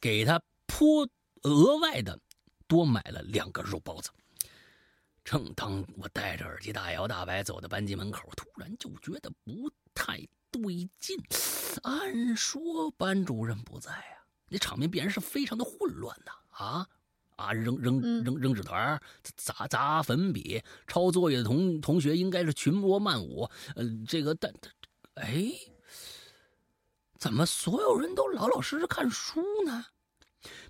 [0.00, 1.08] 给他颇
[1.42, 2.18] 额外的
[2.66, 4.10] 多买了两个肉包子。
[5.24, 10.18] 正当我戴着耳机大摇大摆走到班级门口，突然就觉得不太
[10.50, 11.18] 对劲。
[11.82, 16.32] 按说班主任不在啊，那场面必然是非常的混乱呐！
[16.50, 16.66] 啊！
[16.66, 16.88] 啊，
[17.52, 19.00] 扔扔扔扔纸团，
[19.36, 23.48] 砸砸粉笔，抄作业的同同学应该是群魔漫舞。
[23.74, 24.52] 呃，这个但，
[25.14, 25.52] 哎，
[27.18, 29.86] 怎么所有人都老老实实看书呢？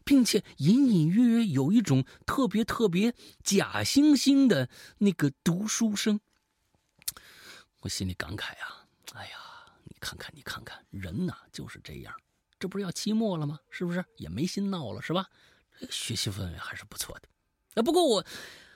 [0.04, 3.12] 并且隐隐约约有一种特别特别
[3.42, 4.68] 假惺惺的
[4.98, 6.20] 那个读书声。
[7.80, 9.36] 我心里感慨啊，哎呀，
[9.82, 12.14] 你看看，你看看，人呐就是这样。
[12.58, 13.58] 这不是要期末了吗？
[13.68, 15.28] 是不是也没心闹了，是吧？
[15.90, 17.28] 学习氛围还是不错的。
[17.74, 18.26] 啊，不过我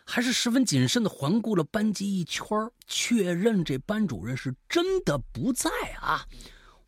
[0.05, 2.47] 还是十分谨慎的环顾了班级一圈，
[2.87, 5.71] 确认这班主任是真的不在
[6.01, 6.27] 啊，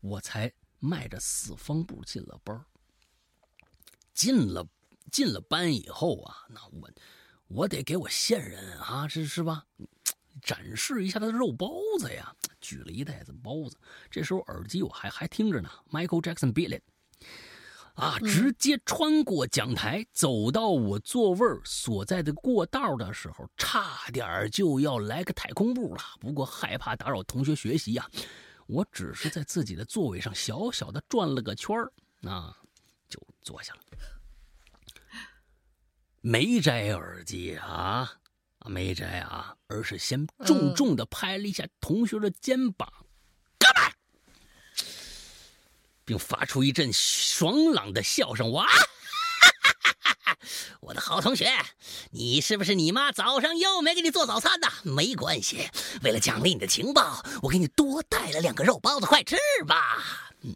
[0.00, 2.64] 我才迈着四方步进了班。
[4.12, 4.66] 进了
[5.10, 6.90] 进了班以后啊，那我
[7.48, 9.64] 我得给我线人啊，这是吧？
[10.42, 12.34] 展示一下他的肉包子呀！
[12.60, 13.76] 举了一袋子包子。
[14.10, 16.82] 这时候耳机我还还听着呢，Michael Jackson Beat It。
[18.00, 18.18] 啊！
[18.20, 26.02] 直接穿过讲台，走到我座位所在的过道的时候，差点就要来个太空步了。
[26.18, 28.08] 不过害怕打扰同学学习呀，
[28.66, 31.92] 我只是在自己的座位上小小的转了个圈儿，
[32.28, 32.56] 啊
[33.08, 33.80] 就坐下了，
[36.20, 38.10] 没摘耳机啊，
[38.66, 42.88] 没摘啊，而是先重重的拍了一下同学的肩膀。
[46.10, 48.50] 并发出一阵爽朗的笑声。
[48.50, 48.66] 哇！
[50.82, 51.48] 我的好同学，
[52.10, 54.66] 你是不是你妈早上又没给你做早餐呢？
[54.82, 55.68] 没关系，
[56.02, 59.36] 为了奖励你的情报，我给你多带了两个肉包子，快吃
[59.68, 60.34] 吧。
[60.42, 60.52] 嗯，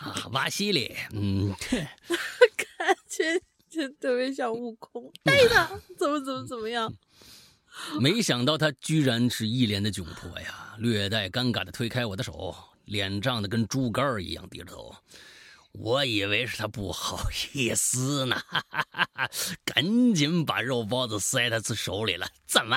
[0.00, 3.40] 啊，瓦西里，嗯， 感觉
[3.70, 6.92] 就特别像悟空，带他怎么怎么怎么样。
[8.00, 12.56] 没想到他居然是一脸的窘迫呀，略带尴尬的推开我的手。
[12.84, 14.94] 脸涨得跟猪肝一样，低着头。
[15.72, 19.30] 我以为是他不好意思呢，哈哈哈哈
[19.64, 22.28] 赶紧把肉包子塞他手里了。
[22.46, 22.76] 怎么，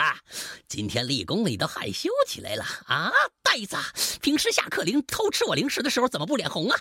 [0.69, 3.11] 今天立功了，你都害羞起来了啊？
[3.44, 3.76] 呆子，
[4.22, 6.80] 平时下课铃偷吃我零食的时候，怎么不脸红啊？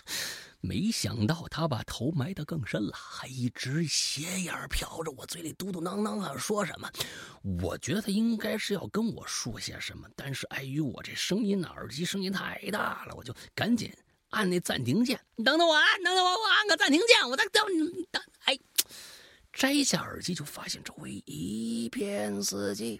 [0.67, 6.89] 没想到他把头埋得更深了，还一直斜眼瞟着我，嘴里嘟嘟囔囔的，说什么？
[7.61, 13.93] 我觉得他应该是要跟我说些什么，但是碍于我这声音呢耳机声音太大了，我就赶紧
[14.31, 15.19] 按那暂停键。
[15.37, 17.63] 等等我，等等我，我按个暂停键，我再等
[18.11, 18.21] 等。
[18.45, 18.57] 哎，
[19.53, 22.99] 摘下耳机就发现周围一片死寂。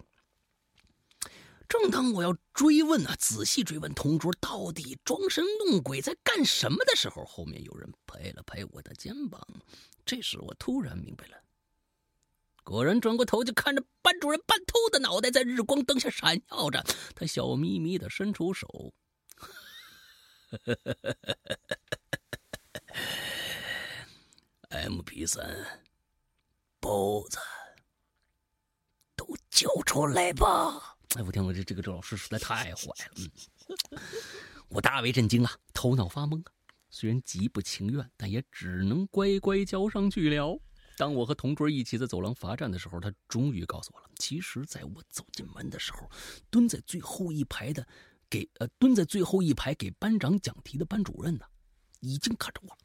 [1.68, 9.46] 正当我要追问啊，仔细追问同桌到底装神弄鬼在干什么的时候，后面有人拍了拍我的肩膀。
[10.06, 11.44] 这时我突然明白了，
[12.64, 16.86] 果然转过头就看着班主任半秃的脑袋在日光灯下闪耀着，
[17.16, 18.94] 他笑眯眯的伸出手，
[24.70, 25.82] MP 三，
[26.80, 27.40] 包子，
[29.16, 30.94] 都交出来吧。
[31.16, 33.14] 哎，我天，我这这个周老师实在太坏了。
[33.18, 34.00] 嗯，
[34.68, 36.52] 我大为震惊啊，头脑发懵啊。
[36.90, 40.60] 虽然极不情愿，但也只能乖乖交上去了。
[40.98, 44.10] 当我和同桌一起在走廊罚站的时候，他终于告诉我了。
[44.18, 46.10] 其实，在我走进门的时候，
[46.50, 47.86] 蹲在最后一排的
[48.30, 51.46] 给呃蹲在最后一排给班长讲题的班主任呢，
[52.00, 52.78] 已经看着我了。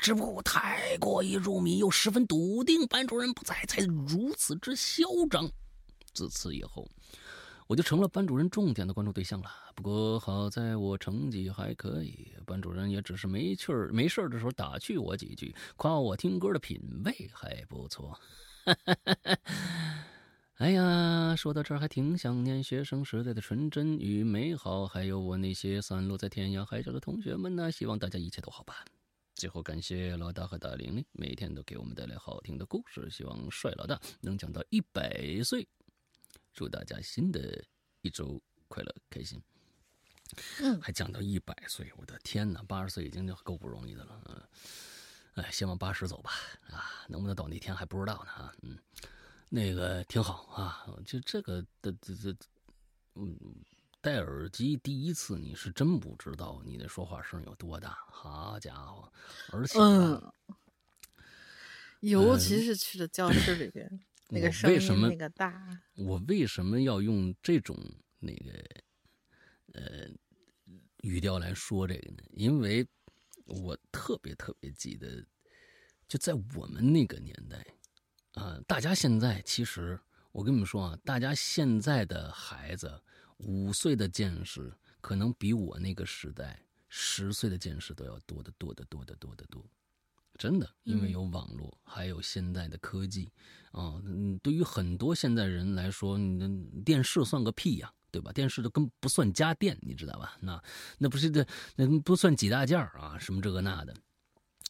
[0.00, 5.50] 只不过我太过于入迷，又十分笃定班主任不在，才如此之嚣张。
[6.14, 6.88] 自此以后。
[7.70, 9.48] 我就成了班主任重点的关注对象了。
[9.76, 18.18] 不过好在我成绩还可以，班主任也只是没趣儿、没事儿的时候打趣我几句，夸我听歌的品味还不错。
[20.58, 27.70] 哎呀，说到这儿还挺想念学生时代的纯真与美好，还有我那些散落在天涯海角的同学们呢。
[27.70, 28.84] 希望大家一切都好吧。
[29.36, 33.08] 最后感谢老大和大玲玲，每天都给我们带来好听的故事。
[33.08, 35.64] 希望帅老大能讲到一百岁。
[36.52, 37.62] 祝大家新的
[38.02, 39.42] 一周快乐开心。
[40.60, 44.22] 嗯，还讲到一百岁，我的天哪，八十岁已经就够不容易的了。
[44.26, 46.30] 嗯，哎，先往八十走吧。
[46.68, 48.30] 啊，能不能到那天还不知道呢。
[48.30, 48.78] 啊，嗯，
[49.48, 50.86] 那个挺好啊。
[51.04, 52.36] 就这个的这这，
[53.14, 53.36] 嗯，
[54.00, 57.98] 戴耳机第一次你是真不知道你的说话声有多大。
[58.08, 59.12] 好家伙，
[59.50, 60.32] 而且，嗯，
[62.00, 64.00] 尤其是去了教室里边。
[64.30, 67.76] 那个声音那个大，我为什么要用这种
[68.18, 68.64] 那个
[69.72, 70.08] 呃
[71.02, 72.22] 语调来说这个呢？
[72.30, 72.86] 因为
[73.44, 75.26] 我特别特别记得，
[76.06, 77.66] 就在我们那个年代
[78.34, 79.98] 啊，大家现在其实
[80.30, 83.02] 我跟你们说啊，大家现在的孩子
[83.38, 89.68] 五岁的见识，可能比我那个时代十岁的见识都要多得多得多得多得多。
[90.40, 93.30] 真的，因为有网络，还有现在的科技，
[93.72, 96.48] 啊，嗯，对于很多现代人来说，你的
[96.82, 98.32] 电视算个屁呀，对吧？
[98.32, 100.38] 电视都跟不算家电，你知道吧？
[100.40, 100.64] 那
[100.96, 101.46] 那不是这
[101.76, 103.94] 那不算几大件啊，什么这个那的。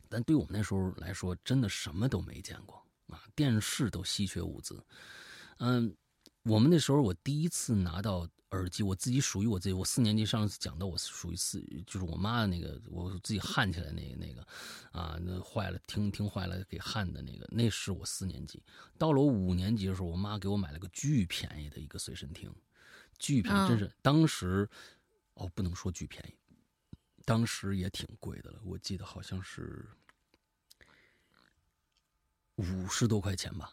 [0.09, 4.85] 但对我们那时候来说，真的什么都没见过啊，电视都稀缺物资。
[5.59, 5.95] 嗯，
[6.43, 9.73] 我们那时候我第一次拿到耳机，我自己属于我自己。
[9.73, 14.45] 我四年级上次讲到，我属于四，就是我妈的那个，我自己焊起来那个那个，
[14.91, 18.61] 啊，那坏了，听听坏了给焊的那个，那是我四年级。
[18.99, 22.53] 到了我五年级的时候，我妈给我买了个巨便宜的一个随身听，
[23.19, 24.69] 巨便宜，真是当时，
[25.35, 26.35] 哦，不能说巨便宜，
[27.25, 28.61] 当时也挺贵的了。
[28.65, 29.89] 我记得好像是
[32.57, 33.73] 五十多块钱吧。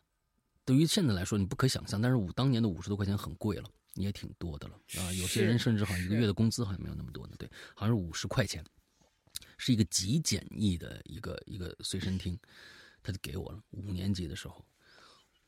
[0.63, 3.67] 对于现在来说，你不可想象，但是五当年的五十多块钱很贵了。
[4.03, 5.11] 也挺多的了啊！
[5.13, 7.35] 有些人甚至好像一个月的工资好像没有那么多呢。
[7.37, 8.63] 对，好像是五十块钱，
[9.57, 12.39] 是一个极简易的一个一个随身听，
[13.01, 13.61] 他就给我了。
[13.71, 14.65] 五年级的时候，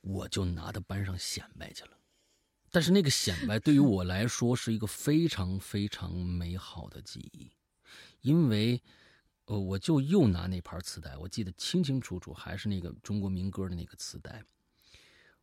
[0.02, 1.92] 我就拿到班上显摆去了。
[2.72, 7.52] 但是那个显摆对于我来说是一个非常非常美好的记忆，
[8.22, 8.82] 因为
[9.46, 14.44] 呃，我就又拿那盘磁带，我记得清清楚楚，还是那个中国民歌的那个磁带。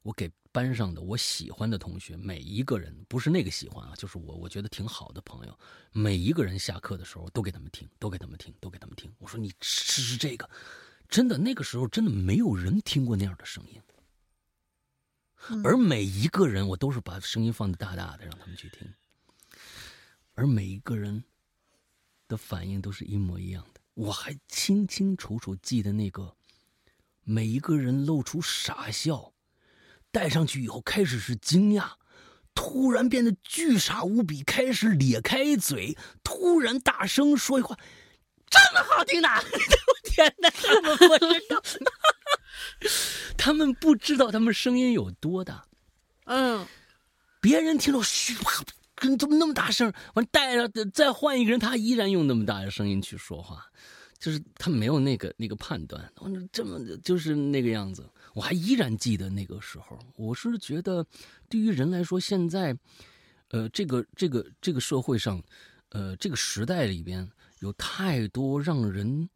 [0.06, 5.58] 我给班上的我喜欢的同学，每一个人不是那个喜欢啊，就是我我觉得挺好的朋友，
[5.90, 9.12] 每一个人下课的时候都给他们听，都给他们听，都给他们听。
[9.18, 10.48] 我说你试试这个，
[11.08, 13.82] 真的那个时候真的没有人听过那样的声音，
[15.64, 18.88] 而每一个人我都是把声音放的大大的让他们去听，
[20.34, 21.24] 而每一个人
[22.28, 23.80] 的反应都是一模一样的。
[23.94, 26.36] 我还清清楚楚记得那个
[27.24, 29.32] 每一个人露出傻笑。
[30.16, 31.90] 戴上去以后，开始是惊讶，
[32.55, 35.94] 突然变得巨傻无比，开始咧开嘴，
[36.24, 37.76] 突然大声说一话，
[38.48, 39.28] 这么好听的！
[39.28, 41.62] 我天哪，他们不知道，
[43.36, 45.66] 他们不知道他们声音有多大。
[46.24, 46.66] 嗯，
[47.43, 48.64] 别人听到嘘啪，
[49.18, 49.93] 怎么那么大声？
[50.14, 53.66] 完带着再换一个人，他依然用那么大的声音去说话，
[54.18, 56.10] 就是他没有那个那个判断，
[56.51, 58.09] 这么就是那个样子。
[58.36, 61.02] 我还依然记得那个时候，我是觉得，
[61.48, 62.76] 对于人来说，现在，
[63.48, 65.42] 呃，这个这个这个社会上，
[65.88, 67.26] 呃，这个时代里边
[67.60, 69.26] 有太多让人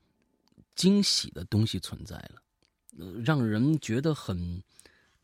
[0.75, 2.43] 惊喜的东西存在了，
[3.25, 4.63] 让人觉得很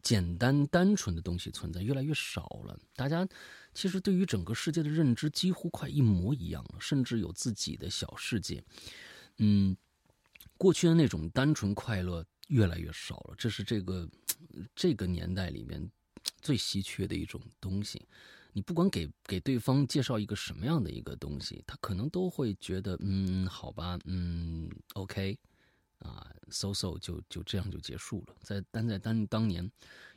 [0.01, 2.79] 简单单纯的东西存在越来越少了。
[2.95, 3.29] 大家
[3.75, 8.65] 其实对于整个世界的认知几乎快一模一样了，甚至有自己的小世界。
[9.37, 9.77] 嗯，
[10.57, 12.25] 过去的那种单纯快乐。
[12.49, 14.09] 越来越少了，这是这个
[14.75, 15.91] 这个年代里面
[16.41, 18.01] 最稀缺的一种东西。
[18.53, 25.39] 你不管给给对方介绍一个什么样的一个东西，他可能都会觉得，嗯，好吧，嗯，OK，
[25.99, 28.35] 啊，so so 就就这样就结束了。
[28.41, 29.71] 在但在当当年，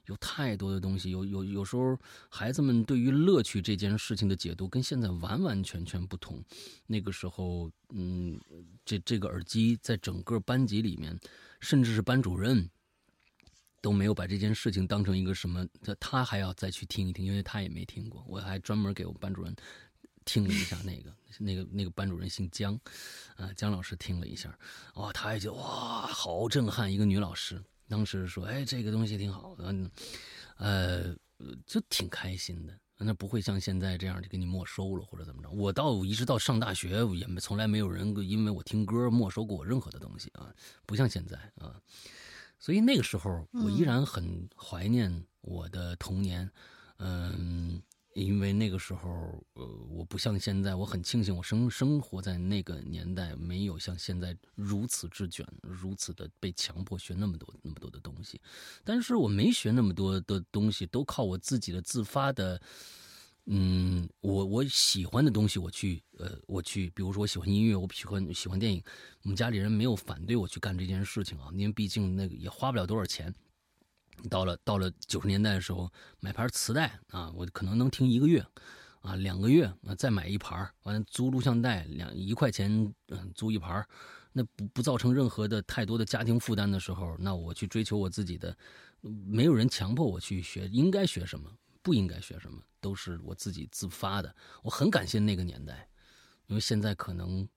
[0.05, 1.99] 有太多的东西，有有有时候
[2.29, 6.41] 孩子们对于乐趣这件事情的解读跟现在完完全全不同。
[6.87, 8.39] 那个时候，嗯，
[8.85, 11.19] 这这个耳机在整个班级里面。
[11.59, 12.69] 甚至是班主任
[13.81, 18.23] 都没有把这件事情当成一个什么，他他还要再去听一听，因为他也没听过。
[18.27, 19.55] 我还专门给我们班主任
[20.25, 22.79] 听了一下那个，那个那个班主任姓姜，
[23.35, 24.57] 啊，姜老师听了一下，
[24.95, 26.91] 哇，他也觉得哇，好震撼！
[26.91, 29.73] 一个女老师当时说，哎，这个东西挺好的，
[30.57, 31.15] 呃，
[31.65, 32.77] 就挺开心的。
[32.99, 35.49] 那不会像现在这样就给你没收了或者怎么着？
[35.49, 40.53] 我到一直到上大学也没从来没有人因为我听歌没收过我任何的东西啊，
[40.85, 41.79] 不像现在啊。
[42.59, 46.51] 所以那个时候我依然很怀念我的童年，
[46.97, 47.81] 嗯。
[48.13, 58.41] 因为那个时候，呃，我不像现在，我很庆幸我生生活在那个年代，没有像现在如此之卷，如此的被强迫学那么多那么多的东西。
[58.83, 62.59] 但是我没学那么多的东西，都靠我自己的自发的，
[63.45, 68.83] 嗯，我我喜欢的东西，我去，呃，我去，比如说我喜欢音乐，我喜欢喜欢电影，
[69.23, 73.33] 我们家里人没有反对我去干这件事情啊，因为毕竟那个也花不了多少钱。
[74.29, 78.45] 到了到了九十年代的时候，买盘磁带啊，我可能能听一个月，
[79.01, 83.87] 啊两个月啊再买一盘完了租录像带两一块钱嗯租一盘
[84.31, 88.55] 那不不造成任何的太多的家庭负担的时候，那我去追求我自己的，
[89.01, 91.51] 没有人强迫我去学，应该学什么，
[91.81, 94.33] 不应该学什么，都是我自己自发的。
[94.61, 95.89] 我很感谢那个年代，
[96.45, 97.47] 因为现在可能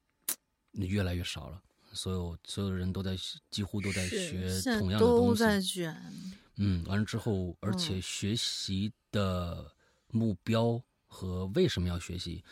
[0.72, 1.62] 越来越少了，
[1.92, 3.14] 所有所有人都在
[3.50, 4.48] 几乎都在学
[4.78, 6.12] 同样的东西，都在卷。
[6.56, 9.74] 嗯，完了之后，而且学习的
[10.08, 12.44] 目标和为什么要学习，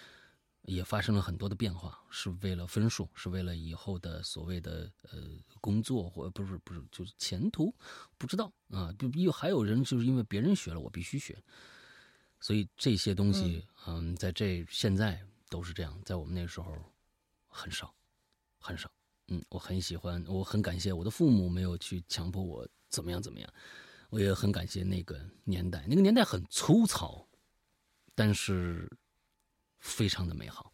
[0.63, 5.19] 也发生了很多的变化，是为了分数，是为了以后的所谓的呃
[5.61, 7.75] 工作，或不是不是就是前途，
[8.17, 8.93] 不知道啊。
[8.99, 11.43] 就又还有人就是因为别人学了，我必须学，
[12.41, 16.75] 所以这些东西，嗯，在这现在都是这样，在我们那时候
[17.49, 17.95] 很少，
[18.59, 18.91] 很少。
[19.29, 23.53] 嗯，我很喜欢，我很感谢我的父母没有去强迫我怎么样怎么样。
[24.11, 27.27] 我也很感谢那个年代，那个年代很粗糙，
[28.15, 28.91] 但是
[29.79, 30.73] 非常的美好。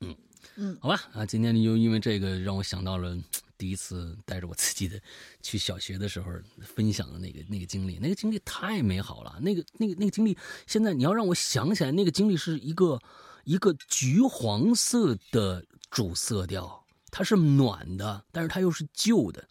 [0.00, 0.16] 嗯
[0.56, 3.16] 嗯，好吧啊，今天就因为这个让我想到了
[3.56, 5.00] 第一次带着我自己的
[5.40, 9.38] 去小学的时候分享的那个那个经历，那个经历太美好了。
[9.40, 10.36] 那个那个那个经历，
[10.66, 13.00] 现在你要让我想起来，那个经历是一个
[13.44, 19.48] 一个橘黄色的主色调，它是暖的，但是它又是旧的，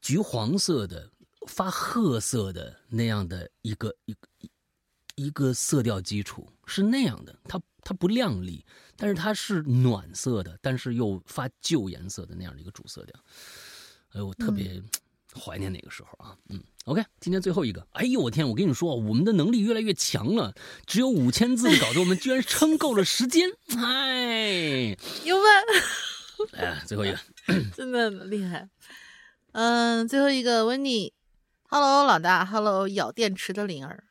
[0.00, 1.08] 橘黄色的
[1.48, 4.50] 发褐色的那样的一个一个一
[5.16, 8.64] 一个色调基础是那样的，它它不亮丽，
[8.96, 13.20] 但是它是暖色的，但是又发旧颜色的那样的一个主色调。
[14.10, 14.80] 哎呦，我特别
[15.34, 16.36] 怀念那个时候啊。
[16.50, 17.84] 嗯，OK，今天最后一个。
[17.92, 18.48] 哎呦，我天！
[18.48, 20.54] 我跟你说，我们的能力越来越强了，
[20.86, 23.50] 只有五千字的稿子，我们居然撑够了时间。
[23.76, 25.48] 哎，有吧？
[26.52, 27.18] 哎，最后一个，
[27.74, 28.68] 真的厉害。
[29.52, 31.12] 嗯，最后一个温妮
[31.68, 34.04] ，Hello 老大，Hello 咬电池的灵儿。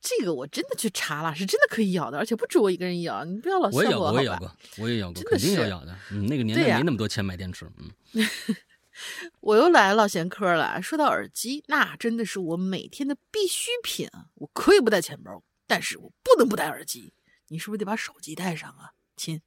[0.00, 5.96] 这个我真的去查了，是真的可以咬的，而且不止我一个人咬，你不要老笑我也咬过，好吧我也咬过，我也咬过，肯定要咬的。
[6.10, 7.70] 嗯，那个年代没那么多钱买电池。
[7.78, 7.90] 嗯，
[9.40, 10.82] 我又来唠闲嗑了。
[10.82, 14.26] 说到耳机，那真的是我每天的必需品啊！
[14.34, 17.14] 我可以不带钱包，但是我不能不带耳机。
[17.48, 19.40] 你是不是得把手机带上啊，亲？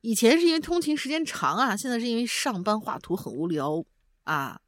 [0.00, 3.84] 以前是因为通勤时间长啊，现在是因为上班画图很无聊
[4.24, 4.60] 啊。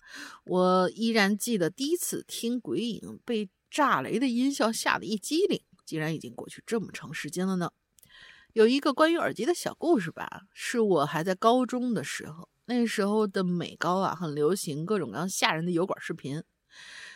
[0.45, 7.70] 我依然记得第一次听鬼影被炸雷的音效吓得一激灵，竟然已经过去这么长时间了呢。
[8.53, 16.43] 有一个关于耳机的小故事吧，是我还在高中的时候，那时候的美高啊，很流行各种各样吓人的油管视频。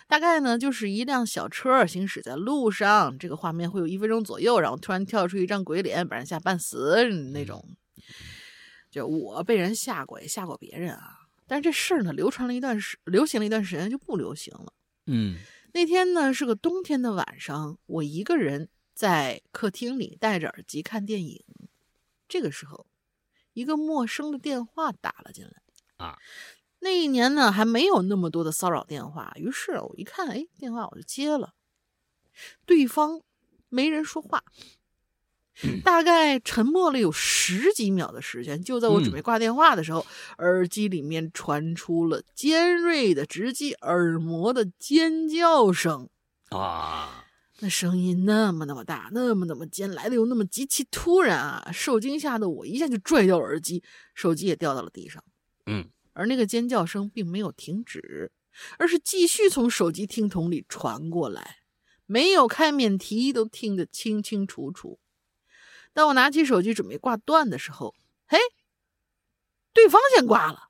[0.08, 7.04] 大概呢，就是一辆小车行驶在路上，这个画面会有一分钟左右，然后突然跳出一张鬼脸，把人吓半死
[7.34, 7.76] 那种。
[8.90, 11.25] 就我被人吓过，也吓过别人啊。
[11.46, 14.72] 但是这事儿呢，流传了一段时，流行了一段时间就不流行了。
[15.06, 15.36] 嗯
[15.72, 21.44] 那天呢是个冬天的晚上，我一个人在客厅里戴着耳机看电影。
[22.28, 22.86] 这个时候，
[23.52, 25.52] 一个陌生的电话打了进来。
[25.98, 26.18] 啊，
[26.80, 31.54] 那一年呢还没有那么多的骚扰电话，于是我一看，哎，电话我就接了。
[32.64, 33.20] 对方
[33.68, 34.44] 没人说话，
[35.84, 38.62] 大概沉默了有十几秒的时间。
[38.62, 40.04] 就在我准备挂电话的时候，
[40.38, 46.08] 耳机里面传出了尖锐的、直击耳膜的尖叫声。
[46.50, 47.24] 啊，
[47.60, 51.72] 那声音那么那么大，那么那么尖，来的又那么极其突然啊！
[51.72, 53.82] 受惊吓的我一下就拽掉了耳机，
[54.14, 55.24] 手机也掉到了地上。
[55.64, 58.30] 嗯而那个尖叫声并没有停止，
[58.78, 61.56] 而是继续从手机听筒里传过来，
[62.06, 64.98] 没有开免提都听得清清楚楚。
[65.96, 67.94] 当我拿起手机准备挂断的时候，
[68.26, 68.36] 嘿，
[69.72, 70.68] 对方先挂了。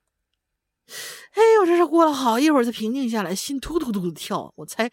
[1.32, 4.52] 哎呦，这是过了好一会儿才平静下来，心突突突的跳。
[4.54, 4.88] 我猜，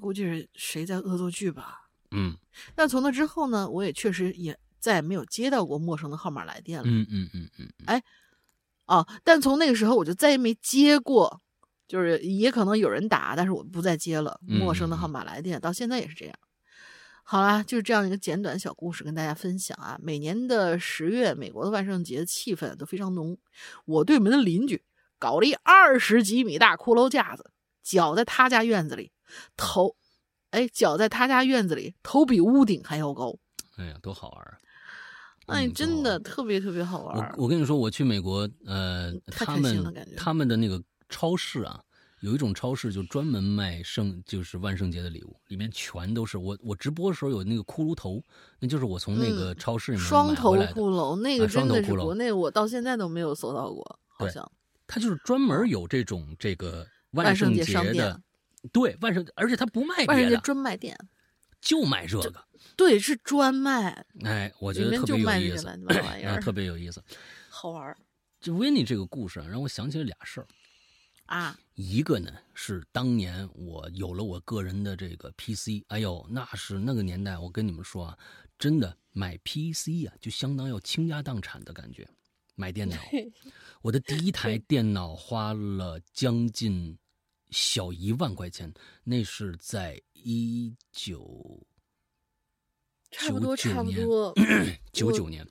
[0.00, 1.90] 估计是谁在恶作剧吧。
[2.10, 2.34] 嗯
[2.74, 6.86] 但从那之后呢，我也确实也再也没有接到过陌生的号码来电了。
[6.88, 8.02] 嗯嗯嗯嗯哎，
[8.86, 11.42] 哦，但从那个时候我就再也没接过，
[11.86, 16.34] 就是也可能有人打，但是我不再接了嗯陌生的号码来电，到现在也是这样。
[17.26, 19.98] 好啦，就是这样一个简短小故事跟大家分享啊。
[20.02, 23.38] 每年的十月，美国的万圣节气氛都非常浓。
[23.86, 24.84] 我对门的邻居
[25.18, 27.50] 搞了一二十几米大骷髅架子，
[27.82, 29.10] 脚在他家院子里，
[29.56, 29.96] 头，
[30.50, 33.34] 哎，脚在他家院子里，头比屋顶还要高。
[33.76, 34.58] 哎呀，多好玩啊！
[35.46, 37.44] 哎，嗯真的特别特别好玩我。
[37.44, 41.82] 我跟你说，我去美国，呃，太他们开心了感觉他们的那个超市啊，
[42.24, 48.24] 有一种超市就专门卖圣，就是万圣节的礼物，里面全都是我我直播的时候有那个骷髅头，
[48.58, 50.56] 那就是我从那个嗯超市里面双头。
[50.56, 54.50] 骷髅，那个真的是国内我到现在都没有搜到过，好对像
[54.86, 58.22] 它就是专门有这种这个万圣圣节商店的，
[58.72, 60.98] 对万圣，而且它不卖万圣节别的，专卖店，
[61.60, 62.42] 就卖这个。
[62.74, 67.02] 对，是专卖，哎，我觉得特别有意思，玩意啊，儿， 特别有意思。
[67.50, 67.94] 好玩儿
[68.40, 70.46] 就维尼这个故事啊，让我想起了俩事儿。
[71.26, 71.58] 啊！
[71.74, 78.18] 一个呢是当年我有了我个人的这个 PC，哎呦，那是那个年代，我跟你们说啊，
[78.58, 82.08] 真的买 PC 呀、就相当要倾家荡产的感觉。
[82.56, 82.96] 买电脑，
[83.82, 86.96] 我的第一台电脑花了将近
[87.50, 88.72] 小一万块钱，
[89.02, 91.66] 那是在一九
[93.10, 94.32] 差不多，99差不年多。
[94.92, 95.44] 九九年。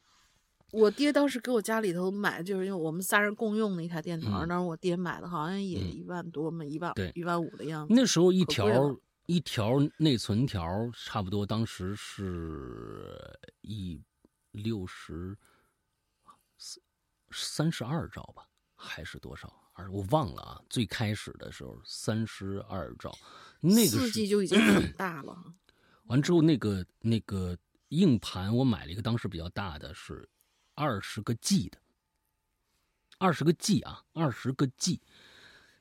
[0.74, 7.94] 我爹当时给我家里头买，就是因为我们仨人共用的一台电脑，嗯那时我爹买的好像也嗯一万多嘛，一万对一万五的样子。
[7.94, 8.98] 那时候一条
[9.28, 14.02] 一条内存条差不多当时是一
[14.52, 15.38] 六十
[17.32, 19.54] 三十二兆吧，还是多少？
[19.74, 20.62] 而我忘了啊。
[20.70, 23.16] 最开始的时候三十二兆，
[23.62, 25.38] 那个四 G 就已经很 大了。
[26.06, 27.58] 完之后那个那个
[27.90, 30.28] 硬盘我买了一个当时比较大的是
[30.76, 31.78] 二十个 G 的，
[33.18, 35.00] 二十个 G 啊，二十个 G。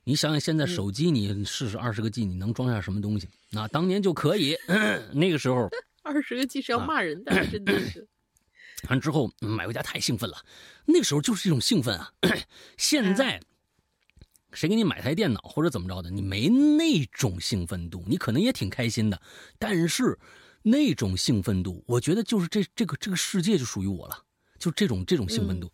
[0.05, 3.29] 你想想现在手机你试试二十个 G 你能装下什么东西？
[3.51, 4.57] 那当年就可以，
[5.13, 5.69] 那个时候
[6.03, 8.07] 二十个 G 是要骂人的，真的是。
[8.89, 10.43] 完之后买回家太兴奋了，
[10.85, 12.11] 那个时候就是一种兴奋啊。
[12.77, 13.39] 现在
[14.51, 19.21] 谁给你买台电脑或者怎么着的，你没那种兴奋度，你可能也挺开心的，
[19.57, 20.19] 但是
[20.63, 24.25] 那种兴奋度，我觉得就是这这个这个世界就属于我了，
[24.63, 25.69] 就这种这种兴奋度。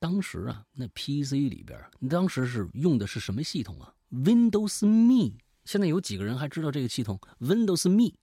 [0.00, 1.78] 当时啊，那 PC 里边，
[2.10, 5.38] 当时是用的是什么系统啊？Windows Me。
[5.64, 8.14] 现在有几个人还知道这个系统？Windows Me。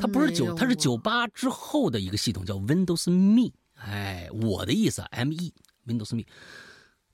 [0.00, 3.52] 它不是九，它是九八之后的一个系统，叫 Windows Me。
[3.74, 5.52] 哎，我的意思，M E
[5.84, 6.22] Windows Me。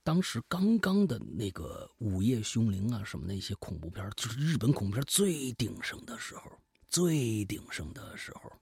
[0.05, 6.43] 当时刚刚的那个《午夜凶铃》啊，什么那些恐怖片，就是日本恐怖片最鼎盛的时候，
[6.90, 8.53] 最鼎盛的时候，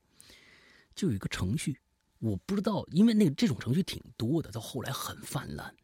[0.94, 1.78] 就有一个程序，
[2.20, 5.74] 我不知道，因为那个这种程序挺多的，到后来很泛滥。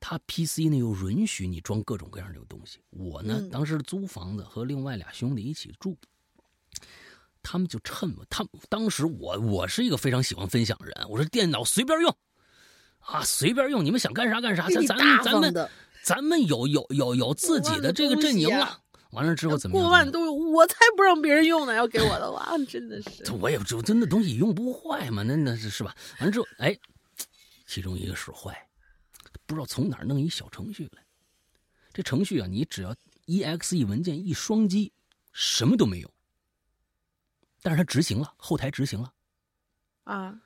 [0.00, 2.80] 它 PC 呢又允许你装各种各样的东西。
[2.90, 5.96] 我呢，当时租房子和另外俩兄弟一起住。
[7.42, 12.16] 他们就趁我，他当时我我是一个非常喜欢分享的人，我说电脑随便用，
[12.98, 15.68] 啊随便用，你们想干啥干啥，咱咱咱们
[16.02, 18.80] 咱们有有有有自己的这个阵营了。
[19.10, 23.30] 完了之后怎么过万都我才不让别人用呢，要给我的话真的是。
[23.40, 25.94] 我也就真的东西用不坏嘛，那那是是吧？
[26.18, 26.76] 完了之后哎，
[27.66, 28.68] 其中一个使坏，
[29.46, 31.02] 不知道从哪弄一小程序来，
[31.92, 32.94] 这程序啊，你只要
[33.26, 34.92] exe 文件一双击，
[35.32, 36.10] 什么都没有。
[37.62, 39.12] 但是他执行了，后台执行了，
[40.04, 40.40] 啊，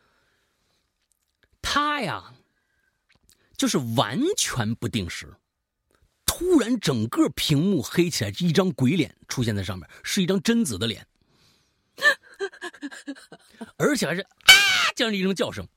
[1.61, 2.32] 他呀，
[3.57, 5.35] 就是完全不定时，
[6.41, 11.07] 突然整个屏幕黑起来，一张鬼脸出现在上面，是一张贞子的脸，
[13.77, 14.55] 而且还是啊
[14.97, 15.69] 这样的一声叫声。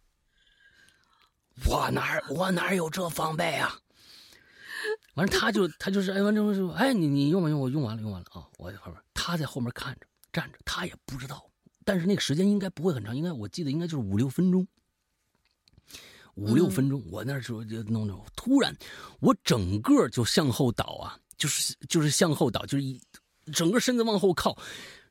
[1.66, 3.78] 我哪我哪有这防备啊？
[5.16, 10.08] 完了，他就他就是哎，完之后说，哎，你你用吧用，我用完了用完了啊，我在后边，他在后面看着。
[10.32, 11.46] 站着，他也不知道，
[11.84, 14.66] 但是那个时间应该不会很长，应该我记得应该就是五六分钟，
[16.36, 17.04] 五六分钟。
[17.12, 18.76] 我那时候就弄着，突然
[19.20, 23.00] 我整个就向后倒啊，就是就是向后倒，就是一
[23.54, 24.58] 整个身子往后靠，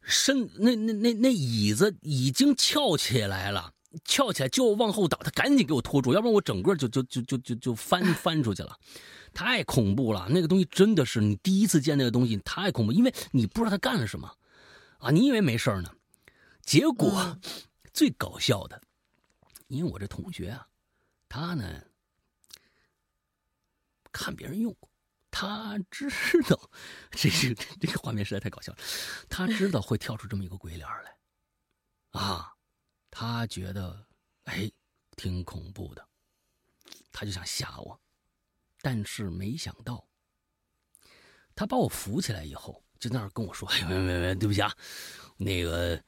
[0.03, 3.73] 身那那那那椅子已经翘起来了，
[4.05, 8.77] 翘起来就往后倒，他赶紧给我拖住，要不然我整个就就就就就就翻 翻出去了，
[9.35, 10.27] 太恐怖了。
[10.31, 14.31] 那个东西真的是你第一次见那个东西，太恐怖，因为你不知道他干了什么。
[14.99, 15.91] 啊，你以为没事呢，
[16.65, 17.37] 结果
[17.93, 18.81] 最搞笑的，
[19.67, 20.65] 因为我这同学啊，
[21.33, 21.83] 他呢
[24.13, 24.91] 看别人用过，
[25.31, 26.11] 他知
[26.47, 26.71] 道
[27.11, 28.79] 这是 这个画面实在太搞笑了，
[29.31, 31.17] 他知道会跳出这么一个鬼脸来，
[32.11, 32.53] 啊，
[33.11, 34.07] 他觉得
[34.45, 34.71] 哎
[35.17, 36.07] 挺恐怖的，
[37.11, 37.99] 他就想吓我，
[38.83, 40.07] 但是没想到，
[41.55, 42.85] 他把我扶起来以后。
[43.01, 44.73] 就在那儿跟我说：“哎，没没没，对不起啊，
[45.37, 46.01] 那个，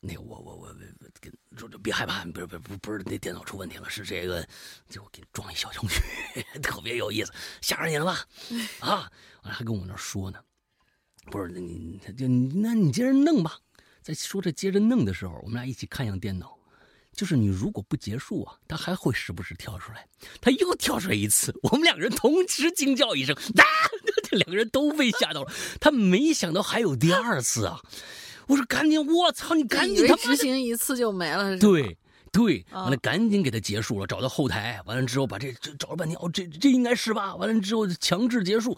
[0.00, 0.74] 那个，我我我
[1.20, 4.46] 跟说别害怕，不是不是不是那电脑出问题了，是这个，
[4.88, 6.00] 就我给你装一小程序，
[6.62, 8.24] 特别有意思，吓着你了吧？
[8.78, 9.10] 啊，
[9.42, 10.38] 完了还跟我那说呢，
[11.32, 13.58] 不是，那你就那你接着弄吧。
[14.00, 16.56] 在说这接着弄的时候，我们俩一起看向电脑，
[17.12, 20.06] 就是你如果不结束啊，它还会时不时跳出来，
[20.40, 23.64] 它又跳出来一次，我们两个人同时惊叫一声，啊！”
[24.30, 27.80] 这 两个人都被吓到了，他没想到还有第二次啊！
[28.48, 30.06] 我说赶紧，我操，你赶紧！
[30.08, 31.96] 他执行一次就没了，对
[32.32, 37.36] 对，完了赶紧给他结束了，找到后台，完了之后把这这找了半天，哦，这这应该是吧？
[37.36, 38.76] 完了之后强制结束，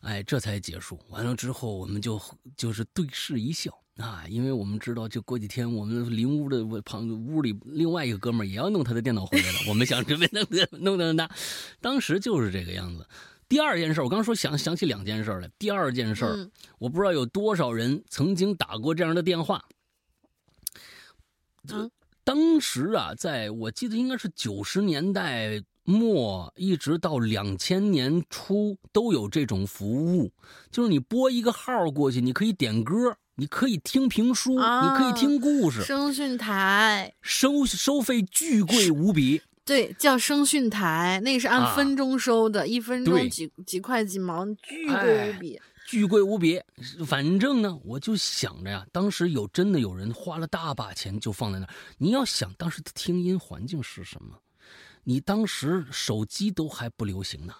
[0.00, 0.98] 哎，这才结束。
[1.08, 2.20] 完了之后我们就
[2.56, 10.44] 就是对视一笑啊，因为我们知道，就过几天我们邻屋的旁屋里另外一个哥们儿也要弄他的电脑回来了，我们想准备弄
[10.80, 11.28] 弄弄他，
[11.80, 13.04] 当时就是这个样子。
[13.50, 15.50] 第二件事，我刚说想想起两件事来。
[15.58, 16.48] 第二件事，
[16.78, 19.64] 我不知道有多少人曾经打过这样的电话。
[21.68, 21.90] 嗯，
[22.22, 30.32] 当时啊，在我记得应该是九十年代末，一直到两千年初都有这种服务，
[30.70, 35.82] 就是你拨一个号过去，你可以点歌，你可以听评书，你可以听故事。
[35.82, 39.42] 声讯台收收费巨贵无比。
[39.64, 46.60] 对，叫声讯台，那是按分钟收的，一分钟几几块几毛，巨贵无比，巨贵无比。
[47.06, 51.72] 反正呢，我就想着呀，当时有真的有人花了大把钱就放在那儿。
[51.98, 54.38] 你要想当时的听音环境是什么？
[55.04, 57.54] 你当时手机都还不流行呢，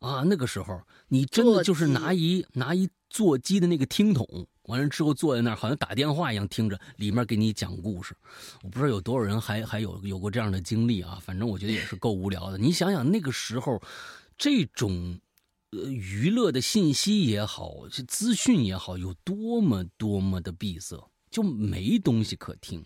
[0.00, 8.16] 啊，那个时候你真的就是拿一拿一座机的那个听筒，完了之后坐在那儿，好像打电话一样听着，里面给你讲故事。
[8.62, 12.58] 我不知道有多少人还还有有过这样的经历啊，反正我觉得也是够无聊的。
[12.58, 13.82] 你想想那个时候，
[14.38, 15.18] 这种
[15.70, 20.96] 呃娱乐的信息也好，这资讯也好，有多么多么的闭塞，
[21.30, 22.84] 就没东西可听。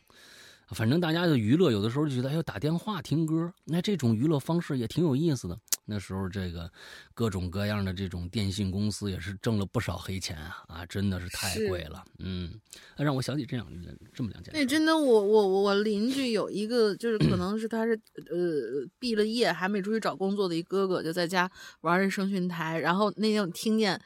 [0.70, 5.58] 反正大家的娱乐有的时候就觉得，哎呦，打电话听歌，那这种娱乐方式也挺有意思的。
[5.86, 6.70] 那时候这个
[7.14, 12.04] 各种各样的这种电信公司也是挣了不少黑钱啊啊，真的是太贵了。
[12.18, 12.60] 嗯，
[12.96, 13.66] 让我想起这样
[14.12, 14.52] 这么两件。
[14.52, 17.98] 那真的，我我我邻居有一个，就是可能是他是
[18.30, 21.50] 呃毕了业还没出去找工作的一哥哥，就在家
[21.80, 24.00] 玩着声讯台，然后那天我听见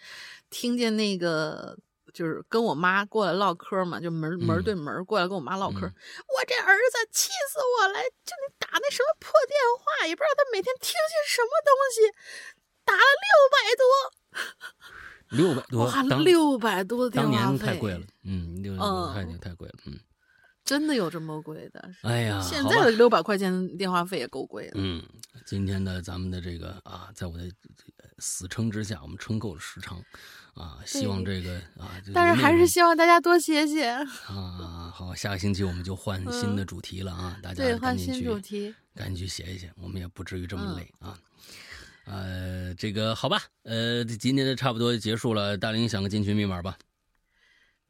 [0.51, 1.77] 听见那个。
[2.12, 5.78] 就是跟我妈过来唠嗑嘛，就门门对门过来跟我妈唠嗑。
[5.78, 7.94] 我这儿子气死我了！
[8.24, 12.06] 就你打那什么破电话，也不知道他每天听些什么东西，
[12.84, 13.82] 打了六百多，
[15.36, 18.06] 六百多，哇六百多的电话费，当年太贵了。
[18.22, 19.74] 嗯，六百多太太贵了。
[19.86, 19.98] 嗯，
[20.64, 21.90] 真的有这么贵的？
[22.02, 24.74] 哎呀，现在的六百块钱电话费也够贵的。
[24.76, 25.05] 嗯，
[25.44, 27.51] 今天的咱们的这个啊，在我的
[28.18, 30.01] 死撑之下，我们撑够了时长。
[30.55, 34.05] 啊，希望这个啊，但是还是希望大家多写写啊。
[34.94, 41.18] 好，下个星期我们就换新的主题了啊，大家赶紧去，赶紧去写一写，我们也不至于这么累啊。
[42.05, 46.77] 呃，这个好吧，呃，今天的差不多结束了，大林想个进群密码吧。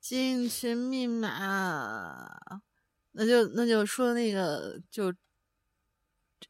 [0.01, 2.28] 进群密码，
[3.12, 5.12] 那就那就说那个就。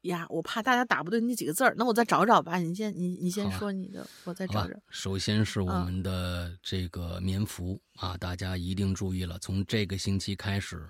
[0.03, 2.59] 呀，我怕大家打不对那几个字儿，那我再找找吧。
[2.59, 4.75] 你先，你你先说你的，我再找找。
[4.89, 10.89] 首先是我们的这个棉服啊，大家一定注意了，从这个星期开始，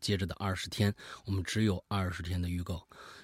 [0.00, 0.94] 接着的二十天，
[1.26, 2.80] 我们只有二十天的预购，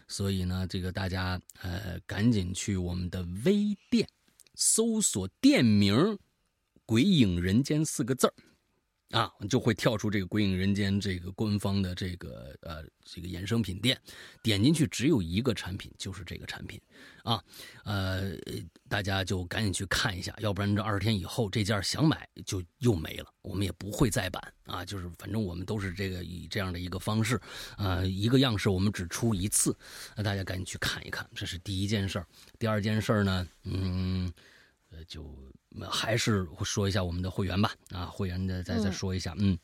[0.09, 4.09] 所以呢，这个大家呃赶紧去我们的微店
[4.55, 6.19] 搜索店名
[6.85, 8.35] “鬼影人间”四个字儿。
[9.11, 14.01] 啊，就会跳出这个“鬼影人间”这个官方的这个呃这个衍生品店，
[14.41, 16.81] 点进去只有一个产品，就是这个产品，
[17.25, 17.43] 啊，
[17.85, 18.37] 呃，
[18.89, 27.41] 大家就赶紧去看一下，要不然这二十天以后这件想买就又没了，我们也不会再版啊，就是反正我们都是这个以这样的一个方式，
[27.77, 29.77] 啊，一个样式我们只出一次，
[30.15, 32.27] 那大家赶紧去看一看，这是第一件事儿。
[32.61, 34.33] 第二件事儿呢，嗯，
[34.91, 35.29] 呃，就。
[35.91, 39.59] 还是说一下我们的会员吧，啊，会员的再再说一下，嗯，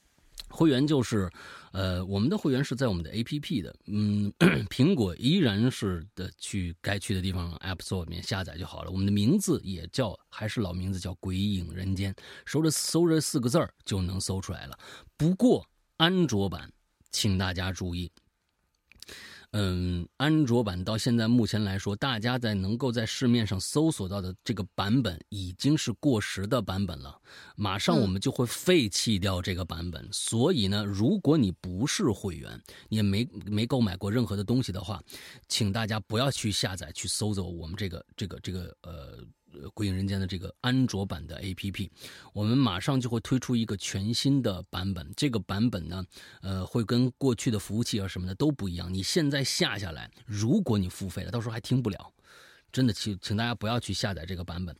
[0.49, 1.31] 会员就是，
[1.73, 4.33] 呃，我们的会员是在我们的 A P P 的，嗯，
[4.71, 8.91] 苹果依然是的去该去的地方 App Store 里面下载就好了。
[8.91, 12.15] 我们的名字也叫还是老名字叫《鬼影人间》，
[12.47, 14.79] 搜着搜着四个字儿就能搜出来了。
[15.17, 15.67] 不过
[15.97, 16.71] 安卓版，
[17.11, 18.11] 请大家注意。
[19.53, 27.19] 嗯，安卓版到现在目前来说，大家在能够在市面上搜索到的这个版本已经是过时的版本了。
[27.57, 30.09] 马上我们就会废弃掉这个版本。
[30.13, 35.03] 所以呢，如果你不是会员，你也没没购买过任何的东西的话，
[35.49, 39.19] 请大家不要去下载去搜索我们这个这个这个呃。
[39.75, 41.91] 《鬼影人间》的这个安卓版的 APP，
[42.33, 45.13] 我们马上就会推出一个全新的版本。
[45.17, 46.05] 这个版本呢，
[46.43, 48.93] 呃，会跟过去的服务器啊什么的都不一样。
[48.93, 52.13] 你现在下下来，如果你付费了，到时候还听不了。
[52.73, 54.77] 真的，请请大家不要去下载这个版本。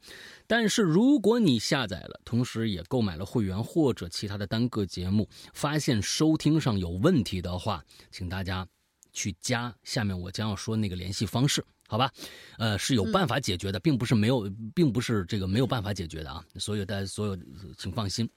[0.47, 8.67] 但是如果你下载了，同时也购买了会员或者其他的单个节目，发现收听上有问题的话，请大家
[9.13, 11.65] 去加下面我将要说那个联系方式。
[11.89, 12.13] 好吧，
[12.59, 16.45] 呃，是有办法解决的，并不是没有，并不是这个没有办法解决的啊。
[16.57, 17.39] 所有大家所有，
[17.79, 18.29] 请放心。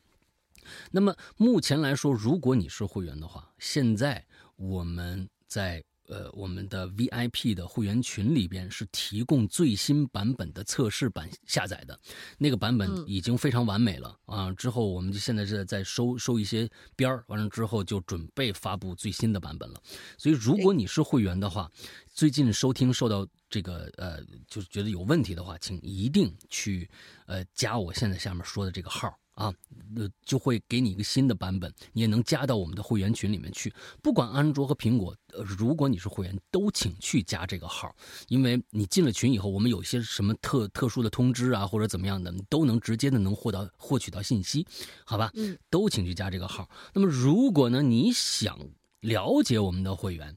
[0.91, 5.83] 那么目前来说，如果你是会员的话，现在我们在。
[6.09, 11.97] 呃，我们的 VIP 的会员群里边是提供最新版本的测试版下载的，
[12.39, 14.51] 那个版本已经非常完美了啊。
[14.53, 19.79] 之后我们就现在是在收收一些边儿，完了之后就准备发布最新的版本了。
[20.17, 21.71] 所以如果你是会员的话，
[22.11, 26.89] 最近收听受到这个呃，就是觉得有问题的话，请一定去
[27.27, 29.18] 呃加我现在下面说的这个号。
[29.39, 29.53] 啊，
[29.95, 33.73] 呃，就会给你一个新的版本，你也能加到我们的会员群里面去。
[34.03, 37.95] 不管安卓和苹果，呃，如果你是会员，都请去加这个号，
[38.27, 44.67] 因为你进了群以后，我们有些什么特特殊的通知啊，或者怎么样的，你都能直接的能获到获取到信息，
[45.05, 45.31] 好吧？
[45.35, 46.69] 嗯，都请去加这个号。
[46.93, 48.59] 那么，如果呢，你想
[48.99, 50.35] 了解我们的会员，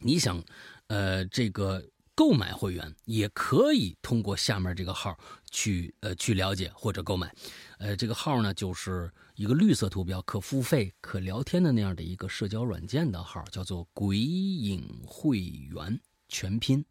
[0.00, 0.44] 你想，
[0.88, 1.82] 呃，这个。
[2.18, 5.16] 购买会员也可以通过下面这个号
[5.52, 7.32] 去呃去了解或者购买，
[7.78, 16.84] 呃这个号呢就是一个绿色图标可付费可聊天的那样的一个社交软件的号，叫做“鬼影会员全拼”，“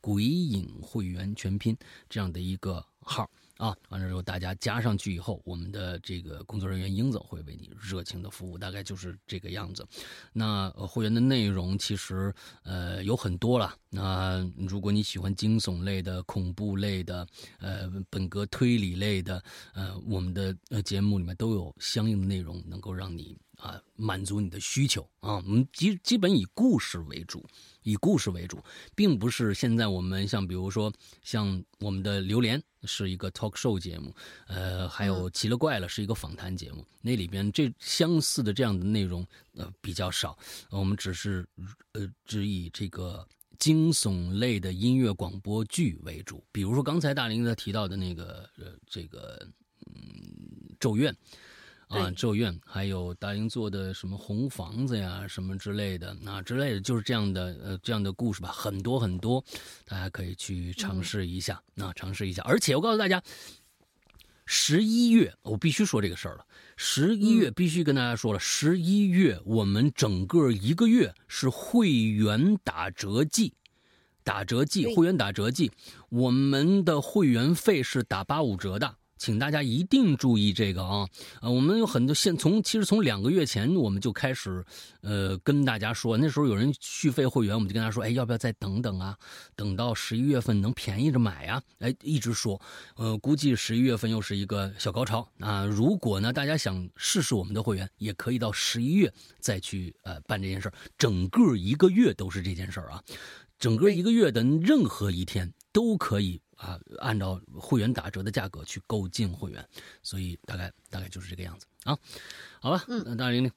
[0.00, 1.76] 鬼影会员全拼”
[2.10, 3.30] 这样的一个号。
[3.66, 3.76] 啊。
[3.90, 9.86] 完了之后大家加上去以后，我们的这个工作人员英子会为你热情的服务，大概就是这个样子。
[10.32, 12.34] 那会员的内容其实
[12.64, 13.74] 呃有很多了。
[13.88, 17.26] 那如果你喜欢惊悚类的、恐怖类的、
[17.60, 19.42] 呃本格推理类的，
[19.74, 23.38] 呃我们的呃节目里面都有相应的内容，能够让你。
[23.62, 25.34] 啊，满足你的需求啊！
[25.36, 27.46] 我们基基本以故事为主，
[27.82, 28.62] 以故事为主，
[28.94, 30.92] 并不是现在我们像比如说
[31.22, 34.14] 像我们的榴莲是一个 talk show 节目，
[34.46, 40.36] 呃，还有奇了怪了是一个访谈节目，那里边这相似的这样的内容呃比较少，
[40.70, 41.46] 我们只是
[41.92, 43.26] 呃只以这个
[43.58, 49.46] 惊悚类的音乐广播剧为主，比如说刚才大林在提到的那个呃这个
[49.86, 51.14] 嗯咒怨。
[51.92, 59.44] 啊，咒怨，还有大英做的什么红房子呀，什么之类的，啊之类的，就是这样的，呃，这样的故事吧，很多很多，
[59.84, 62.42] 大家可以去尝试一下，那尝试一下。
[62.44, 63.22] 而且我告诉大家，
[64.46, 66.46] 十一月我必须说这个事儿了，
[66.76, 73.52] 十一月必须跟大家说了，十一月我们整个一个月是会员打折季，
[74.24, 75.70] 打折季，会员打折季，
[76.08, 78.96] 我们的会员费是打八五折的。
[79.22, 81.06] 请大家一定注意这个啊！
[81.42, 84.64] 呃，我们有很多现从其实从两个月前我们就开始，
[85.00, 89.16] 呃，跟大家说，那时候有人续费会员，我们就跟他说，哎，要不要再等等啊？
[89.54, 91.62] 等到十一月份能便宜着买呀？
[91.78, 92.60] 哎，一直说，
[92.96, 95.64] 呃，估计十一月份又是一个小高潮啊！
[95.66, 99.08] 如果呢，大家想试试我们的会员，也可以到十一月
[99.38, 103.00] 再去呃办这件事儿，整个一个月都是这件事儿啊，
[103.56, 106.40] 整个一个月的任何一天都可以。
[106.62, 109.68] 啊，按照会员打折的价格去购进会员，
[110.00, 111.98] 所以大概大概就是这个样子啊。
[112.60, 113.52] 好吧，嗯，大玲玲，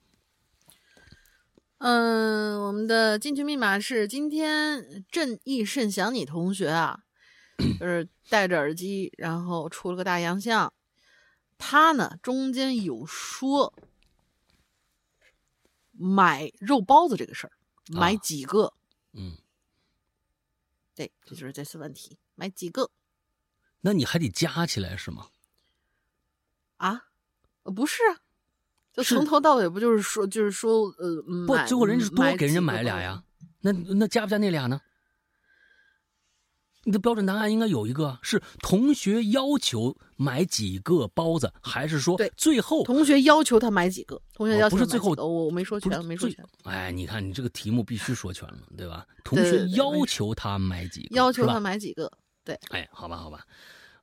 [1.77, 7.03] 嗯，我们的进群密码是今天正义甚想你同学啊，
[7.79, 10.73] 就是戴着耳机，然后出了个大洋相，
[11.59, 13.77] 他呢中间有说
[15.91, 17.53] 买肉包子这个事儿，
[17.89, 18.73] 买几个？
[19.13, 19.37] 嗯，
[20.95, 22.17] 对，这就是这次问题。
[22.35, 22.89] 买几个？
[23.81, 25.27] 那你还得加起来是吗？
[26.77, 27.05] 啊，
[27.63, 28.19] 不是啊，
[28.93, 33.23] 就从头到尾不就是说，就是说，呃，不，最后人家多给人家买俩呀？
[33.61, 34.81] 那那加不加那俩呢？
[36.83, 44.21] 你的标准答案应该有一个是同学要求买几个包子，还是说最后同学要求他买几个？
[44.35, 46.45] 同学要求不是最后我我没说全，没说全。
[46.63, 49.03] 哎，你看你这个题目必须说全了，对吧？
[49.23, 51.15] 同学要求他买几个？
[51.15, 52.11] 要求他买几个？
[52.45, 53.45] 对，哎，好吧，好吧，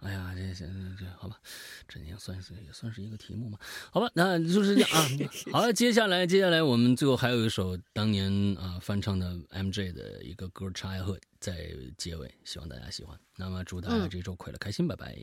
[0.00, 0.66] 哎呀，这这
[0.98, 1.38] 这，好吧，
[1.86, 3.56] 这也算是也算是一个题目嘛，
[3.92, 5.08] 好吧，那就是这样啊。
[5.54, 13.16] 好了，接下来接下来我们最后还有一首当年啊翻唱的 MJ 的一个歌《茶喝》在结尾，希望大家喜欢。
[13.36, 15.16] 那么祝大家这周快乐开心，拜拜。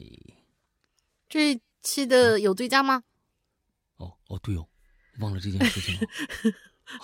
[1.27, 3.03] 这期的有最佳吗？
[3.97, 4.65] 哦哦，对哦，
[5.19, 6.07] 忘了这件事情了。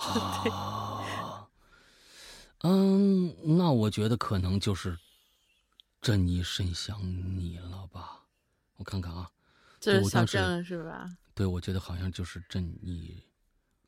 [0.00, 1.46] 啊，
[2.62, 4.96] 嗯，那我觉得可能就是。
[6.06, 7.02] 正义甚想
[7.36, 8.22] 你了吧？
[8.76, 9.28] 我看看啊，
[9.80, 11.10] 这是小郑是吧？
[11.34, 13.24] 对，我觉得好像就是正义。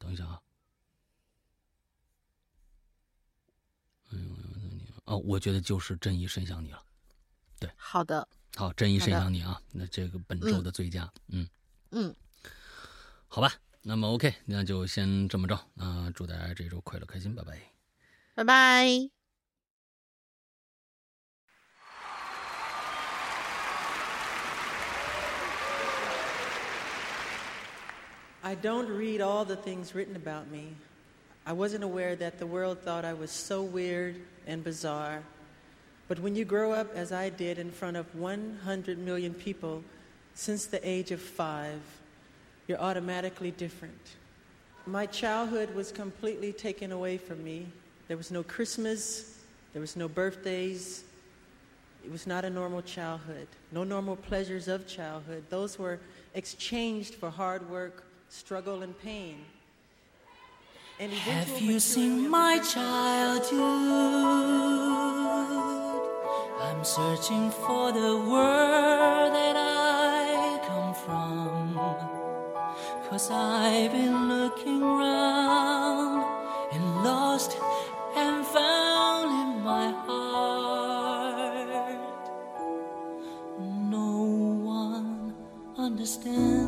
[0.00, 0.42] 等一下啊，
[4.10, 4.24] 哎呦，
[5.04, 6.82] 哦，我觉得就是正义甚想你了。
[7.60, 9.62] 对，好的，好，正义甚想你啊。
[9.70, 11.48] 那这个本周的最佳，嗯
[11.92, 12.12] 嗯，
[13.28, 16.10] 好吧，那么 OK，那就先这么着那。
[16.10, 17.62] 祝大家这周快乐开心，拜拜，
[18.34, 19.17] 拜拜。
[28.42, 30.68] I don't read all the things written about me.
[31.44, 34.16] I wasn't aware that the world thought I was so weird
[34.46, 35.22] and bizarre.
[36.06, 39.82] But when you grow up, as I did, in front of 100 million people
[40.34, 41.80] since the age of five,
[42.68, 43.98] you're automatically different.
[44.86, 47.66] My childhood was completely taken away from me.
[48.06, 49.38] There was no Christmas,
[49.72, 51.04] there was no birthdays.
[52.04, 55.44] It was not a normal childhood, no normal pleasures of childhood.
[55.50, 55.98] Those were
[56.34, 59.36] exchanged for hard work, struggle and pain.
[61.00, 63.58] And Have you seen my childhood?
[66.60, 71.74] I'm searching for the world that I come from.
[73.08, 76.24] Cause I've been looking around
[76.72, 77.56] and lost
[78.16, 81.18] and found in my heart.
[83.90, 84.10] No
[84.62, 85.34] one
[85.78, 86.67] understands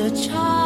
[0.00, 0.59] the child.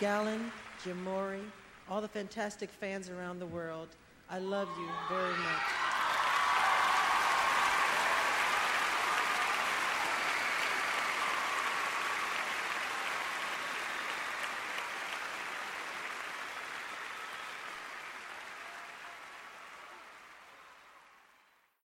[0.00, 0.52] Gallen,
[0.84, 1.42] Jim Mori,
[1.90, 3.88] all the fantastic fans around the world.
[4.30, 5.87] I love you very much.